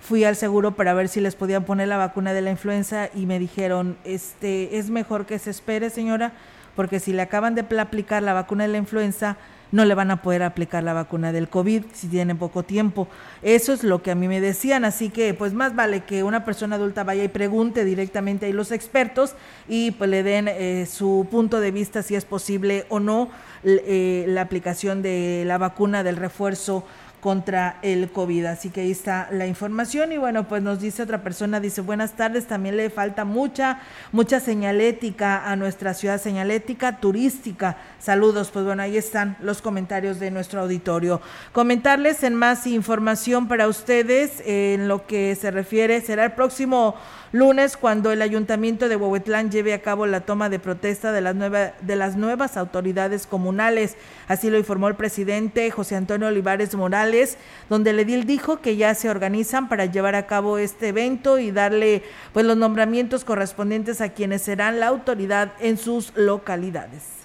fui 0.00 0.22
al 0.22 0.36
seguro 0.36 0.76
para 0.76 0.94
ver 0.94 1.08
si 1.08 1.20
les 1.20 1.34
podían 1.34 1.64
poner 1.64 1.88
la 1.88 1.96
vacuna 1.96 2.32
de 2.32 2.42
la 2.42 2.52
influenza 2.52 3.08
y 3.12 3.26
me 3.26 3.40
dijeron, 3.40 3.96
este, 4.04 4.78
es 4.78 4.88
mejor 4.88 5.26
que 5.26 5.40
se 5.40 5.50
espere 5.50 5.90
señora, 5.90 6.30
porque 6.76 7.00
si 7.00 7.12
le 7.12 7.22
acaban 7.22 7.56
de 7.56 7.66
aplicar 7.80 8.22
la 8.22 8.34
vacuna 8.34 8.62
de 8.62 8.70
la 8.70 8.78
influenza, 8.78 9.36
no 9.72 9.84
le 9.84 9.94
van 9.94 10.10
a 10.10 10.22
poder 10.22 10.42
aplicar 10.42 10.84
la 10.84 10.92
vacuna 10.92 11.32
del 11.32 11.48
COVID 11.48 11.84
si 11.92 12.06
tienen 12.06 12.38
poco 12.38 12.62
tiempo. 12.62 13.08
Eso 13.42 13.72
es 13.72 13.82
lo 13.82 14.02
que 14.02 14.10
a 14.10 14.14
mí 14.14 14.28
me 14.28 14.40
decían, 14.40 14.84
así 14.84 15.08
que 15.08 15.34
pues 15.34 15.54
más 15.54 15.74
vale 15.74 16.04
que 16.04 16.22
una 16.22 16.44
persona 16.44 16.76
adulta 16.76 17.02
vaya 17.02 17.24
y 17.24 17.28
pregunte 17.28 17.84
directamente 17.84 18.46
a 18.46 18.50
los 18.50 18.70
expertos 18.70 19.34
y 19.68 19.92
pues 19.92 20.08
le 20.10 20.22
den 20.22 20.46
eh, 20.48 20.86
su 20.86 21.26
punto 21.30 21.60
de 21.60 21.70
vista 21.70 22.02
si 22.02 22.14
es 22.14 22.24
posible 22.24 22.84
o 22.90 23.00
no 23.00 23.30
eh, 23.64 24.24
la 24.28 24.42
aplicación 24.42 25.02
de 25.02 25.44
la 25.46 25.56
vacuna 25.56 26.02
del 26.02 26.16
refuerzo 26.16 26.84
contra 27.22 27.78
el 27.82 28.10
COVID. 28.10 28.46
Así 28.46 28.70
que 28.70 28.80
ahí 28.80 28.90
está 28.90 29.28
la 29.30 29.46
información 29.46 30.10
y 30.10 30.18
bueno, 30.18 30.48
pues 30.48 30.60
nos 30.60 30.80
dice 30.80 31.04
otra 31.04 31.22
persona, 31.22 31.60
dice 31.60 31.80
buenas 31.80 32.14
tardes, 32.14 32.48
también 32.48 32.76
le 32.76 32.90
falta 32.90 33.24
mucha, 33.24 33.80
mucha 34.10 34.40
señalética 34.40 35.48
a 35.48 35.54
nuestra 35.54 35.94
ciudad, 35.94 36.20
señalética 36.20 36.98
turística. 36.98 37.76
Saludos, 38.00 38.50
pues 38.50 38.64
bueno, 38.64 38.82
ahí 38.82 38.96
están 38.96 39.36
los 39.40 39.62
comentarios 39.62 40.18
de 40.18 40.32
nuestro 40.32 40.62
auditorio. 40.62 41.20
Comentarles 41.52 42.24
en 42.24 42.34
más 42.34 42.66
información 42.66 43.46
para 43.46 43.68
ustedes 43.68 44.42
en 44.44 44.88
lo 44.88 45.06
que 45.06 45.36
se 45.36 45.52
refiere, 45.52 46.00
será 46.00 46.24
el 46.24 46.32
próximo 46.32 46.96
lunes 47.32 47.76
cuando 47.76 48.12
el 48.12 48.22
ayuntamiento 48.22 48.88
de 48.88 48.96
Huehuetlán 48.96 49.50
lleve 49.50 49.72
a 49.72 49.80
cabo 49.80 50.06
la 50.06 50.20
toma 50.20 50.50
de 50.50 50.58
protesta 50.58 51.12
de 51.12 51.22
las, 51.22 51.34
de 51.34 51.96
las 51.96 52.16
nuevas 52.16 52.56
autoridades 52.56 53.26
comunales. 53.26 53.96
Así 54.28 54.50
lo 54.50 54.58
informó 54.58 54.88
el 54.88 54.94
presidente 54.94 55.70
José 55.70 55.96
Antonio 55.96 56.28
Olivares 56.28 56.74
Morales, 56.74 57.38
donde 57.70 57.90
el 57.90 58.00
edil 58.00 58.26
dijo 58.26 58.60
que 58.60 58.76
ya 58.76 58.94
se 58.94 59.08
organizan 59.08 59.68
para 59.68 59.86
llevar 59.86 60.14
a 60.14 60.26
cabo 60.26 60.58
este 60.58 60.88
evento 60.88 61.38
y 61.38 61.50
darle 61.50 62.02
pues 62.32 62.44
los 62.44 62.56
nombramientos 62.56 63.24
correspondientes 63.24 64.00
a 64.00 64.10
quienes 64.10 64.42
serán 64.42 64.78
la 64.78 64.88
autoridad 64.88 65.52
en 65.58 65.78
sus 65.78 66.12
localidades. 66.14 67.21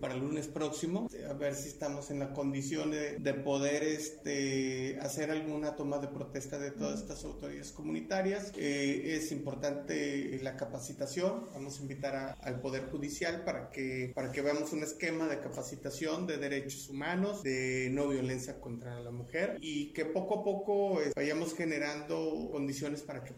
Para 0.00 0.14
el 0.14 0.20
lunes 0.20 0.48
próximo, 0.48 1.08
a 1.28 1.32
ver 1.34 1.54
si 1.54 1.68
estamos 1.68 2.10
en 2.10 2.18
la 2.18 2.32
condición 2.32 2.90
de, 2.90 3.18
de 3.18 3.34
poder 3.34 3.82
este, 3.82 4.98
hacer 5.00 5.30
alguna 5.30 5.76
toma 5.76 5.98
de 5.98 6.08
protesta 6.08 6.58
de 6.58 6.70
todas 6.70 7.00
estas 7.00 7.24
autoridades 7.24 7.72
comunitarias. 7.72 8.52
Eh, 8.56 9.16
es 9.16 9.32
importante 9.32 10.38
la 10.42 10.56
capacitación, 10.56 11.48
vamos 11.52 11.78
a 11.78 11.82
invitar 11.82 12.36
al 12.40 12.60
Poder 12.60 12.90
Judicial 12.90 13.44
para 13.44 13.70
que, 13.70 14.12
para 14.14 14.32
que 14.32 14.42
veamos 14.42 14.72
un 14.72 14.82
esquema 14.82 15.26
de 15.26 15.40
capacitación 15.40 16.26
de 16.26 16.38
derechos 16.38 16.88
humanos, 16.88 17.42
de 17.42 17.90
no 17.92 18.08
violencia 18.08 18.60
contra 18.60 19.00
la 19.00 19.10
mujer 19.10 19.58
y 19.60 19.92
que 19.92 20.04
poco 20.04 20.40
a 20.40 20.44
poco 20.44 21.02
eh, 21.02 21.12
vayamos 21.14 21.54
generando 21.54 22.48
condiciones 22.50 23.02
para 23.02 23.24
que... 23.24 23.34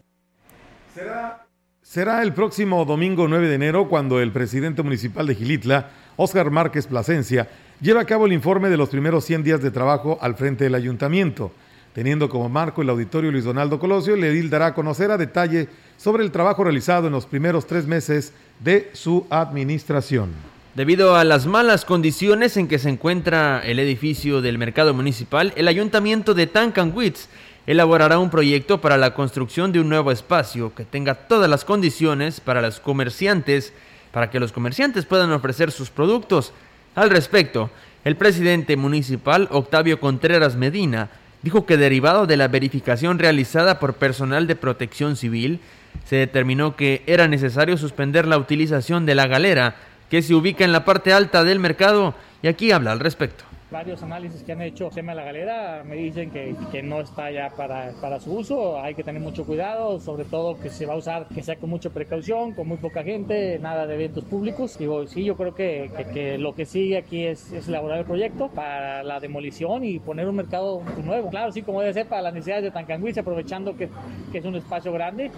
Será 0.94 1.46
Será 1.82 2.22
el 2.22 2.34
próximo 2.34 2.84
domingo 2.84 3.26
9 3.26 3.48
de 3.48 3.54
enero 3.54 3.88
cuando 3.88 4.20
el 4.20 4.32
presidente 4.32 4.82
municipal 4.82 5.26
de 5.26 5.34
Gilitla, 5.34 5.90
Óscar 6.22 6.50
Márquez 6.50 6.86
Plasencia, 6.86 7.48
lleve 7.80 7.98
a 7.98 8.04
cabo 8.04 8.26
el 8.26 8.34
informe 8.34 8.68
de 8.68 8.76
los 8.76 8.90
primeros 8.90 9.24
100 9.24 9.42
días 9.42 9.62
de 9.62 9.70
trabajo 9.70 10.18
al 10.20 10.34
frente 10.34 10.64
del 10.64 10.74
ayuntamiento. 10.74 11.50
Teniendo 11.94 12.28
como 12.28 12.50
marco 12.50 12.82
el 12.82 12.90
auditorio 12.90 13.32
Luis 13.32 13.44
Donaldo 13.44 13.80
Colosio, 13.80 14.12
el 14.12 14.24
edil 14.24 14.50
dará 14.50 14.66
a 14.66 14.74
conocer 14.74 15.10
a 15.10 15.16
detalle 15.16 15.68
sobre 15.96 16.22
el 16.22 16.30
trabajo 16.30 16.62
realizado 16.62 17.06
en 17.06 17.14
los 17.14 17.24
primeros 17.24 17.66
tres 17.66 17.86
meses 17.86 18.34
de 18.62 18.90
su 18.92 19.26
administración. 19.30 20.28
Debido 20.74 21.16
a 21.16 21.24
las 21.24 21.46
malas 21.46 21.86
condiciones 21.86 22.58
en 22.58 22.68
que 22.68 22.78
se 22.78 22.90
encuentra 22.90 23.62
el 23.64 23.78
edificio 23.78 24.42
del 24.42 24.58
mercado 24.58 24.92
municipal, 24.92 25.54
el 25.56 25.68
ayuntamiento 25.68 26.34
de 26.34 26.46
Tancanwitz 26.46 27.28
elaborará 27.66 28.18
un 28.18 28.28
proyecto 28.28 28.82
para 28.82 28.98
la 28.98 29.14
construcción 29.14 29.72
de 29.72 29.80
un 29.80 29.88
nuevo 29.88 30.12
espacio 30.12 30.74
que 30.74 30.84
tenga 30.84 31.14
todas 31.14 31.48
las 31.48 31.64
condiciones 31.64 32.40
para 32.40 32.60
los 32.60 32.78
comerciantes, 32.78 33.72
para 34.12 34.30
que 34.30 34.40
los 34.40 34.52
comerciantes 34.52 35.06
puedan 35.06 35.32
ofrecer 35.32 35.70
sus 35.70 35.90
productos. 35.90 36.52
Al 36.94 37.10
respecto, 37.10 37.70
el 38.04 38.16
presidente 38.16 38.76
municipal, 38.76 39.48
Octavio 39.50 40.00
Contreras 40.00 40.56
Medina, 40.56 41.10
dijo 41.42 41.66
que 41.66 41.76
derivado 41.76 42.26
de 42.26 42.36
la 42.36 42.48
verificación 42.48 43.18
realizada 43.18 43.78
por 43.78 43.94
personal 43.94 44.46
de 44.46 44.56
protección 44.56 45.16
civil, 45.16 45.60
se 46.04 46.16
determinó 46.16 46.76
que 46.76 47.02
era 47.06 47.28
necesario 47.28 47.76
suspender 47.76 48.26
la 48.26 48.38
utilización 48.38 49.06
de 49.06 49.14
la 49.14 49.26
galera 49.26 49.76
que 50.08 50.22
se 50.22 50.34
ubica 50.34 50.64
en 50.64 50.72
la 50.72 50.84
parte 50.84 51.12
alta 51.12 51.44
del 51.44 51.58
mercado 51.58 52.14
y 52.42 52.48
aquí 52.48 52.72
habla 52.72 52.92
al 52.92 53.00
respecto 53.00 53.49
varios 53.70 54.02
análisis 54.02 54.42
que 54.42 54.52
han 54.52 54.62
hecho 54.62 54.90
tema 54.90 55.12
de 55.12 55.16
la 55.16 55.24
galera 55.24 55.84
me 55.84 55.96
dicen 55.96 56.30
que, 56.30 56.54
que 56.70 56.82
no 56.82 57.00
está 57.00 57.30
ya 57.30 57.50
para, 57.50 57.92
para, 58.00 58.18
su 58.20 58.32
uso, 58.32 58.80
hay 58.80 58.94
que 58.94 59.04
tener 59.04 59.22
mucho 59.22 59.44
cuidado, 59.44 60.00
sobre 60.00 60.24
todo 60.24 60.58
que 60.58 60.70
se 60.70 60.86
va 60.86 60.94
a 60.94 60.96
usar, 60.96 61.26
que 61.28 61.42
sea 61.42 61.56
con 61.56 61.70
mucha 61.70 61.90
precaución, 61.90 62.52
con 62.52 62.68
muy 62.68 62.78
poca 62.78 63.02
gente, 63.02 63.58
nada 63.58 63.86
de 63.86 63.94
eventos 63.94 64.24
públicos. 64.24 64.76
Digo, 64.78 65.06
sí, 65.06 65.24
yo 65.24 65.36
creo 65.36 65.54
que, 65.54 65.90
que, 66.12 66.38
lo 66.38 66.54
que 66.54 66.66
sigue 66.66 66.98
aquí 66.98 67.24
es, 67.24 67.52
es, 67.52 67.68
elaborar 67.68 67.98
el 67.98 68.04
proyecto 68.04 68.48
para 68.48 69.02
la 69.02 69.20
demolición 69.20 69.84
y 69.84 69.98
poner 69.98 70.28
un 70.28 70.36
mercado 70.36 70.82
nuevo. 71.04 71.30
Claro, 71.30 71.52
sí, 71.52 71.62
como 71.62 71.80
debe 71.80 71.94
ser 71.94 72.06
para 72.06 72.22
las 72.22 72.34
necesidades 72.34 72.64
de 72.64 72.70
Tancanguis, 72.70 73.18
aprovechando 73.18 73.76
que, 73.76 73.88
que 74.32 74.38
es 74.38 74.44
un 74.44 74.56
espacio 74.56 74.92
grande. 74.92 75.30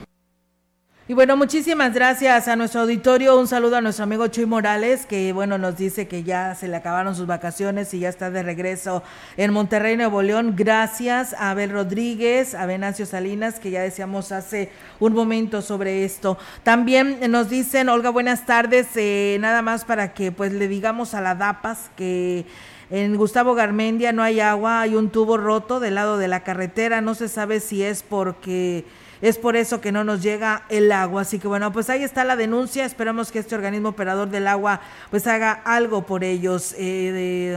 Y 1.13 1.15
bueno, 1.15 1.37
muchísimas 1.37 1.93
gracias 1.93 2.49
a 2.49 2.57
nuestro 2.57 2.81
auditorio. 2.81 3.39
Un 3.39 3.47
saludo 3.47 3.77
a 3.77 3.83
nuestro 3.83 4.05
amigo 4.05 4.29
Chuy 4.29 4.47
Morales, 4.47 5.05
que 5.05 5.35
bueno, 5.35 5.59
nos 5.59 5.77
dice 5.77 6.09
que 6.09 6.23
ya 6.23 6.55
se 6.55 6.69
le 6.69 6.77
acabaron 6.77 7.15
sus 7.15 7.27
vacaciones 7.27 7.93
y 7.93 7.99
ya 7.99 8.09
está 8.09 8.31
de 8.31 8.43
regreso 8.43 9.03
en 9.37 9.53
Monterrey, 9.53 9.95
Nuevo 9.95 10.23
León. 10.23 10.55
Gracias 10.57 11.35
a 11.35 11.51
Abel 11.51 11.69
Rodríguez, 11.69 12.55
a 12.55 12.65
Venancio 12.65 13.05
Salinas, 13.05 13.61
que 13.61 13.71
ya 13.71 13.83
decíamos 13.83 14.33
hace 14.33 14.73
un 15.01 15.13
momento 15.13 15.61
sobre 15.61 16.07
esto. 16.07 16.39
También 16.63 17.19
nos 17.31 17.51
dicen, 17.51 17.91
Olga, 17.91 18.09
buenas 18.09 18.47
tardes, 18.47 18.87
eh, 18.95 19.37
nada 19.39 19.61
más 19.61 19.85
para 19.85 20.15
que 20.15 20.33
pues 20.33 20.55
le 20.55 20.67
digamos 20.67 21.13
a 21.13 21.21
la 21.21 21.35
DAPAS 21.35 21.91
que 21.95 22.47
en 22.89 23.17
Gustavo 23.17 23.55
Garmendia 23.55 24.13
no 24.13 24.23
hay 24.23 24.41
agua, 24.41 24.81
hay 24.81 24.95
un 24.95 25.11
tubo 25.11 25.37
roto 25.37 25.79
del 25.79 25.95
lado 25.95 26.17
de 26.17 26.29
la 26.29 26.43
carretera, 26.43 27.03
no 27.03 27.15
se 27.15 27.29
sabe 27.29 27.61
si 27.61 27.83
es 27.83 28.03
porque 28.03 28.87
es 29.23 29.39
por 29.39 29.57
eso 29.57 29.81
que 29.81 29.93
no 29.93 30.05
nos 30.05 30.21
llega 30.23 30.65
el 30.69 30.93
agua. 30.93 31.23
Así 31.23 31.39
que 31.39 31.49
bueno, 31.49 31.73
pues 31.73 31.89
ahí 31.89 32.03
está 32.03 32.25
la 32.25 32.37
denuncia. 32.37 32.85
Esperamos 32.85 33.33
que 33.33 33.39
este 33.39 33.55
organismo 33.55 33.91
operador 33.91 34.29
del 34.29 34.49
agua 34.49 34.81
pues 35.11 35.27
haga 35.27 35.53
algo 35.53 36.05
por 36.05 36.25
ellos. 36.25 36.75
Eh, 36.77 37.57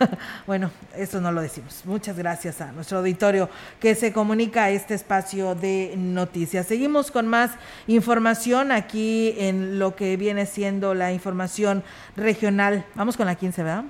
bueno, 0.46 0.72
eso 0.96 1.20
no 1.20 1.30
lo 1.30 1.40
decimos. 1.40 1.82
Muchas 1.84 2.16
gracias 2.16 2.60
a 2.60 2.72
nuestro 2.72 2.98
auditorio 2.98 3.48
que 3.78 3.94
se 3.94 4.12
comunica 4.12 4.64
a 4.64 4.70
este 4.70 4.94
espacio 4.94 5.54
de 5.54 5.94
noticias. 5.96 6.66
Seguimos 6.66 7.12
con 7.12 7.28
más 7.28 7.52
información 7.86 8.72
aquí 8.72 9.34
en 9.38 9.78
lo 9.78 9.94
que 9.94 10.16
viene 10.16 10.46
siendo 10.46 10.94
la 10.94 11.12
información 11.12 11.84
regional. 12.16 12.84
Vamos 12.96 13.16
con 13.16 13.26
la 13.26 13.36
15, 13.36 13.62
¿verdad? 13.62 13.84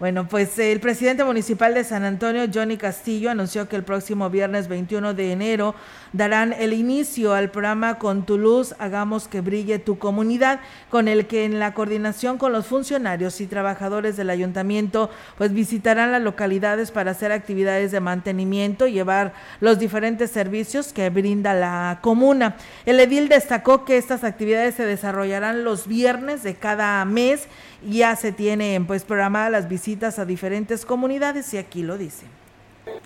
Bueno, 0.00 0.26
pues 0.26 0.58
el 0.58 0.80
presidente 0.80 1.22
municipal 1.22 1.74
de 1.74 1.84
San 1.84 2.04
Antonio, 2.04 2.44
Johnny 2.52 2.76
Castillo, 2.76 3.30
anunció 3.30 3.68
que 3.68 3.76
el 3.76 3.84
próximo 3.84 4.30
viernes 4.30 4.66
21 4.66 5.14
de 5.14 5.32
enero 5.32 5.74
darán 6.12 6.52
el 6.52 6.72
inicio 6.72 7.34
al 7.34 7.50
programa 7.50 7.98
Con 7.98 8.24
tu 8.26 8.36
luz, 8.36 8.74
hagamos 8.78 9.28
que 9.28 9.40
brille 9.40 9.78
tu 9.78 9.98
comunidad, 9.98 10.60
con 10.90 11.08
el 11.08 11.26
que 11.26 11.44
en 11.44 11.58
la 11.58 11.74
coordinación 11.74 12.38
con 12.38 12.52
los 12.52 12.66
funcionarios 12.66 13.40
y 13.40 13.46
trabajadores 13.46 14.16
del 14.16 14.30
ayuntamiento, 14.30 15.10
pues 15.38 15.52
visitarán 15.52 16.10
las 16.10 16.22
localidades 16.22 16.90
para 16.90 17.12
hacer 17.12 17.30
actividades 17.30 17.92
de 17.92 18.00
mantenimiento 18.00 18.86
y 18.86 18.92
llevar 18.92 19.34
los 19.60 19.78
diferentes 19.78 20.30
servicios 20.30 20.92
que 20.92 21.10
brinda 21.10 21.54
la 21.54 21.98
comuna. 22.00 22.56
El 22.86 22.98
edil 22.98 23.28
destacó 23.28 23.84
que 23.84 23.98
estas 23.98 24.24
actividades 24.24 24.74
se 24.74 24.86
desarrollarán 24.86 25.64
los 25.64 25.86
viernes 25.86 26.42
de 26.42 26.54
cada 26.54 27.04
mes 27.04 27.46
ya 27.88 28.16
se 28.16 28.32
tienen 28.32 28.86
pues 28.86 29.04
programadas 29.04 29.50
las 29.50 29.68
visitas 29.68 30.18
a 30.18 30.24
diferentes 30.24 30.86
comunidades 30.86 31.52
y 31.54 31.58
aquí 31.58 31.82
lo 31.82 31.98
dice. 31.98 32.26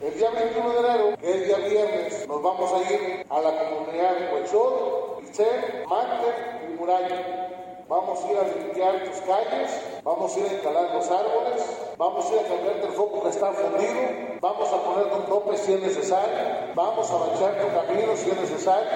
El 0.00 0.14
día 0.14 0.30
21 0.30 0.72
de 0.72 0.78
enero, 0.78 1.18
que 1.20 1.44
día 1.44 1.58
viernes, 1.58 2.26
nos 2.26 2.42
vamos 2.42 2.72
a 2.72 2.92
ir 2.92 3.26
a 3.28 3.40
la 3.40 3.58
comunidad 3.58 4.16
de 4.16 4.34
Huechol, 4.34 5.24
Itzé, 5.28 5.84
Mante 5.86 6.26
y 6.66 6.78
Muralla. 6.78 7.52
Vamos 7.88 8.24
a 8.24 8.32
ir 8.32 8.38
a 8.38 8.42
limpiar 8.42 9.04
tus 9.04 9.20
calles, 9.20 10.00
vamos 10.02 10.34
a 10.34 10.40
ir 10.40 10.46
a 10.46 10.52
instalar 10.54 10.94
los 10.94 11.10
árboles, 11.10 11.62
vamos 11.96 12.24
a 12.24 12.34
ir 12.34 12.40
a 12.40 12.48
cambiarte 12.48 12.86
el 12.86 12.92
foco 12.94 13.22
que 13.22 13.28
está 13.28 13.52
fundido, 13.52 14.38
vamos 14.40 14.72
a 14.72 14.82
poner 14.82 15.12
un 15.12 15.26
tope 15.26 15.56
si 15.56 15.74
es 15.74 15.80
necesario, 15.80 16.74
vamos 16.74 17.10
a 17.10 17.16
bachar 17.16 17.60
tu 17.60 17.86
camino 17.86 18.16
si 18.16 18.30
es 18.30 18.40
necesario, 18.40 18.90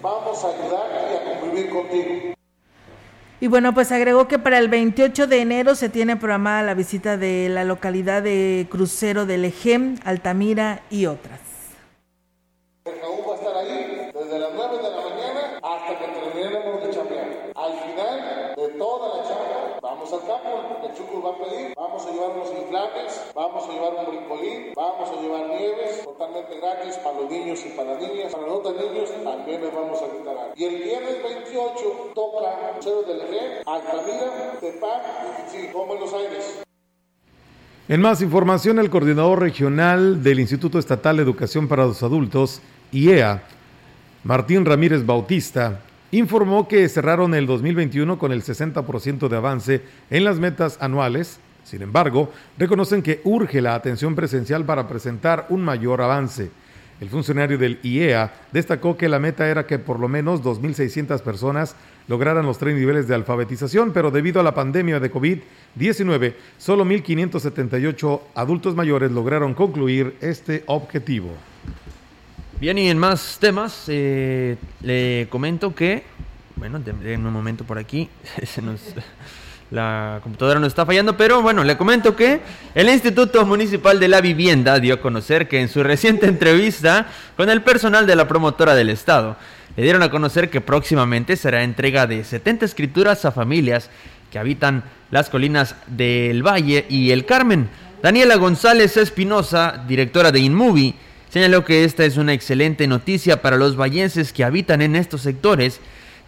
vamos 0.00 0.44
a 0.44 0.48
ayudarte 0.48 1.12
y 1.12 1.16
a 1.16 1.40
convivir 1.40 1.70
contigo. 1.70 2.41
Y 3.42 3.48
bueno, 3.48 3.74
pues 3.74 3.90
agregó 3.90 4.28
que 4.28 4.38
para 4.38 4.58
el 4.58 4.68
28 4.68 5.26
de 5.26 5.40
enero 5.40 5.74
se 5.74 5.88
tiene 5.88 6.16
programada 6.16 6.62
la 6.62 6.74
visita 6.74 7.16
de 7.16 7.48
la 7.48 7.64
localidad 7.64 8.22
de 8.22 8.68
Crucero 8.70 9.26
del 9.26 9.44
Ejem, 9.44 9.96
Altamira 10.04 10.82
y 10.90 11.06
otras 11.06 11.40
va 12.86 13.32
a 13.32 13.36
estar 13.36 13.56
ahí 13.56 14.10
desde 14.12 14.38
las 14.38 14.50
9 14.54 14.76
de 14.76 14.82
la 14.82 14.90
mañana 14.90 15.58
hasta 15.62 15.98
que 15.98 16.06
terminemos 16.06 16.82
de 16.82 16.90
chambear. 16.90 17.52
Al 17.54 17.72
final 17.72 18.54
de 18.56 18.68
toda 18.78 19.16
la 19.16 19.28
chamba, 19.28 19.78
vamos 19.82 20.12
al 20.12 20.20
campo, 20.20 20.80
el 20.86 20.94
Chucur 20.94 21.24
va 21.24 21.30
a 21.30 21.38
pedir, 21.38 21.71
vamos 21.82 22.06
a 22.06 22.12
llevar 22.12 22.30
unos 22.30 22.50
inflables, 22.54 23.10
vamos 23.34 23.68
a 23.68 23.72
llevar 23.72 23.92
un 23.98 24.06
brincolín, 24.06 24.72
vamos 24.76 25.10
a 25.10 25.20
llevar 25.20 25.48
nieves 25.48 26.04
totalmente 26.04 26.56
gratis 26.60 26.94
para 27.02 27.20
los 27.20 27.30
niños 27.30 27.58
y 27.66 27.70
para 27.76 27.98
niñas. 27.98 28.32
Para 28.32 28.46
los 28.46 28.56
otros 28.58 28.76
niños 28.76 29.10
también 29.24 29.60
les 29.60 29.74
vamos 29.74 29.98
a 30.00 30.06
quitar 30.06 30.54
Y 30.54 30.64
el 30.64 30.82
viernes 30.82 31.16
28 31.22 32.12
toca 32.14 32.78
Cero 32.80 33.02
del 33.02 33.20
Eje, 33.22 33.62
Altamira, 33.66 34.58
Tepac 34.60 35.02
y 35.02 35.50
sí, 35.50 35.68
como 35.72 35.86
Buenos 35.86 36.14
Aires. 36.14 36.62
En 37.88 38.00
más 38.00 38.22
información, 38.22 38.78
el 38.78 38.88
coordinador 38.88 39.40
regional 39.40 40.22
del 40.22 40.38
Instituto 40.38 40.78
Estatal 40.78 41.16
de 41.16 41.24
Educación 41.24 41.66
para 41.66 41.84
los 41.84 42.02
Adultos, 42.04 42.62
IEA, 42.92 43.42
Martín 44.22 44.64
Ramírez 44.64 45.04
Bautista, 45.04 45.80
informó 46.12 46.68
que 46.68 46.88
cerraron 46.88 47.34
el 47.34 47.46
2021 47.46 48.20
con 48.20 48.30
el 48.30 48.44
60% 48.44 49.28
de 49.28 49.36
avance 49.36 49.82
en 50.10 50.24
las 50.24 50.38
metas 50.38 50.78
anuales. 50.80 51.40
Sin 51.64 51.82
embargo, 51.82 52.32
reconocen 52.58 53.02
que 53.02 53.20
urge 53.24 53.60
la 53.60 53.74
atención 53.74 54.14
presencial 54.14 54.64
para 54.64 54.88
presentar 54.88 55.46
un 55.48 55.62
mayor 55.62 56.00
avance. 56.02 56.50
El 57.00 57.08
funcionario 57.08 57.58
del 57.58 57.80
IEA 57.82 58.32
destacó 58.52 58.96
que 58.96 59.08
la 59.08 59.18
meta 59.18 59.48
era 59.48 59.66
que 59.66 59.80
por 59.80 59.98
lo 59.98 60.06
menos 60.06 60.42
2.600 60.42 61.20
personas 61.22 61.74
lograran 62.06 62.46
los 62.46 62.58
tres 62.58 62.76
niveles 62.76 63.08
de 63.08 63.14
alfabetización, 63.16 63.92
pero 63.92 64.12
debido 64.12 64.40
a 64.40 64.44
la 64.44 64.54
pandemia 64.54 65.00
de 65.00 65.10
COVID-19, 65.12 66.34
solo 66.58 66.84
1.578 66.84 68.20
adultos 68.36 68.76
mayores 68.76 69.10
lograron 69.10 69.54
concluir 69.54 70.16
este 70.20 70.62
objetivo. 70.66 71.30
Bien, 72.60 72.78
y 72.78 72.88
en 72.88 72.98
más 72.98 73.38
temas, 73.40 73.86
eh, 73.88 74.56
le 74.82 75.26
comento 75.28 75.74
que, 75.74 76.04
bueno, 76.54 76.80
en 76.86 77.26
un 77.26 77.32
momento 77.32 77.64
por 77.64 77.78
aquí, 77.78 78.08
la 79.72 80.20
computadora 80.22 80.60
nos 80.60 80.68
está 80.68 80.84
fallando, 80.84 81.16
pero 81.16 81.40
bueno, 81.40 81.64
le 81.64 81.78
comento 81.78 82.14
que 82.14 82.40
el 82.74 82.90
Instituto 82.90 83.46
Municipal 83.46 83.98
de 83.98 84.06
la 84.06 84.20
Vivienda 84.20 84.78
dio 84.78 84.94
a 84.94 85.00
conocer 85.00 85.48
que 85.48 85.60
en 85.60 85.70
su 85.70 85.82
reciente 85.82 86.26
entrevista 86.26 87.06
con 87.38 87.48
el 87.48 87.62
personal 87.62 88.06
de 88.06 88.14
la 88.14 88.28
promotora 88.28 88.74
del 88.74 88.90
Estado, 88.90 89.36
le 89.74 89.82
dieron 89.82 90.02
a 90.02 90.10
conocer 90.10 90.50
que 90.50 90.60
próximamente 90.60 91.36
será 91.36 91.64
entrega 91.64 92.06
de 92.06 92.22
70 92.22 92.66
escrituras 92.66 93.24
a 93.24 93.32
familias 93.32 93.88
que 94.30 94.38
habitan 94.38 94.84
las 95.10 95.30
colinas 95.30 95.74
del 95.86 96.46
Valle 96.46 96.84
y 96.90 97.10
el 97.10 97.24
Carmen. 97.24 97.70
Daniela 98.02 98.36
González 98.36 98.98
Espinosa, 98.98 99.84
directora 99.88 100.30
de 100.32 100.40
InMovie, 100.40 100.94
señaló 101.30 101.64
que 101.64 101.84
esta 101.84 102.04
es 102.04 102.18
una 102.18 102.34
excelente 102.34 102.86
noticia 102.86 103.40
para 103.40 103.56
los 103.56 103.80
vallenses 103.80 104.34
que 104.34 104.44
habitan 104.44 104.82
en 104.82 104.96
estos 104.96 105.22
sectores, 105.22 105.80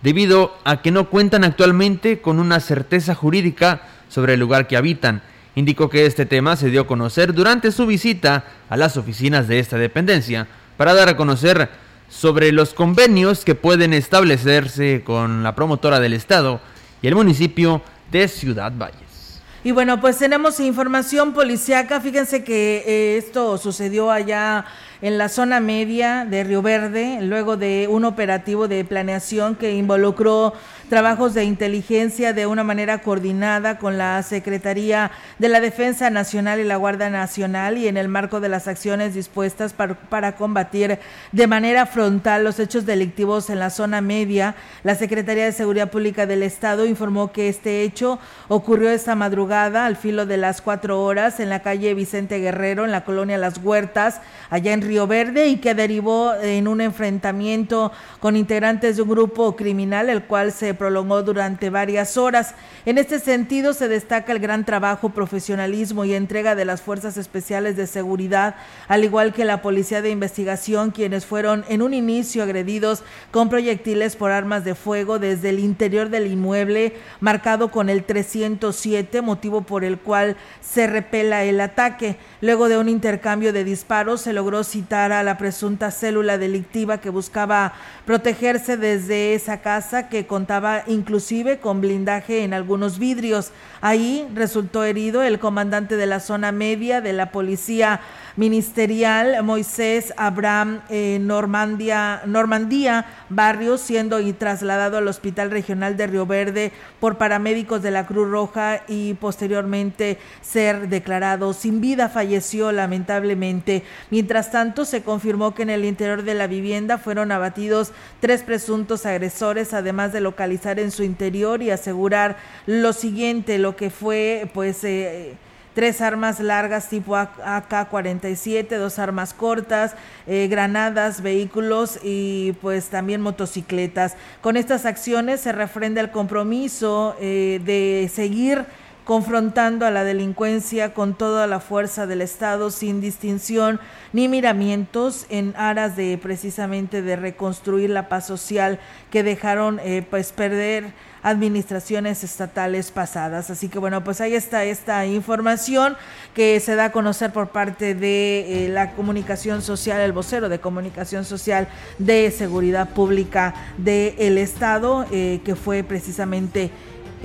debido 0.05 0.55
a 0.65 0.83
que 0.83 0.91
no 0.91 1.09
cuentan 1.09 1.45
actualmente 1.45 2.21
con 2.21 2.39
una 2.39 2.61
certeza 2.61 3.15
jurídica 3.15 3.81
sobre 4.11 4.35
el 4.35 4.41
lugar 4.41 4.67
que 4.67 4.77
habitan. 4.77 5.23
Indicó 5.55 5.89
que 5.89 6.05
este 6.05 6.27
tema 6.27 6.57
se 6.57 6.69
dio 6.69 6.83
a 6.83 6.87
conocer 6.87 7.33
durante 7.33 7.73
su 7.73 7.87
visita 7.87 8.45
a 8.69 8.77
las 8.77 8.99
oficinas 8.99 9.49
de 9.49 9.61
esta 9.61 9.79
dependencia 9.79 10.47
para 10.77 10.93
dar 10.93 11.09
a 11.09 11.17
conocer 11.17 11.71
sobre 12.11 12.53
los 12.53 12.75
convenios 12.75 13.47
que 13.47 13.55
pueden 13.55 13.95
establecerse 13.95 15.03
con 15.03 15.43
la 15.43 15.55
promotora 15.55 16.01
del 16.01 16.13
Estado 16.13 16.61
y 17.01 17.07
el 17.09 17.15
municipio 17.15 17.81
de 18.13 18.29
Ciudad 18.29 18.73
Valles. 18.77 19.41
Y 19.67 19.73
bueno, 19.73 19.99
pues 20.03 20.19
tenemos 20.19 20.61
información 20.61 21.33
policiaca. 21.33 22.03
Fíjense 22.03 22.45
que 22.45 22.85
eh, 22.87 23.17
esto 23.17 23.57
sucedió 23.57 24.11
allá 24.11 24.67
en 25.05 25.19
la 25.19 25.29
zona 25.29 25.61
media 25.61 26.25
de 26.25 26.45
Río 26.45 26.63
Verde, 26.63 27.19
luego 27.21 27.59
de 27.59 27.89
un 27.91 28.07
operativo 28.07 28.69
de 28.69 28.87
planeación 28.87 29.55
que 29.55 29.75
involucró 29.75 30.55
trabajos 30.89 31.35
de 31.35 31.45
inteligencia 31.45 32.33
de 32.33 32.47
una 32.47 32.65
manera 32.65 32.99
coordinada 32.99 33.79
con 33.79 33.99
la 33.99 34.23
Secretaría 34.23 35.11
de 35.39 35.49
la 35.49 35.61
Defensa 35.61 36.11
Nacional 36.11 36.61
y 36.61 36.65
la 36.65 36.77
Guardia 36.77 37.11
Nacional 37.11 37.79
y 37.79 37.89
en 37.89 37.97
el 37.97 38.09
marco 38.09 38.41
de 38.41 38.49
las 38.49 38.69
acciones 38.69 39.15
dispuestas 39.15 39.73
para, 39.73 39.95
para 39.95 40.37
combatir 40.37 40.99
de 41.33 41.47
manera 41.47 41.87
frontal 41.87 42.45
los 42.45 42.61
hechos 42.61 42.87
delictivos 42.87 43.51
en 43.51 43.59
la 43.59 43.71
zona 43.71 44.01
media, 44.01 44.55
la 44.83 44.95
Secretaría 44.95 45.45
de 45.45 45.53
Seguridad 45.53 45.91
Pública 45.91 46.27
del 46.27 46.43
Estado 46.43 46.87
informó 46.87 47.33
que 47.33 47.49
este 47.49 47.83
hecho 47.83 48.19
ocurrió 48.49 48.91
esta 48.91 49.15
madrugada 49.15 49.87
al 49.87 49.97
filo 49.97 50.27
de 50.27 50.37
las 50.37 50.61
cuatro 50.61 51.03
horas 51.03 51.41
en 51.41 51.49
la 51.49 51.63
calle 51.63 51.95
Vicente 51.95 52.39
Guerrero, 52.39 52.85
en 52.85 52.93
la 52.93 53.05
colonia 53.05 53.39
Las 53.39 53.59
Huertas, 53.59 54.21
allá 54.51 54.73
en 54.73 54.83
Río 54.83 55.07
Verde 55.07 55.47
y 55.49 55.57
que 55.57 55.75
derivó 55.75 56.35
en 56.35 56.69
un 56.69 56.81
enfrentamiento 56.81 57.93
con 58.21 58.37
integrantes 58.37 58.97
de 58.97 59.03
un 59.03 59.09
grupo 59.09 59.57
criminal, 59.57 60.11
el 60.11 60.25
cual 60.25 60.53
se 60.53 60.74
prolongó 60.75 61.23
durante 61.23 61.71
varias 61.71 62.17
horas. 62.17 62.55
En 62.85 62.99
este 62.99 63.19
sentido, 63.19 63.73
se 63.73 63.89
destaca 63.89 64.33
el 64.33 64.39
gran 64.39 64.65
trabajo, 64.65 65.11
profesionalismo 65.11 66.05
y 66.05 66.15
entrega 66.15 66.55
de 66.55 66.65
las 66.65 66.83
Fuerzas 66.83 67.17
Especiales 67.17 67.77
de 67.77 67.87
Seguridad, 67.87 68.57
al 68.89 69.05
igual 69.05 69.33
que 69.33 69.45
la 69.45 69.63
Policía 69.63 70.03
de 70.03 70.11
Investigación, 70.11 70.91
quienes 70.91 71.27
fueron 71.27 71.65
en 71.69 71.83
un 71.83 71.95
inicio 71.95 72.43
agredidos 72.43 73.03
con 73.31 73.49
proyectiles 73.49 74.17
por 74.17 74.31
armas 74.31 74.65
de 74.65 74.75
fuego 74.75 75.19
desde 75.19 75.51
el 75.51 75.59
interior 75.59 76.11
del 76.11 76.27
inmueble, 76.27 76.95
marcado 77.21 77.71
con 77.71 77.89
el 77.89 78.05
307, 78.05 79.23
motivo 79.23 79.63
por 79.63 79.85
el 79.85 79.99
cual 79.99 80.37
se 80.61 80.87
repela 80.87 81.45
el 81.45 81.61
ataque. 81.61 82.17
Luego 82.41 82.69
de 82.69 82.79
un 82.79 82.89
intercambio 82.89 83.53
de 83.53 83.65
disparos, 83.65 84.21
se 84.21 84.33
logró 84.33 84.63
a 84.91 85.23
la 85.23 85.39
presunta 85.39 85.91
célula 85.91 86.39
delictiva 86.39 86.99
que 86.99 87.11
buscaba 87.11 87.73
protegerse 88.07 88.77
desde 88.77 89.35
esa 89.35 89.61
casa 89.61 90.09
que 90.09 90.27
contaba 90.27 90.64
inclusive 90.87 91.59
con 91.59 91.81
blindaje 91.81 92.45
en 92.45 92.55
algunos 92.55 92.99
vidrios. 92.99 93.51
Ahí 93.81 94.27
resultó 94.35 94.85
herido 94.85 95.23
el 95.23 95.39
comandante 95.39 95.97
de 95.97 96.07
la 96.07 96.21
zona 96.21 96.53
media 96.53 97.01
de 97.01 97.13
la 97.13 97.31
policía 97.31 98.01
ministerial 98.37 99.43
Moisés 99.45 100.13
Abraham 100.17 100.81
eh, 100.89 101.19
Normandía 101.21 103.07
Barrios, 103.29 103.81
siendo 103.81 104.19
trasladado 104.33 104.99
al 104.99 105.09
Hospital 105.09 105.51
Regional 105.51 105.97
de 105.97 106.07
Río 106.07 106.27
Verde 106.27 106.73
por 106.99 107.19
paramédicos 107.19 107.83
de 107.83 107.91
la 107.91 108.07
Cruz 108.07 108.31
Roja 108.31 108.83
y 108.89 109.15
posteriormente 109.15 110.19
ser 110.41 110.89
declarado 110.89 111.53
sin 111.53 111.81
vida. 111.81 112.09
Falleció 112.09 112.73
lamentablemente. 112.73 113.85
Mientras 114.11 114.51
tanto, 114.51 114.85
se 114.85 115.03
confirmó 115.03 115.55
que 115.55 115.63
en 115.63 115.71
el 115.71 115.85
interior 115.85 116.23
de 116.23 116.35
la 116.35 116.47
vivienda 116.47 116.99
fueron 116.99 117.33
abatidos 117.33 117.93
tres 118.21 118.43
presuntos 118.43 119.07
agresores, 119.07 119.75
además 119.75 120.13
de 120.13 120.21
localizar 120.21 120.54
en 120.63 120.91
su 120.91 121.03
interior 121.03 121.63
y 121.63 121.71
asegurar 121.71 122.37
lo 122.67 122.93
siguiente, 122.93 123.59
lo 123.59 123.77
que 123.77 123.91
fue 123.91 124.49
pues... 124.53 124.85
Eh, 124.85 125.35
tres 125.75 126.01
armas 126.01 126.41
largas 126.41 126.89
tipo 126.89 127.17
AK-47, 127.17 128.79
dos 128.79 128.99
armas 128.99 129.35
cortas, 129.35 129.95
eh, 130.27 130.47
granadas, 130.49 131.21
vehículos 131.21 131.99
y 132.03 132.53
pues 132.63 132.87
también 132.87 133.21
motocicletas. 133.21 134.15
Con 134.41 134.57
estas 134.57 134.87
acciones 134.87 135.41
se 135.41 135.53
refrenda 135.53 136.01
el 136.01 136.11
compromiso 136.11 137.17
eh, 137.21 137.61
de 137.65 138.09
seguir 138.13 138.65
confrontando 139.05 139.87
a 139.87 139.91
la 139.91 140.03
delincuencia 140.05 140.95
con 140.95 141.15
toda 141.15 141.47
la 141.47 141.61
fuerza 141.61 142.07
del 142.07 142.23
Estado 142.23 142.71
sin 142.71 143.01
distinción 143.01 143.81
ni 144.13 144.29
miramientos 144.29 145.27
en 145.29 145.55
aras 145.57 145.97
de 145.97 146.19
precisamente 146.21 147.03
de 147.03 147.17
reconstruir 147.17 147.91
la 147.91 148.09
paz 148.09 148.27
social 148.27 148.79
que 149.11 149.23
dejaron 149.23 149.79
eh, 149.81 150.07
pues 150.09 150.33
perder 150.33 150.93
administraciones 151.23 152.23
estatales 152.23 152.91
pasadas. 152.91 153.51
Así 153.51 153.69
que 153.69 153.79
bueno, 153.79 154.05
pues 154.05 154.21
ahí 154.21 154.35
está 154.35 154.65
esta 154.65 155.07
información 155.07 155.97
que 156.35 156.61
se 156.61 156.75
da 156.75 156.87
a 156.87 156.93
conocer 156.93 157.33
por 157.33 157.49
parte 157.49 157.95
de 157.95 158.67
eh, 158.67 158.69
la 158.69 158.93
comunicación 158.93 159.63
social, 159.63 160.01
el 160.01 160.13
vocero 160.13 160.49
de 160.49 160.61
comunicación 160.61 161.25
social 161.25 161.69
de 161.99 162.31
seguridad 162.31 162.91
pública 162.91 163.55
del 163.79 164.39
Estado, 164.39 165.07
eh, 165.11 165.41
que 165.45 165.57
fue 165.57 165.83
precisamente... 165.83 166.71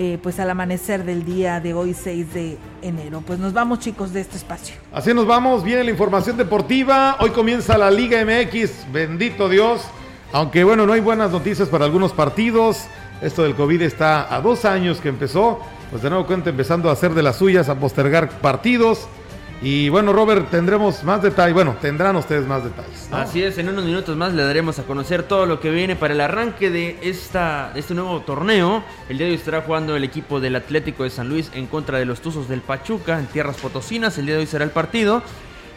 Eh, 0.01 0.17
pues 0.23 0.39
al 0.39 0.49
amanecer 0.49 1.03
del 1.03 1.25
día 1.25 1.59
de 1.59 1.73
hoy, 1.73 1.93
6 1.93 2.33
de 2.33 2.57
enero. 2.81 3.21
Pues 3.27 3.37
nos 3.37 3.51
vamos 3.51 3.79
chicos 3.79 4.13
de 4.13 4.21
este 4.21 4.37
espacio. 4.37 4.75
Así 4.93 5.13
nos 5.13 5.27
vamos, 5.27 5.61
viene 5.61 5.83
la 5.83 5.91
información 5.91 6.37
deportiva. 6.37 7.17
Hoy 7.19 7.31
comienza 7.31 7.77
la 7.77 7.91
Liga 7.91 8.23
MX, 8.23 8.93
bendito 8.93 9.49
Dios. 9.49 9.81
Aunque 10.31 10.63
bueno, 10.63 10.85
no 10.85 10.93
hay 10.93 11.01
buenas 11.01 11.31
noticias 11.31 11.67
para 11.67 11.83
algunos 11.83 12.13
partidos. 12.13 12.85
Esto 13.21 13.43
del 13.43 13.55
COVID 13.55 13.81
está 13.81 14.33
a 14.33 14.39
dos 14.39 14.63
años 14.63 15.01
que 15.01 15.09
empezó. 15.09 15.59
Pues 15.91 16.01
de 16.01 16.09
nuevo 16.09 16.25
cuenta 16.25 16.49
empezando 16.49 16.89
a 16.89 16.93
hacer 16.93 17.13
de 17.13 17.21
las 17.21 17.35
suyas, 17.35 17.67
a 17.67 17.75
postergar 17.75 18.29
partidos. 18.39 19.05
Y 19.61 19.89
bueno, 19.89 20.13
Robert, 20.13 20.49
tendremos 20.49 21.03
más 21.03 21.21
detalles. 21.21 21.53
Bueno, 21.53 21.75
tendrán 21.81 22.15
ustedes 22.15 22.47
más 22.47 22.63
detalles. 22.63 23.09
Así 23.11 23.43
es, 23.43 23.57
en 23.57 23.67
unos 23.67 23.83
minutos 23.83 24.15
más 24.15 24.33
le 24.33 24.43
daremos 24.43 24.79
a 24.79 24.83
conocer 24.83 25.23
todo 25.23 25.45
lo 25.45 25.59
que 25.59 25.69
viene 25.69 25.97
para 25.97 26.13
el 26.13 26.21
arranque 26.21 26.69
de, 26.69 26.97
esta, 27.01 27.73
este 27.75 27.93
nuevo 27.93 28.21
torneo. 28.21 28.83
El 29.09 29.17
día 29.17 29.27
de 29.27 29.33
hoy 29.33 29.37
estará 29.37 29.61
jugando 29.61 29.97
el 29.97 30.05
equipo 30.05 30.39
del 30.39 30.55
Atlético 30.55 31.03
de 31.03 31.09
San 31.09 31.27
Luis 31.27 31.51
en 31.53 31.67
contra 31.67 31.99
de 31.99 32.05
los 32.05 32.21
Tuzos 32.21 32.47
del 32.47 32.61
Pachuca 32.61 33.19
en 33.19 33.25
tierras 33.25 33.57
potosinas. 33.57 34.17
El 34.17 34.27
día 34.27 34.35
de 34.35 34.41
hoy 34.41 34.47
será 34.47 34.63
el 34.63 34.71
partido. 34.71 35.21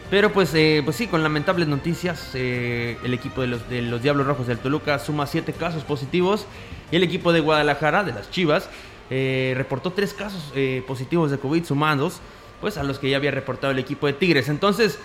Pero 0.09 0.31
pues, 0.31 0.53
eh, 0.53 0.81
pues 0.85 0.95
sí, 0.95 1.07
con 1.07 1.23
lamentables 1.23 1.67
noticias, 1.67 2.31
eh, 2.35 2.97
el 3.03 3.13
equipo 3.13 3.41
de 3.41 3.47
los, 3.47 3.67
de 3.67 3.81
los 3.81 4.01
Diablos 4.01 4.27
Rojos 4.27 4.47
del 4.47 4.59
Toluca 4.59 4.99
suma 4.99 5.27
siete 5.27 5.53
casos 5.53 5.83
positivos 5.83 6.45
y 6.91 6.97
el 6.97 7.03
equipo 7.03 7.33
de 7.33 7.39
Guadalajara, 7.39 8.03
de 8.03 8.13
las 8.13 8.29
Chivas, 8.29 8.69
eh, 9.09 9.53
reportó 9.57 9.91
tres 9.91 10.13
casos 10.13 10.53
positivos 10.85 11.31
de 11.31 11.39
COVID 11.39 11.65
sumados 11.65 12.21
pues 12.63 12.77
a 12.77 12.83
los 12.83 12.97
que 12.97 13.09
ya 13.09 13.17
había 13.17 13.31
reportado 13.31 13.71
el 13.71 13.79
equipo 13.79 14.07
de 14.07 14.13
Tigres. 14.13 14.47
Entonces, 14.47 14.97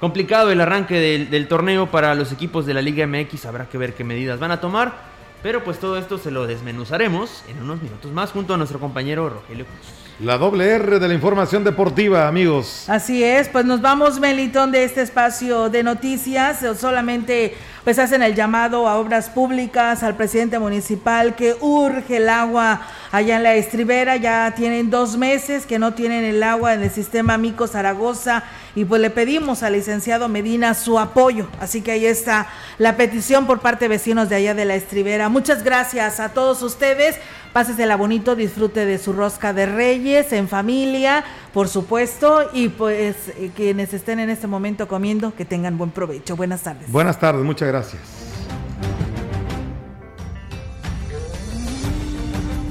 complicado 0.00 0.50
el 0.50 0.62
arranque 0.62 0.98
del, 0.98 1.46
torneo 1.46 1.90
para 1.90 2.14
los 2.14 2.32
equipos 2.32 2.64
de 2.64 2.72
la 2.72 2.80
Liga 2.80 3.06
MX, 3.06 3.44
habrá 3.44 3.68
que 3.68 3.76
ver 3.76 3.92
qué 3.92 4.02
medidas 4.02 4.40
van 4.40 4.50
a 4.50 4.62
tomar. 4.62 4.94
Pero 5.42 5.62
pues 5.62 5.78
todo 5.78 5.98
esto 5.98 6.16
se 6.16 6.30
lo 6.30 6.46
desmenuzaremos 6.46 7.44
en 7.48 7.62
unos 7.62 7.82
minutos 7.82 8.10
más 8.12 8.32
junto 8.32 8.54
a 8.54 8.56
nuestro 8.56 8.80
compañero 8.80 9.28
Rogelio 9.28 9.66
Cruz. 9.66 10.06
La 10.20 10.38
doble 10.38 10.70
R 10.70 10.98
de 10.98 11.06
la 11.06 11.12
información 11.12 11.64
deportiva, 11.64 12.26
amigos. 12.26 12.88
Así 12.88 13.22
es, 13.22 13.50
pues 13.50 13.66
nos 13.66 13.82
vamos, 13.82 14.18
Melitón, 14.18 14.72
de 14.72 14.84
este 14.84 15.02
espacio 15.02 15.68
de 15.68 15.82
noticias. 15.82 16.64
Solamente 16.80 17.54
pues 17.86 18.00
hacen 18.00 18.20
el 18.24 18.34
llamado 18.34 18.88
a 18.88 18.98
obras 18.98 19.30
públicas, 19.30 20.02
al 20.02 20.16
presidente 20.16 20.58
municipal 20.58 21.36
que 21.36 21.54
urge 21.60 22.16
el 22.16 22.28
agua 22.28 22.80
allá 23.12 23.36
en 23.36 23.44
la 23.44 23.54
estribera. 23.54 24.16
Ya 24.16 24.52
tienen 24.56 24.90
dos 24.90 25.16
meses 25.16 25.66
que 25.66 25.78
no 25.78 25.94
tienen 25.94 26.24
el 26.24 26.42
agua 26.42 26.74
en 26.74 26.82
el 26.82 26.90
sistema 26.90 27.38
Mico 27.38 27.68
Zaragoza 27.68 28.42
y 28.74 28.84
pues 28.86 29.00
le 29.00 29.10
pedimos 29.10 29.62
al 29.62 29.74
licenciado 29.74 30.28
Medina 30.28 30.74
su 30.74 30.98
apoyo. 30.98 31.46
Así 31.60 31.80
que 31.80 31.92
ahí 31.92 32.06
está 32.06 32.48
la 32.78 32.96
petición 32.96 33.46
por 33.46 33.60
parte 33.60 33.84
de 33.84 33.90
vecinos 33.90 34.28
de 34.28 34.34
allá 34.34 34.54
de 34.54 34.64
la 34.64 34.74
estribera. 34.74 35.28
Muchas 35.28 35.62
gracias 35.62 36.18
a 36.18 36.30
todos 36.30 36.62
ustedes. 36.62 37.20
Pásesela 37.52 37.96
bonito, 37.96 38.34
disfrute 38.36 38.84
de 38.84 38.98
su 38.98 39.14
rosca 39.14 39.54
de 39.54 39.64
reyes 39.64 40.32
en 40.32 40.46
familia, 40.46 41.24
por 41.56 41.68
supuesto, 41.68 42.50
y 42.52 42.68
pues 42.68 43.28
eh, 43.28 43.50
quienes 43.56 43.94
estén 43.94 44.18
en 44.18 44.28
este 44.28 44.46
momento 44.46 44.86
comiendo, 44.86 45.34
que 45.34 45.46
tengan 45.46 45.78
buen 45.78 45.90
provecho. 45.90 46.36
Buenas 46.36 46.62
tardes. 46.62 46.92
Buenas 46.92 47.18
tardes, 47.18 47.42
muchas 47.46 47.68
gracias. 47.68 48.02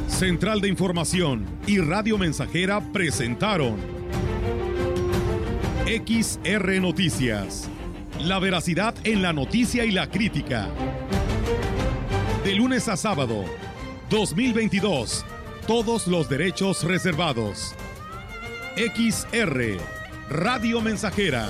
Central 0.08 0.62
de 0.62 0.68
Información 0.68 1.48
y 1.66 1.80
Radio 1.80 2.20
Mensajera 2.20 2.80
presentaron 2.94 3.78
XR 5.88 6.80
Noticias. 6.80 7.68
La 8.20 8.38
veracidad 8.38 8.94
en 9.04 9.24
la 9.24 9.34
noticia 9.34 9.84
y 9.84 9.90
la 9.90 10.12
crítica. 10.12 10.70
De 12.44 12.54
lunes 12.54 12.88
a 12.88 12.96
sábado 12.96 13.46
2022. 14.12 15.26
todos 15.66 16.06
los 16.06 16.30
derechos 16.30 16.84
reservados. 16.84 17.74
XR, 18.76 19.80
Radio 20.30 20.82
Mensajera 20.82 21.48